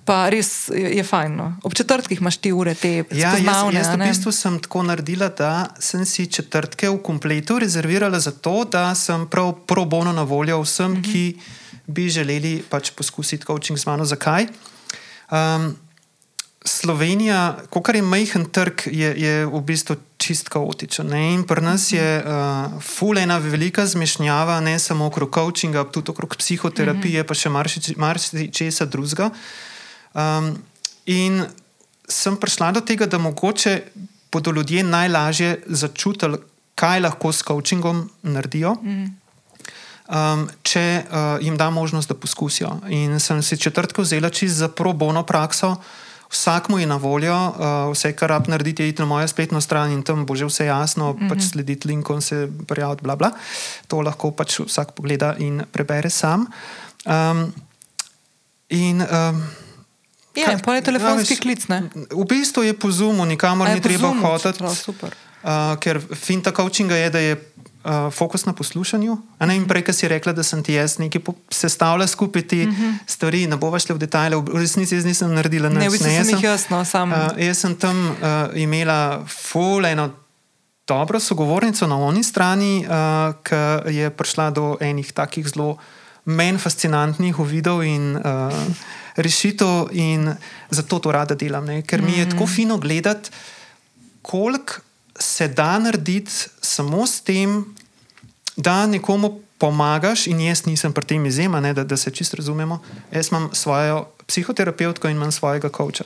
[0.06, 1.36] Pa res je, je fajn.
[1.36, 1.50] No.
[1.64, 3.80] Ob četrtkih imaš ti ure te ja, spoznavne.
[3.80, 8.32] Jaz, jaz v bistvu sem tako naredila, da sem si četrtke v kompletu rezervirala za
[8.32, 11.02] to, da sem prav pro bono na voljo vsem, mhm.
[11.02, 11.12] -huh.
[11.12, 11.40] ki
[11.88, 14.06] bi želeli pač poskusiti coaching z mano.
[14.06, 14.48] Zakaj?
[15.32, 15.76] Um,
[16.66, 21.14] Slovenija, kot je majhen trg, je, je v bistvu čist kaotičen.
[21.16, 27.24] In pri nas je uh, fulena velika zmešnjava, ne samo okrog coachinga, tudi okrog psihoterapije,
[27.24, 29.30] pa še marsikaj drugega.
[30.12, 30.58] Um,
[31.08, 31.46] in
[32.10, 33.80] sem prišla do tega, da mogoče
[34.32, 36.42] bodo ljudje najlažje začutili,
[36.76, 38.76] kaj lahko s coachingom naredijo.
[40.10, 42.82] Um, če uh, jim da možnost, da poskusijo.
[42.92, 45.78] In sem si četrtek vzela čist za pro bono prakso,
[46.30, 49.62] Vsak mu je na voljo, uh, vse, kar rab narediti, je iti na mojo spletno
[49.62, 51.30] stran in tam bo že vse jasno, mm -hmm.
[51.30, 53.32] pač slediti linkom, se prijaviti, bla, bla.
[53.88, 56.46] To lahko pač vsak pogleda in prebere sam.
[57.06, 57.54] Um,
[58.70, 59.44] In, um,
[60.38, 61.90] Ja, in pol je telefonski veš, klic, ne?
[62.14, 64.22] v bistvu je po zumu, nikamor A je ni treba Zoomu?
[64.22, 64.62] hoditi.
[64.62, 65.16] Prav, super.
[65.40, 69.18] Uh, ker finta coachinga je, da je uh, fokus na poslušanju.
[69.40, 71.22] Ne, in prej, ki si rekla, da sem ti jaz nekaj
[71.52, 72.98] sestavila skupaj te uh -huh.
[73.08, 75.92] stvari, ne bova šla v detajle, v resnici jaz nisem naredila Ne, v nič.
[75.92, 77.12] bistvu jaz sem jih jaz, no, sam.
[77.12, 78.18] Uh, jaz sem tam uh,
[78.56, 80.12] imela ful eno
[80.88, 85.78] dobro sogovornico na oni strani, uh, ki je prišla do enih takih zelo
[86.26, 88.54] meni fascinantnih uvidov in uh,
[89.16, 90.36] rešitev, in
[90.70, 91.82] zato to rada delam, ne?
[91.82, 93.30] ker mi je tako fino gledati,
[94.22, 94.89] koliko
[95.20, 96.32] se da narediti
[96.62, 97.66] samo s tem,
[98.58, 102.80] da nekomu pomagaš, in jaz nisem pri tem izjema, ne, da, da se čist razumemo.
[103.12, 106.04] Jaz imam svojo psihoterapevtko in imam svojega koča.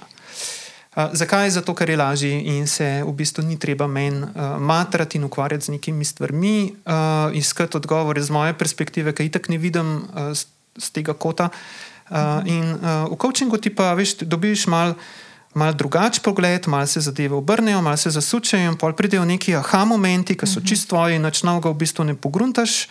[0.95, 1.49] Uh, zakaj?
[1.49, 5.65] Zato, ker je lažje in se v bistvu ni treba meni uh, matrati in ukvarjati
[5.65, 10.33] z nekimi stvarmi, uh, iskati odgovore z moje perspektive, ki jih tako ne vidim uh,
[10.77, 11.49] z tega kota.
[12.09, 14.93] Uh, in uh, v coachingu ti pa veš, dobiš malo
[15.53, 19.85] mal drugačen pogled, malo se zadeve obrnejo, malo se zasučejo in pol pridejo neki aha
[19.85, 22.87] momenti, ki so čist tvoji in načnov ga v bistvu ne pogruntaš,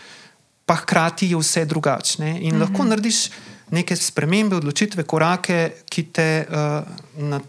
[0.67, 2.37] pa hkrati je vse drugačne.
[2.47, 3.31] In lahko narediš
[3.73, 6.85] neke spremembe, odločitve, korake, ki te uh,
[7.17, 7.41] na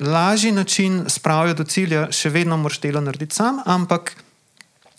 [0.00, 4.14] lažji način spravijo do cilja, še vedno moraš delo narediti sam, ampak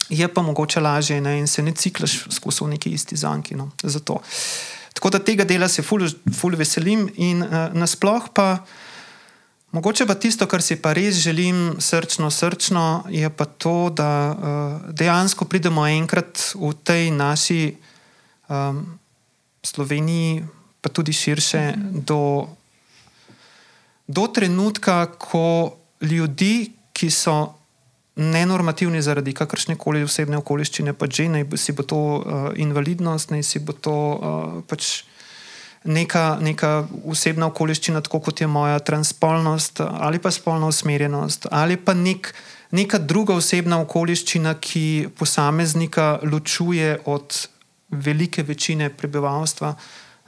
[0.10, 3.56] je pa mogoče lažje ne, in se ne ciklaš skozi v neki isti zanki.
[3.56, 4.20] No, zato.
[4.94, 8.66] Tako da tega dela se ful, ful veselim in uh, nasploh pa.
[9.72, 14.94] Mogoče pa tisto, kar si pa res želim, srčno, srčno, je pa to, da uh,
[14.94, 17.76] dejansko pridemo enkrat v tej naši
[18.48, 19.00] um,
[19.64, 20.46] Sloveniji,
[20.82, 22.48] pa tudi širše, do,
[24.08, 27.56] do trenutka, ko ljudi, ki so
[28.16, 32.22] nenormativni zaradi kakršne koli osebne okoliščine, pa že naj si bo to uh,
[32.56, 35.04] invalidnost, naj si bo to uh, pač
[35.86, 41.94] neka, neka osebna okoliščina, tako kot je moja transspolnost ali pa spolna usmerjenost, ali pa
[41.94, 42.34] nek,
[42.72, 47.48] neka druga osebna okoliščina, ki posameznika ločuje od
[47.90, 49.76] velike večine prebivalstva.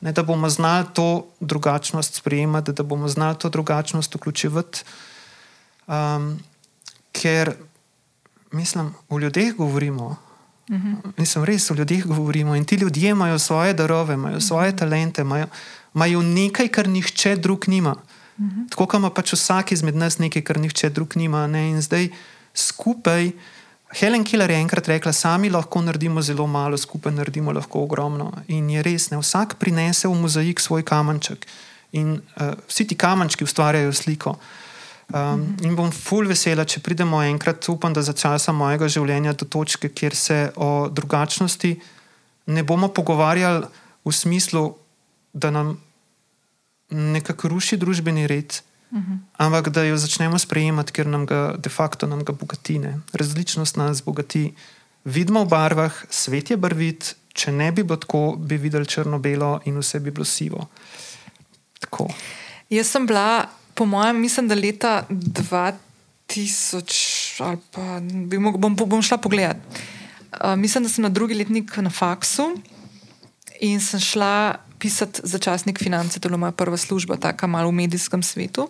[0.02, 4.84] Ne, da bomo znali to drugačnost sprejemati, da bomo znali to drugačnost vključevati.
[5.88, 6.38] Um,
[7.12, 7.56] ker,
[8.52, 10.27] mislim, o ljudeh govorimo.
[11.18, 15.48] Mislim, res o ljudeh govorimo in ti ljudje imajo svoje darove, imajo svoje talente, imajo,
[15.95, 17.95] imajo nekaj, kar nihče drug nima.
[18.69, 21.48] Tako kot ima pač vsak izmed nas nekaj, kar nihče drug nima.
[21.48, 21.69] Ne?
[21.69, 22.10] In zdaj
[22.53, 23.31] skupaj,
[23.95, 28.31] Helen Keller je enkrat rekla, sami lahko naredimo zelo malo, skupaj naredimo lahko ogromno.
[28.48, 29.18] In je res, ne?
[29.18, 31.48] vsak prinese v mozaik svoj kamenček
[31.95, 34.35] in uh, vsi ti kamenčki ustvarjajo sliko.
[35.08, 39.46] Um, in bom ful vesela, če pridemo enkrat, upam, da za časa mojega življenja do
[39.48, 41.78] točke, kjer se o drugačnosti
[42.48, 43.68] ne bomo pogovarjali
[44.04, 44.76] v smislu,
[45.34, 45.78] da nam
[46.92, 48.60] nekako ruši družbeni red,
[48.92, 49.18] uh -huh.
[49.38, 52.80] ampak da jo začnemo sprejemati, ker nam ga de facto nam ga bogati.
[52.80, 53.00] Ne.
[53.14, 54.54] Različnost nas bogati.
[55.04, 59.78] Vidimo v barvah, svet je barvit, če ne bi bilo tako, bi videli črno-belo in
[59.78, 60.68] vse bi bilo sivo.
[61.80, 62.08] Tako.
[62.70, 69.02] Jaz sem bila, po mojem, mislim, da leta 2000, ali pa bi mo- bom, bom
[69.02, 69.58] šla pogledat.
[70.34, 72.58] Uh, mislim, da sem na drugi letnik na faksu
[73.62, 77.70] in sem šla pisati za časnik finance, to je bila moja prva služba, tako malo
[77.70, 78.70] v medijskem svetu.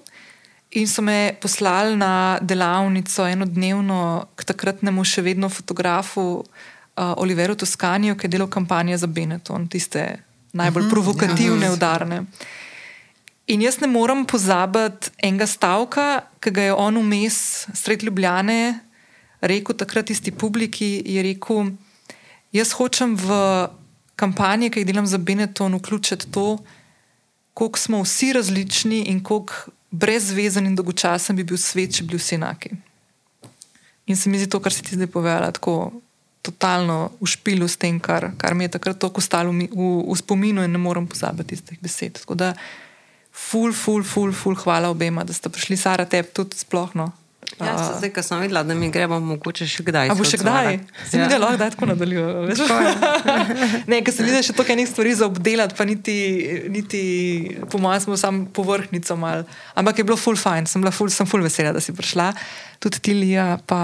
[0.71, 6.43] In so me poslali na delavnico enodnevno k takratnemu še vedno fotografu uh,
[7.15, 10.19] Oliveru Toskaniju, ki je delal kampanje za Benetton, tiste
[10.53, 12.23] najbolj provokativne, udarne.
[13.47, 16.05] In jaz ne morem pozabiti enega stavka,
[16.43, 17.37] ki ga je on vmes,
[17.79, 18.79] sred Ljubljane,
[19.39, 20.97] rekel takrat isti publiki.
[21.05, 21.71] Je rekel:
[22.51, 23.37] Jaz hočem v
[24.19, 26.57] kampanje, ki jih delam za Benetton, vključiti to,
[27.53, 32.19] koliko smo vsi različni in koliko brezvezen in dolgočasen bi bil svet, če bi bili
[32.19, 32.73] vsi enaki.
[34.07, 36.01] In se mi zdi to, kar si ti zdaj povedala, tako
[36.43, 40.19] totalno v špilu s tem, kar, kar mi je takrat tako ostalo v, v, v
[40.19, 42.19] spominu in ne morem pozabiti tistih besed.
[42.19, 42.51] Tako da,
[43.37, 47.11] ful, ful, ful, ful, hvala obema, da ste prišli, Sara, tebi tudi splošno.
[47.57, 50.11] Ja, A, zdaj, ko sem videla, da mi gremo, mogoče še kdaj.
[50.11, 50.77] A bo še kdaj?
[51.09, 52.53] Se mi da lahko, da tako nadaljuje.
[53.89, 56.17] ne, ker se mi da še toliko enih stvari za obdelati, pa niti,
[56.69, 57.01] niti
[57.71, 59.45] po mojem, smo samo povrhnico mal.
[59.79, 62.29] Ampak je bilo full fajn, sem bila full, sem full vesela, da si prišla.
[62.83, 63.81] Tudi ti, Lija, pa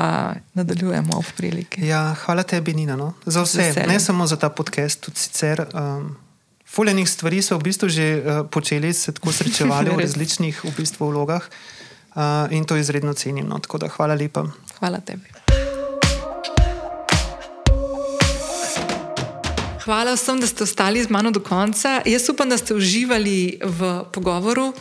[0.60, 1.88] nadaljujemo v priliki.
[1.88, 3.16] Ja, hvala tebi, Nina, no?
[3.26, 3.64] za vse.
[3.64, 3.90] veseljem.
[3.90, 5.66] Ne samo za ta podcast, tudi sicer.
[5.74, 6.12] Um,
[6.74, 11.14] Fuljenih stvari so v bistvu že uh, počeli, se tako srečevali v različnih v bistvu,
[11.14, 13.46] vlogah uh, in to izredno cenim.
[13.46, 13.60] No?
[13.62, 14.50] Tako da hvala lepa.
[14.82, 15.30] Hvala tebi.
[19.84, 22.02] Hvala vsem, da ste ostali z mano do konca.
[22.08, 24.72] Jaz upam, da ste uživali v pogovoru.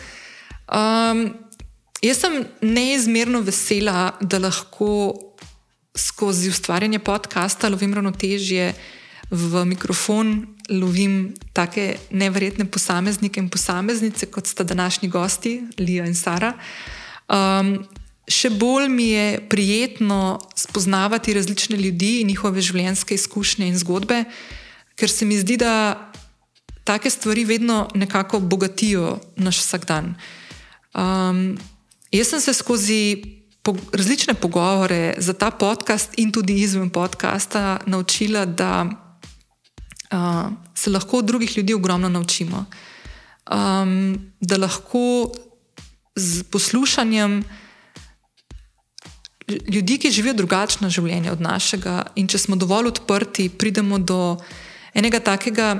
[0.72, 1.34] Um,
[2.00, 5.12] jaz sem neizmerno vesela, da lahko
[5.92, 8.72] skozi ustvarjanje podcasta lovim ravnotežje
[9.32, 11.80] v mikrofon, lovim tako
[12.10, 16.52] nevrjetne posameznike in posameznice, kot sta današnji gosti, Lija in Sara.
[17.28, 17.84] Um,
[18.28, 24.24] še bolj mi je prijetno spoznavati različne ljudi in njihove življenjske izkušnje in zgodbe,
[24.96, 26.12] ker se mi zdi, da
[26.84, 30.14] take stvari vedno nekako bogatijo naš vsakdan.
[30.94, 31.58] Um,
[32.12, 33.22] jaz sem se skozi
[33.62, 38.90] po, različne pogovore za ta podcast in tudi izven podcasta naučila, da
[40.12, 42.64] uh, se lahko od drugih ljudi ogromno naučimo.
[43.50, 45.32] Um, da lahko
[46.16, 47.42] z poslušanjem
[49.68, 54.36] ljudi, ki živijo drugačno življenje od našega, in če smo dovolj odprti, pridemo do
[54.94, 55.74] enega takega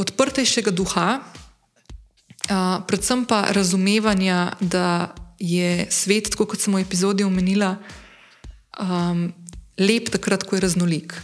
[0.00, 7.74] odprtejšega duha, uh, predvsem pa razumevanja, da je svet, tako kot sem v epizodi omenila,
[8.80, 9.30] um,
[9.80, 11.16] lep takrat, ko je raznolik.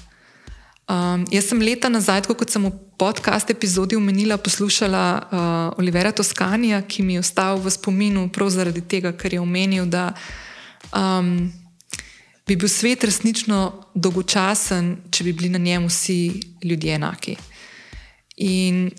[0.87, 6.79] Um, jaz sem leta nazaj, kot sem v podkastu epizodi omenila, poslušala uh, Olivera Toskanija,
[6.87, 10.13] ki mi je ostal v spominu prav zaradi tega, ker je omenil, da
[10.95, 11.51] um,
[12.47, 16.21] bi bil svet resnično dolgočasen, če bi bili na njem vsi
[16.63, 17.35] ljudje enaki.
[18.47, 18.91] In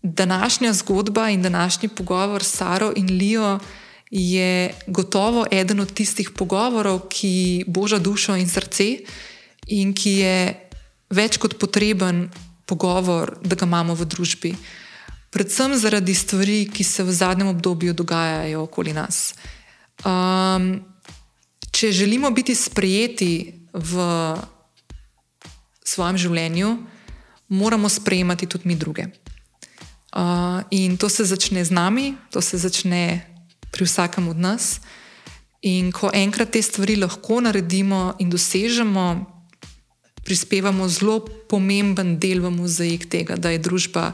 [0.00, 3.58] današnja zgodba in današnji pogovor s Saro in Lijo
[4.10, 9.04] je gotovo eden od tistih pogovorov, ki boža dušo in srce
[9.66, 10.38] in ki je
[11.10, 12.26] več kot potreben
[12.66, 14.52] pogovor, da ga imamo v družbi.
[15.30, 19.34] Predvsem zaradi stvari, ki se v zadnjem obdobju dogajajo okoli nas.
[20.02, 20.80] Um,
[21.70, 23.92] če želimo biti sprejeti v
[25.84, 26.70] svojem življenju,
[27.48, 29.06] moramo sprejemati tudi mi druge.
[30.16, 33.20] Uh, in to se začne z nami, to se začne
[33.70, 34.80] pri vsakem od nas.
[35.62, 39.35] In ko enkrat te stvari lahko naredimo in dosežemo,
[40.26, 44.10] prispevamo zelo pomemben del v mozaik tega, da je družba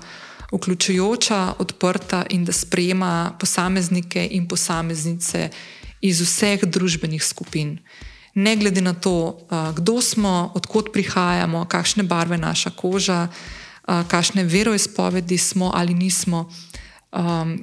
[0.53, 5.49] vključujoča, odprta in da sprejema posameznike in posameznice
[6.05, 7.79] iz vseh družbenih skupin.
[8.35, 13.29] Ne glede na to, kdo smo, odkot prihajamo, kakšne barve naša koža
[13.87, 16.51] kakšne veroizpovedi smo ali nismo,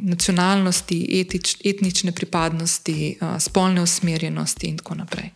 [0.01, 5.31] nacionalnosti, etič, etnične pripadnosti, spolne usmerjenosti in tako naprej.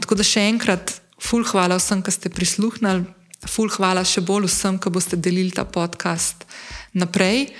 [0.00, 3.04] Tako da še enkrat, ful hvala vsem, ki ste prisluhnili,
[3.48, 6.46] ful hvala še bolj vsem, ki boste delili ta podcast
[6.92, 7.50] naprej.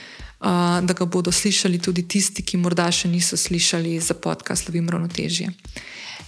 [0.40, 4.88] Uh, da ga bodo slišali tudi tisti, ki morda še niso slišali za podcast Lovim
[4.88, 5.50] ravnotežje.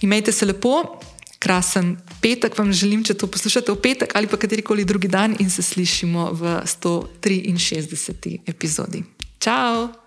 [0.05, 1.01] Imejte se lepo,
[1.41, 5.49] krasen petek vam želim, če to poslušate v petek ali pa katerikoli drugi dan in
[5.49, 8.39] se slišimo v 163.
[8.45, 9.03] epizodi.
[9.41, 10.02] Ciao!